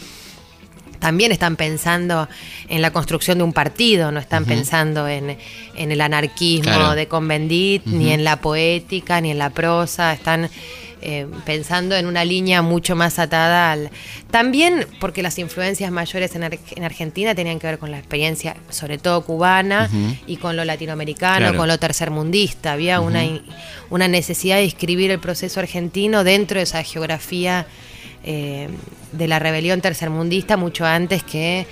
También 0.99 1.32
están 1.32 1.57
pensando 1.57 2.28
en 2.68 2.82
la 2.82 2.90
construcción 2.92 3.38
de 3.38 3.44
un 3.44 3.53
partido, 3.53 4.11
no 4.11 4.20
están 4.20 4.44
pensando 4.44 5.07
en, 5.09 5.36
en 5.76 5.92
el 5.92 6.01
anarquismo 6.01 6.64
Claro. 6.72 6.94
de 6.94 7.07
Convendit, 7.09 7.84
ni 7.86 8.12
en 8.12 8.24
la 8.24 8.40
poética, 8.40 9.20
ni 9.20 9.30
en 9.30 9.38
la 9.38 9.51
prosa, 9.51 10.12
están 10.12 10.51
eh, 11.01 11.28
pensando 11.46 11.94
en 11.94 12.07
una 12.07 12.24
línea 12.24 12.61
mucho 12.61 12.96
más 12.96 13.20
atada 13.20 13.70
al... 13.70 13.90
También 14.32 14.84
porque 14.99 15.22
las 15.22 15.38
influencias 15.38 15.92
mayores 15.92 16.34
en, 16.34 16.42
Ar- 16.42 16.59
en 16.74 16.82
Argentina 16.82 17.34
tenían 17.36 17.61
que 17.61 17.68
ver 17.68 17.78
con 17.78 17.92
la 17.92 17.99
experiencia, 17.99 18.57
sobre 18.68 18.99
todo 18.99 19.22
cubana, 19.24 19.88
y 20.26 20.38
con 20.38 20.57
lo 20.57 20.64
latinoamericano, 20.64 21.38
Claro. 21.38 21.57
con 21.59 21.68
lo 21.68 21.78
tercermundista. 21.78 22.72
Había 22.72 23.01
una, 23.01 23.22
una 23.90 24.09
necesidad 24.09 24.57
de 24.57 24.64
escribir 24.64 25.12
el 25.12 25.20
proceso 25.20 25.61
argentino 25.61 26.24
dentro 26.24 26.59
de 26.59 26.64
esa 26.64 26.82
geografía 26.82 27.66
eh, 28.24 28.68
de 29.12 29.28
la 29.28 29.38
rebelión 29.38 29.80
tercermundista 29.80 30.56
mucho 30.56 30.84
antes 30.86 31.22
que 31.22 31.66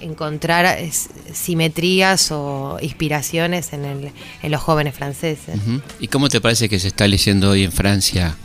encontrar 0.00 0.64
es- 0.78 1.10
simetrías 1.32 2.30
o 2.32 2.78
inspiraciones 2.80 3.72
en, 3.72 3.84
el- 3.84 4.12
en 4.42 4.50
los 4.50 4.60
jóvenes 4.62 4.94
franceses. 4.94 5.58
¿Y 6.00 6.08
cómo 6.08 6.28
te 6.28 6.40
parece 6.40 6.68
que 6.68 6.78
se 6.80 6.88
está 6.88 7.06
leyendo 7.06 7.50
hoy 7.50 7.64
en 7.64 7.72
Francia 7.72 8.36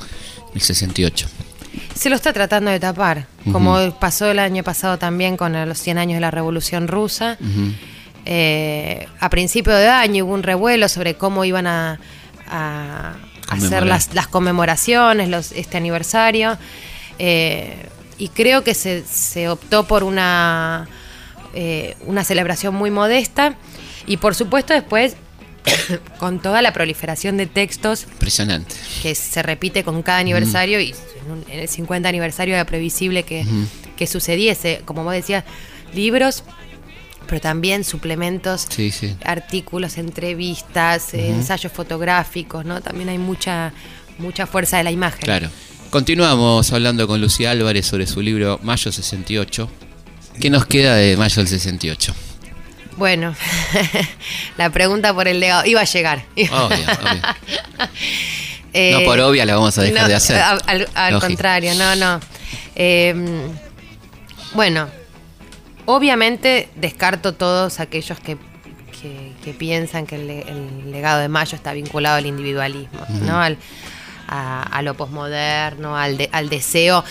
el 0.53 0.61
68? 0.61 1.27
Se 1.93 2.09
lo 2.09 2.15
está 2.15 2.33
tratando 2.33 2.71
de 2.71 2.79
tapar, 2.79 3.27
como 3.51 3.97
pasó 3.99 4.29
el 4.29 4.39
año 4.39 4.63
pasado 4.63 4.97
también 4.97 5.37
con 5.37 5.53
los 5.67 5.77
100 5.77 5.97
años 5.97 6.15
de 6.17 6.21
la 6.21 6.31
Revolución 6.31 6.87
Rusa. 6.87 7.37
Eh, 8.25 9.07
a 9.19 9.29
principio 9.29 9.73
de 9.75 9.87
año 9.87 10.25
hubo 10.25 10.33
un 10.33 10.43
revuelo 10.43 10.89
sobre 10.89 11.15
cómo 11.15 11.45
iban 11.45 11.67
a, 11.67 11.99
a 12.49 13.13
hacer 13.49 13.85
las 13.85 14.27
conmemoraciones, 14.27 15.29
los, 15.29 15.51
este 15.51 15.77
aniversario. 15.77 16.57
Eh, 17.19 17.87
y 18.17 18.29
creo 18.29 18.63
que 18.63 18.73
se, 18.73 19.03
se 19.05 19.49
optó 19.49 19.85
por 19.87 20.03
una, 20.03 20.87
eh, 21.53 21.95
una 22.05 22.23
celebración 22.23 22.73
muy 22.75 22.91
modesta. 22.91 23.55
Y 24.07 24.17
por 24.17 24.35
supuesto 24.35 24.73
después, 24.73 25.15
con 26.19 26.39
toda 26.39 26.61
la 26.61 26.73
proliferación 26.73 27.37
de 27.37 27.47
textos 27.47 28.03
Impresionante. 28.11 28.75
que 29.01 29.15
se 29.15 29.41
repite 29.41 29.83
con 29.83 30.01
cada 30.03 30.19
aniversario 30.19 30.79
y 30.79 30.91
en, 31.25 31.31
un- 31.31 31.45
en 31.49 31.59
el 31.59 31.67
50 31.67 32.07
aniversario 32.07 32.53
era 32.55 32.65
previsible 32.65 33.23
que, 33.23 33.45
que 33.97 34.07
sucediese. 34.07 34.81
Como 34.85 35.03
vos 35.03 35.13
decías, 35.13 35.43
libros, 35.93 36.43
pero 37.27 37.41
también 37.41 37.83
suplementos, 37.83 38.67
Sí, 38.69 38.91
sí. 38.91 39.15
artículos, 39.25 39.97
entrevistas, 39.97 41.13
ensayos 41.15 41.71
fotográficos, 41.71 42.63
¿no? 42.65 42.81
También 42.81 43.09
hay 43.09 43.17
mucha, 43.17 43.73
mucha 44.19 44.45
fuerza 44.45 44.77
de 44.77 44.83
la 44.83 44.91
imagen. 44.91 45.21
Claro. 45.21 45.49
Continuamos 45.95 46.73
hablando 46.73 47.07
con 47.07 47.21
Lucía 47.21 47.51
Álvarez 47.51 47.85
sobre 47.85 48.05
su 48.05 48.21
libro 48.21 48.59
Mayo 48.63 48.91
68. 48.91 49.69
¿Qué 50.41 50.49
nos 50.49 50.65
queda 50.65 50.95
de 50.95 51.15
Mayo 51.15 51.37
del 51.37 51.47
68? 51.47 52.13
Bueno, 52.97 53.33
la 54.57 54.69
pregunta 54.71 55.13
por 55.13 55.29
el 55.29 55.39
legado 55.39 55.65
iba 55.65 55.79
a 55.79 55.85
llegar. 55.85 56.25
Obvio, 56.35 56.49
obvio. 56.51 57.21
Eh, 58.73 58.91
No 58.91 59.05
por 59.05 59.21
obvia 59.21 59.45
la 59.45 59.55
vamos 59.55 59.77
a 59.77 59.83
dejar 59.83 60.01
no, 60.01 60.07
de 60.09 60.15
hacer. 60.15 60.37
Al, 60.95 61.19
contrario, 61.21 61.73
no, 61.75 61.95
no. 61.95 62.19
Eh, 62.75 63.15
bueno, 64.53 64.89
obviamente 65.85 66.67
descarto 66.75 67.33
todos 67.35 67.79
aquellos 67.79 68.19
que, 68.19 68.35
que- 69.01 69.31
que 69.45 69.53
piensan 69.53 70.05
que 70.05 70.15
el 70.15 70.91
legado 70.91 71.21
de 71.21 71.29
Mayo 71.29 71.55
está 71.55 71.71
vinculado 71.71 72.17
al 72.17 72.25
individualismo, 72.25 72.99
¿no? 73.21 73.39
Al, 73.39 73.57
a, 74.35 74.63
a 74.63 74.81
lo 74.81 74.93
posmoderno, 74.95 75.97
al, 75.97 76.17
de- 76.17 76.29
al 76.31 76.49
deseo. 76.49 77.03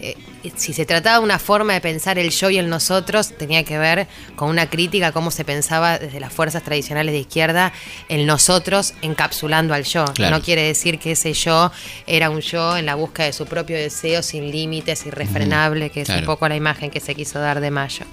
Eh, 0.00 0.16
si 0.56 0.72
se 0.72 0.84
trataba 0.84 1.18
de 1.18 1.24
una 1.24 1.38
forma 1.38 1.72
de 1.74 1.80
pensar 1.80 2.18
el 2.18 2.30
yo 2.30 2.50
y 2.50 2.58
el 2.58 2.68
nosotros, 2.68 3.36
tenía 3.38 3.62
que 3.62 3.78
ver 3.78 4.08
con 4.34 4.48
una 4.48 4.68
crítica 4.68 5.06
a 5.08 5.12
cómo 5.12 5.30
se 5.30 5.44
pensaba 5.44 5.98
desde 6.00 6.18
las 6.18 6.32
fuerzas 6.32 6.64
tradicionales 6.64 7.12
de 7.12 7.20
izquierda 7.20 7.72
el 8.08 8.26
nosotros 8.26 8.94
encapsulando 9.02 9.72
al 9.72 9.84
yo. 9.84 10.04
Claro. 10.06 10.36
No 10.36 10.42
quiere 10.42 10.62
decir 10.62 10.98
que 10.98 11.12
ese 11.12 11.32
yo 11.32 11.70
era 12.08 12.28
un 12.30 12.40
yo 12.40 12.76
en 12.76 12.86
la 12.86 12.96
búsqueda 12.96 13.26
de 13.26 13.32
su 13.32 13.46
propio 13.46 13.76
deseo 13.76 14.20
sin 14.22 14.50
límites, 14.50 15.06
irrefrenable, 15.06 15.90
que 15.90 16.00
es 16.00 16.08
un 16.08 16.24
poco 16.24 16.48
la 16.48 16.56
imagen 16.56 16.90
que 16.90 16.98
se 16.98 17.14
quiso 17.14 17.38
dar 17.38 17.60
de 17.60 17.70
Mayo. 17.70 18.04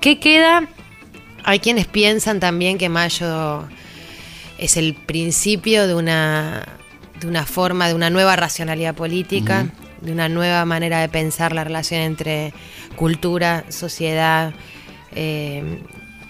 ¿Qué 0.00 0.18
queda? 0.18 0.66
Hay 1.44 1.58
quienes 1.58 1.86
piensan 1.86 2.40
también 2.40 2.78
que 2.78 2.88
Mayo 2.88 3.68
es 4.56 4.78
el 4.78 4.94
principio 4.94 5.86
de 5.86 5.94
una, 5.94 6.64
de 7.24 7.30
una 7.30 7.46
forma, 7.46 7.88
de 7.88 7.94
una 7.94 8.10
nueva 8.10 8.36
racionalidad 8.36 8.94
política, 8.94 9.66
de 10.00 10.12
una 10.12 10.28
nueva 10.28 10.64
manera 10.64 11.00
de 11.00 11.08
pensar 11.08 11.52
la 11.54 11.64
relación 11.64 12.00
entre 12.00 12.52
cultura, 12.96 13.64
sociedad, 13.70 14.52
eh, 15.14 15.80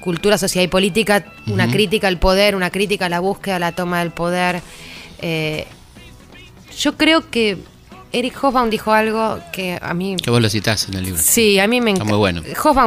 cultura, 0.01 0.39
sociedad 0.39 0.65
y 0.65 0.69
política, 0.69 1.25
una 1.47 1.71
crítica 1.71 2.09
al 2.09 2.19
poder, 2.19 2.55
una 2.57 2.71
crítica 2.71 3.07
a 3.07 3.09
la 3.09 3.21
búsqueda, 3.21 3.57
a 3.57 3.59
la 3.59 3.73
toma 3.73 4.01
del 4.01 4.11
poder. 4.13 4.61
Eh, 5.21 5.67
yo 6.79 6.97
creo 6.97 7.31
que 7.31 7.57
Eric 8.13 8.37
Hobsbawm 8.41 8.71
dijo 8.71 8.93
algo 8.93 9.41
que 9.53 9.77
a 9.83 9.93
mí 9.95 10.15
Que 10.23 10.31
vos 10.31 10.41
lo 10.41 10.49
citás 10.49 10.89
en 10.89 10.95
el 10.95 11.05
libro. 11.07 11.21
Sí, 11.21 11.59
a 11.59 11.67
mí 11.67 11.81
me 11.81 11.91
encanta. 11.91 12.05
muy 12.13 12.19
bueno. 12.19 12.43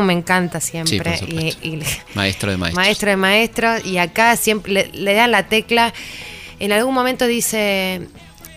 Me 0.05 0.13
encanta 0.13 0.61
Sí, 0.61 0.71
siempre. 0.71 0.99
por 1.11 1.17
supuesto. 1.19 1.59
y, 1.67 1.69
y- 1.75 1.81
Maestro 2.15 2.51
de 2.51 2.57
maestros. 2.57 2.85
maestro 2.85 3.09
de 3.09 3.15
maestros. 3.17 3.85
Y 3.85 3.97
acá 3.97 4.37
siempre 4.37 4.71
le, 4.71 4.89
le 4.93 5.13
dan 5.13 5.31
la 5.31 5.47
tecla. 5.49 5.93
En 6.59 6.71
algún 6.71 6.93
momento 6.93 7.27
dice, 7.27 8.07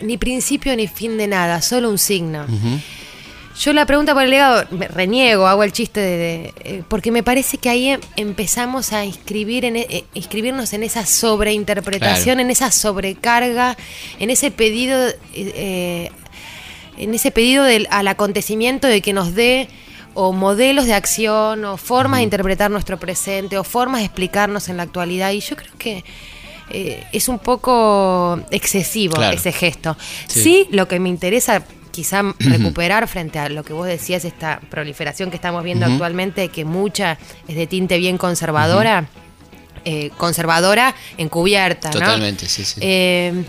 ni 0.01 0.17
principio 0.17 0.75
ni 0.75 0.87
fin 0.87 1.17
de 1.17 1.27
nada, 1.27 1.61
solo 1.61 1.89
un 1.89 1.97
signo. 1.97 2.45
Yo 3.59 3.73
la 3.73 3.85
pregunta 3.85 4.13
por 4.13 4.23
el 4.23 4.29
legado, 4.29 4.65
me 4.71 4.87
reniego, 4.87 5.45
hago 5.45 5.63
el 5.63 5.73
chiste 5.73 5.99
de, 5.99 6.53
eh, 6.63 6.83
porque 6.87 7.11
me 7.11 7.21
parece 7.21 7.57
que 7.57 7.69
ahí 7.69 7.89
em- 7.89 7.99
empezamos 8.15 8.93
a 8.93 9.03
inscribir 9.05 9.65
en, 9.65 9.75
e- 9.75 9.87
eh, 9.89 10.05
inscribirnos 10.13 10.71
en 10.73 10.83
esa 10.83 11.05
sobreinterpretación, 11.05 12.23
Claro. 12.35 12.39
en 12.39 12.49
esa 12.49 12.71
sobrecarga, 12.71 13.75
en 14.19 14.29
ese 14.29 14.51
pedido, 14.51 14.97
eh, 15.09 15.15
eh, 15.35 16.11
en 16.97 17.13
ese 17.13 17.29
pedido 17.31 17.65
del, 17.65 17.87
al 17.91 18.07
acontecimiento 18.07 18.87
de 18.87 19.01
que 19.01 19.11
nos 19.11 19.35
dé 19.35 19.67
o 20.13 20.31
modelos 20.31 20.85
de 20.85 20.93
acción 20.93 21.65
o 21.65 21.75
formas 21.77 22.19
de 22.19 22.23
interpretar 22.23 22.71
nuestro 22.71 22.97
presente 22.99 23.57
o 23.57 23.63
formas 23.65 23.99
de 23.99 24.05
explicarnos 24.05 24.69
en 24.69 24.77
la 24.77 24.83
actualidad. 24.83 25.31
Y 25.31 25.41
yo 25.41 25.55
creo 25.57 25.71
que 25.77 26.03
eh, 26.73 27.03
es 27.11 27.27
un 27.29 27.39
poco 27.39 28.39
excesivo 28.51 29.15
Claro. 29.15 29.35
ese 29.35 29.51
gesto. 29.51 29.97
Sí. 30.27 30.41
sí, 30.41 30.67
lo 30.71 30.87
que 30.87 30.99
me 30.99 31.09
interesa 31.09 31.63
quizá 31.91 32.23
recuperar 32.39 33.07
frente 33.09 33.37
a 33.37 33.49
lo 33.49 33.63
que 33.63 33.73
vos 33.73 33.85
decías, 33.85 34.23
esta 34.23 34.61
proliferación 34.69 35.29
que 35.29 35.35
estamos 35.35 35.61
viendo 35.63 35.85
actualmente, 35.85 36.47
que 36.49 36.63
mucha 36.63 37.17
es 37.47 37.55
de 37.55 37.67
tinte 37.67 37.97
bien 37.97 38.17
conservadora, 38.17 39.07
eh, 39.83 40.09
conservadora 40.17 40.95
encubierta, 41.17 41.89
¿no? 41.89 41.99
Totalmente, 41.99 42.47
sí, 42.47 42.63
sí. 42.63 42.79
Eh, 42.81 43.43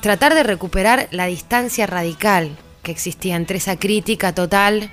tratar 0.00 0.34
de 0.34 0.42
recuperar 0.42 1.06
la 1.12 1.26
distancia 1.26 1.86
radical 1.86 2.50
que 2.82 2.90
existía 2.90 3.36
entre 3.36 3.58
esa 3.58 3.76
crítica 3.76 4.34
total 4.34 4.90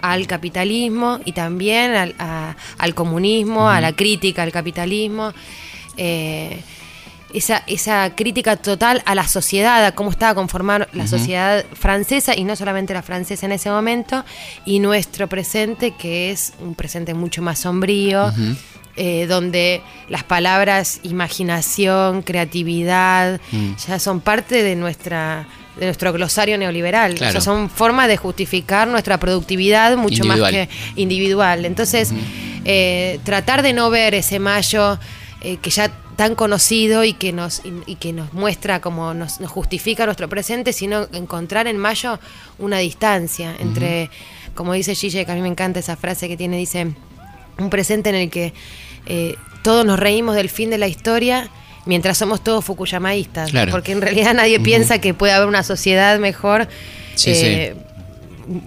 al 0.00 0.26
capitalismo 0.26 1.20
y 1.24 1.30
también 1.32 1.94
al, 1.94 2.14
a- 2.18 2.56
al 2.78 2.94
comunismo, 2.94 3.68
a 3.70 3.80
la 3.80 3.92
crítica 3.92 4.42
al 4.42 4.50
capitalismo. 4.52 5.32
eh, 5.96 6.60
esa, 7.36 7.62
esa 7.66 8.14
crítica 8.14 8.56
total 8.56 9.02
a 9.04 9.14
la 9.14 9.28
sociedad, 9.28 9.84
a 9.84 9.92
cómo 9.92 10.10
estaba 10.10 10.34
conformada 10.34 10.88
la 10.94 11.06
sociedad 11.06 11.64
francesa, 11.74 12.34
y 12.34 12.44
no 12.44 12.56
solamente 12.56 12.94
la 12.94 13.02
francesa 13.02 13.44
en 13.44 13.52
ese 13.52 13.70
momento, 13.70 14.24
y 14.64 14.78
nuestro 14.78 15.28
presente, 15.28 15.92
que 15.92 16.30
es 16.30 16.54
un 16.60 16.74
presente 16.74 17.12
mucho 17.12 17.42
más 17.42 17.58
sombrío, 17.58 18.32
eh, 18.96 19.26
donde 19.26 19.82
las 20.08 20.24
palabras 20.24 21.00
imaginación, 21.02 22.22
creatividad, 22.22 23.38
Mm. 23.52 23.72
ya 23.86 23.98
son 23.98 24.20
parte 24.20 24.62
de 24.62 24.74
nuestra 24.74 25.46
de 25.78 25.84
nuestro 25.84 26.10
glosario 26.10 26.56
neoliberal. 26.56 27.12
O 27.12 27.18
sea, 27.18 27.38
son 27.42 27.68
formas 27.68 28.08
de 28.08 28.16
justificar 28.16 28.88
nuestra 28.88 29.20
productividad 29.20 29.94
mucho 29.98 30.24
más 30.24 30.40
que 30.50 30.70
individual. 30.94 31.66
Entonces, 31.66 32.14
eh, 32.64 33.20
tratar 33.24 33.62
de 33.62 33.74
no 33.74 33.90
ver 33.90 34.14
ese 34.14 34.38
mayo 34.38 34.98
eh, 35.42 35.58
que 35.58 35.70
ya 35.70 35.90
tan 36.16 36.34
conocido 36.34 37.04
y 37.04 37.12
que 37.12 37.32
nos 37.32 37.60
y, 37.64 37.72
y 37.86 37.96
que 37.96 38.12
nos 38.12 38.32
muestra 38.32 38.80
como 38.80 39.12
nos, 39.14 39.40
nos 39.40 39.50
justifica 39.50 40.06
nuestro 40.06 40.28
presente, 40.28 40.72
sino 40.72 41.06
encontrar 41.12 41.66
en 41.66 41.76
mayo 41.76 42.18
una 42.58 42.78
distancia 42.78 43.54
entre, 43.58 44.10
como 44.54 44.72
dice 44.72 44.94
Gille, 44.94 45.24
que 45.26 45.32
a 45.32 45.34
mí 45.34 45.42
me 45.42 45.48
encanta 45.48 45.78
esa 45.80 45.96
frase 45.96 46.26
que 46.28 46.36
tiene, 46.36 46.56
dice, 46.56 46.86
un 47.58 47.70
presente 47.70 48.08
en 48.08 48.14
el 48.16 48.30
que 48.30 48.54
eh, 49.06 49.34
todos 49.62 49.84
nos 49.84 49.98
reímos 49.98 50.34
del 50.36 50.48
fin 50.48 50.70
de 50.70 50.78
la 50.78 50.88
historia 50.88 51.50
mientras 51.84 52.18
somos 52.18 52.42
todos 52.42 52.64
fukuyamaístas, 52.64 53.50
Claro. 53.50 53.70
porque 53.70 53.92
en 53.92 54.00
realidad 54.00 54.34
nadie 54.34 54.58
piensa 54.58 54.98
que 55.00 55.14
puede 55.14 55.32
haber 55.34 55.46
una 55.48 55.62
sociedad 55.62 56.18
mejor, 56.18 56.66
Sí, 57.14 57.30
eh, 57.32 57.76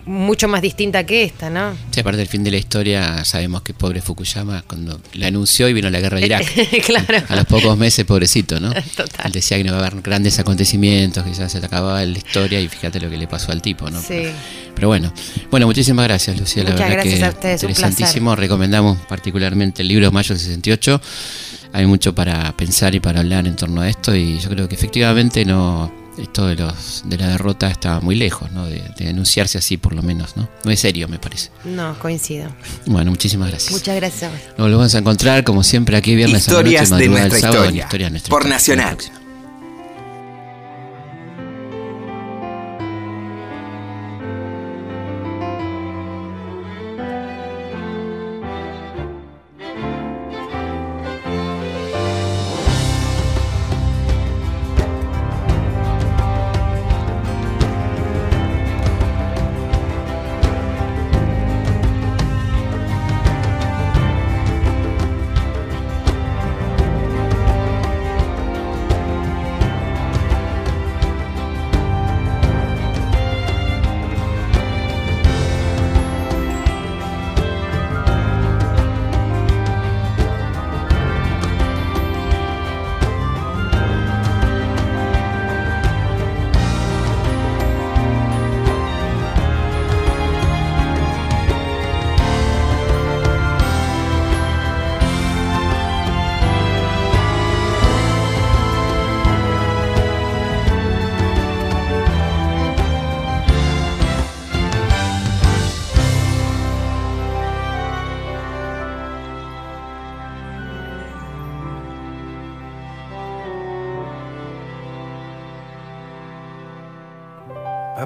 mucho 0.06 0.48
más 0.48 0.62
distinta 0.62 1.06
que 1.06 1.24
esta, 1.24 1.50
¿no? 1.50 1.76
Sí, 1.92 2.02
aparte 2.02 2.18
del 2.18 2.28
fin 2.28 2.44
de 2.44 2.52
la 2.52 2.58
historia, 2.58 3.24
sabemos 3.26 3.62
que 3.62 3.74
pobre 3.74 4.02
Fukuyama, 4.02 4.64
cuando 4.68 5.00
la 5.14 5.28
anunció 5.28 5.70
y 5.70 5.74
vino 5.74 5.90
la 5.90 6.00
guerra 6.00 6.20
de 6.20 6.26
Irak. 6.26 6.46
claro. 6.86 7.24
A 7.28 7.36
los 7.36 7.46
pocos 7.46 7.78
meses, 7.78 8.06
pobrecito, 8.06 8.60
¿no? 8.60 8.74
Total. 8.96 9.26
Él 9.26 9.32
decía 9.32 9.58
que 9.58 9.64
no 9.64 9.70
iba 9.70 9.78
a 9.78 9.88
haber 9.88 10.02
grandes 10.02 10.38
acontecimientos, 10.40 11.24
que 11.24 11.34
ya 11.34 11.48
se 11.48 11.58
acababa 11.60 12.04
la 12.04 12.18
historia 12.18 12.60
y 12.60 12.68
fíjate 12.68 13.00
lo 13.00 13.10
que 13.10 13.18
le 13.18 13.28
pasó 13.28 13.52
al 13.52 13.62
tipo, 13.62 13.90
¿no? 13.90 14.02
Sí. 14.02 14.08
Pero, 14.10 14.34
pero 14.76 14.88
bueno, 14.88 15.14
bueno, 15.50 15.66
muchísimas 15.66 16.06
gracias, 16.06 16.38
Lucía. 16.38 16.64
La 16.64 16.72
verdad 16.72 16.92
gracias 16.92 17.20
que 17.20 17.26
a 17.26 17.30
ustedes, 17.30 17.64
un 17.64 17.70
interesantísimo. 17.70 18.36
Recomendamos 18.36 18.98
particularmente 19.08 19.82
el 19.82 19.88
libro 19.88 20.12
Mayo 20.12 20.36
del 20.36 20.40
68. 20.40 21.02
Hay 21.74 21.86
mucho 21.86 22.16
para 22.16 22.52
pensar 22.58 22.96
y 22.96 23.00
para 23.00 23.20
hablar 23.20 23.48
en 23.48 23.56
torno 23.56 23.82
a 23.82 23.90
esto 23.90 24.16
y 24.16 24.40
yo 24.40 24.50
creo 24.50 24.68
que 24.68 24.76
efectivamente 24.76 25.46
no 25.46 26.09
esto 26.22 26.48
de 26.48 26.56
los 26.56 27.04
de 27.06 27.18
la 27.18 27.28
derrota 27.30 27.70
está 27.70 28.00
muy 28.00 28.16
lejos, 28.16 28.52
¿no? 28.52 28.66
De, 28.66 28.82
de 28.98 29.06
denunciarse 29.06 29.58
así 29.58 29.78
por 29.78 29.94
lo 29.94 30.02
menos, 30.02 30.38
¿no? 30.38 30.50
No 30.64 30.72
es 30.72 30.80
serio, 30.80 31.08
me 31.08 31.20
parece. 31.20 31.50
No, 31.66 31.98
coincido. 32.00 32.50
Bueno, 32.86 33.12
muchísimas 33.12 33.50
gracias. 33.50 33.72
Muchas 33.72 33.96
gracias. 33.96 34.24
a 34.24 34.30
vos. 34.30 34.40
Nos 34.58 34.68
volvemos 34.68 34.96
a 34.96 34.98
encontrar 35.00 35.44
como 35.44 35.64
siempre 35.64 35.98
aquí 35.98 36.16
viernes 36.16 36.48
Historias 36.48 36.92
a 36.92 36.96
la 36.96 36.98
noche, 36.98 37.04
de 37.04 37.10
madrugada 37.10 37.24
del 37.24 37.32
nuestra 37.32 37.40
sábado, 37.52 37.64
en 37.64 37.70
historia. 37.70 37.84
Historia 37.86 38.06
de 38.08 38.12
nuestra 38.12 38.30
Por 38.30 38.42
Historia. 38.42 38.56
Nacional. 38.56 39.19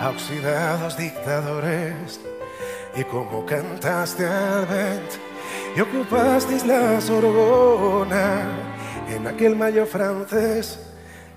a 0.00 0.08
oxidados 0.08 0.96
dictadores. 0.96 2.20
Y 2.96 3.04
como 3.04 3.44
cantaste 3.46 4.26
al 4.26 4.66
vent 4.66 5.10
y 5.76 5.80
ocupasteis 5.80 6.66
la 6.66 7.00
Sorbona 7.00 8.46
en 9.08 9.26
aquel 9.26 9.54
mayo 9.54 9.86
francés, 9.86 10.80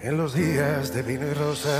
en 0.02 0.18
los 0.18 0.34
días 0.34 0.94
de 0.94 1.02
vino 1.04 1.28
y 1.28 1.34
rosas. 1.34 1.74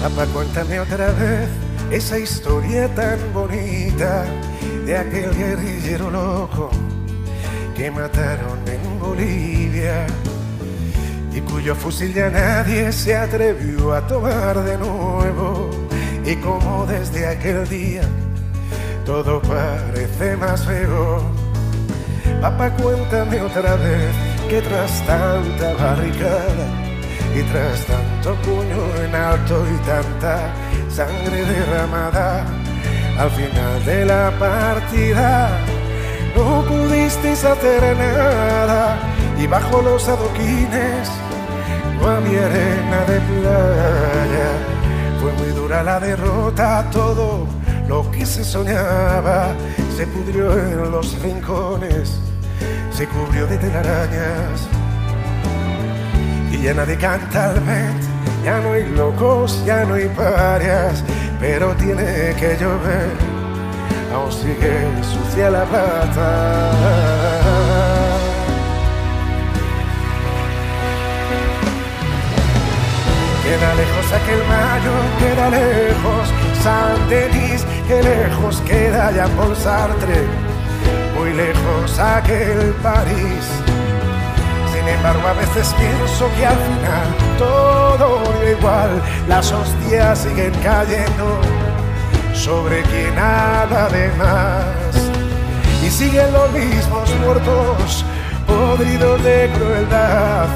Papá, 0.00 0.26
cuéntame 0.26 0.78
otra 0.80 1.10
vez 1.12 1.48
esa 1.90 2.18
historia 2.18 2.94
tan 2.94 3.18
bonita 3.32 4.26
de 4.84 4.98
aquel 4.98 5.34
guerrillero 5.34 6.10
loco 6.10 6.70
que 7.74 7.90
mataron 7.90 8.58
en 8.68 9.00
Bolivia 9.00 10.06
y 11.34 11.40
cuyo 11.40 11.74
fusil 11.74 12.14
ya 12.14 12.30
nadie 12.30 12.92
se 12.92 13.16
atrevió 13.16 13.92
a 13.92 14.06
tomar 14.06 14.62
de 14.62 14.78
nuevo 14.78 15.68
y 16.24 16.36
como 16.36 16.86
desde 16.86 17.26
aquel 17.26 17.68
día 17.68 18.02
todo 19.04 19.42
parece 19.42 20.36
más 20.36 20.64
feo. 20.64 21.20
Papá, 22.40 22.70
cuéntame 22.70 23.40
otra 23.42 23.74
vez 23.76 24.14
que 24.48 24.62
tras 24.62 25.06
tanta 25.06 25.74
barricada 25.74 26.66
y 27.34 27.42
tras 27.50 27.84
tanto 27.84 28.34
puño 28.42 29.04
en 29.04 29.14
alto 29.14 29.64
y 29.74 29.86
tanta 29.86 30.54
sangre 30.88 31.44
derramada, 31.44 32.46
al 33.18 33.30
final 33.30 33.84
de 33.84 34.04
la 34.06 34.32
partida 34.38 35.60
no 36.36 36.64
pudisteis 36.64 37.44
hacer 37.44 37.96
nada 37.96 39.13
y 39.38 39.46
bajo 39.46 39.82
los 39.82 40.08
adoquines 40.08 41.10
no 42.00 42.08
había 42.08 42.46
arena 42.46 43.04
de 43.06 43.20
playa. 43.20 44.50
Fue 45.20 45.30
muy 45.32 45.50
dura 45.54 45.82
la 45.82 46.00
derrota, 46.00 46.88
todo 46.92 47.46
lo 47.88 48.10
que 48.10 48.26
se 48.26 48.44
soñaba 48.44 49.54
se 49.96 50.06
pudrió 50.06 50.58
en 50.58 50.90
los 50.90 51.18
rincones, 51.22 52.18
se 52.92 53.06
cubrió 53.06 53.46
de 53.46 53.56
telarañas 53.58 54.66
y 56.50 56.56
llena 56.56 56.84
de 56.84 56.96
cantalment. 56.96 58.02
Ya 58.44 58.58
no 58.60 58.72
hay 58.72 58.86
locos, 58.90 59.64
ya 59.64 59.84
no 59.84 59.94
hay 59.94 60.08
parias, 60.08 61.04
pero 61.40 61.76
tiene 61.76 62.34
que 62.38 62.58
llover, 62.60 63.12
aún 64.12 64.32
sigue 64.32 64.84
sucia 65.02 65.50
la 65.50 65.64
plata. 65.64 67.73
Queda 73.44 73.74
lejos 73.74 74.10
aquel 74.10 74.42
mayo, 74.48 74.92
queda 75.18 75.50
lejos 75.50 76.32
San 76.62 77.08
Denis, 77.10 77.66
que 77.86 78.02
lejos 78.02 78.62
queda 78.62 79.12
ya 79.12 79.26
por 79.36 79.54
Sartre, 79.54 80.24
muy 81.14 81.30
lejos 81.34 81.98
aquel 81.98 82.72
París. 82.82 83.44
Sin 84.72 84.88
embargo, 84.88 85.28
a 85.28 85.34
veces 85.34 85.74
pienso 85.76 86.30
que 86.38 86.46
al 86.46 86.56
final 86.56 87.08
todo 87.38 88.22
da 88.40 88.50
igual, 88.50 89.02
las 89.28 89.52
hostias 89.52 90.20
siguen 90.20 90.54
cayendo 90.62 91.38
sobre 92.32 92.80
quien 92.84 93.14
nada 93.14 93.90
de 93.90 94.08
más. 94.16 94.96
Y 95.84 95.90
siguen 95.90 96.32
los 96.32 96.50
mismos 96.50 97.10
muertos, 97.20 98.06
podridos 98.46 99.22
de 99.22 99.50
crueldad. 99.54 100.48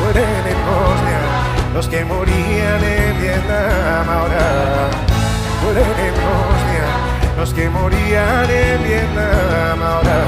Mueren 0.00 0.46
en 0.46 0.58
Bosnia 0.64 1.37
los 1.78 1.86
que 1.86 2.04
morían 2.04 2.82
en 2.82 3.20
Vietnam 3.20 4.10
ahora. 4.10 4.90
Mueren 5.62 5.94
en 6.06 6.14
Bosnia, 6.26 6.86
los 7.38 7.54
que 7.54 7.70
morían 7.70 8.50
en 8.50 8.82
Vietnam 8.82 9.80
ahora. 9.80 10.18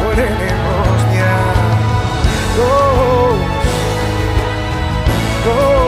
Mueren 0.00 0.36
en 0.50 0.58
Bosnia. 0.68 1.32
Los, 2.58 3.34
los 5.46 5.85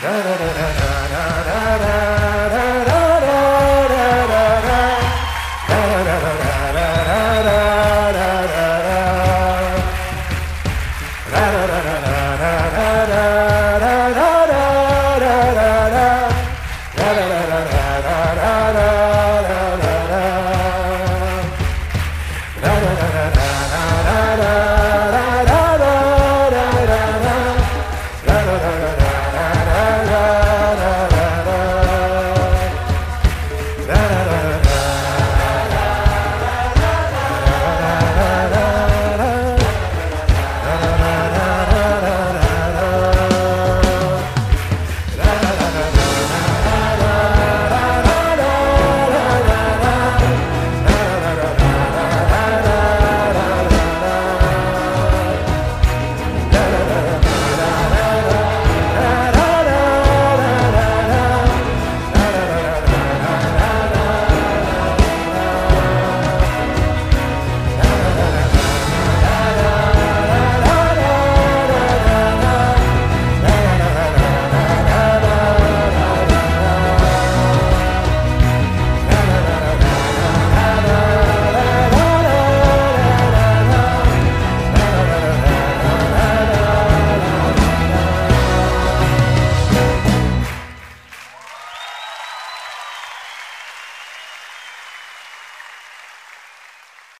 No, 0.00 0.12
no, 0.12 0.38
no. 0.38 0.47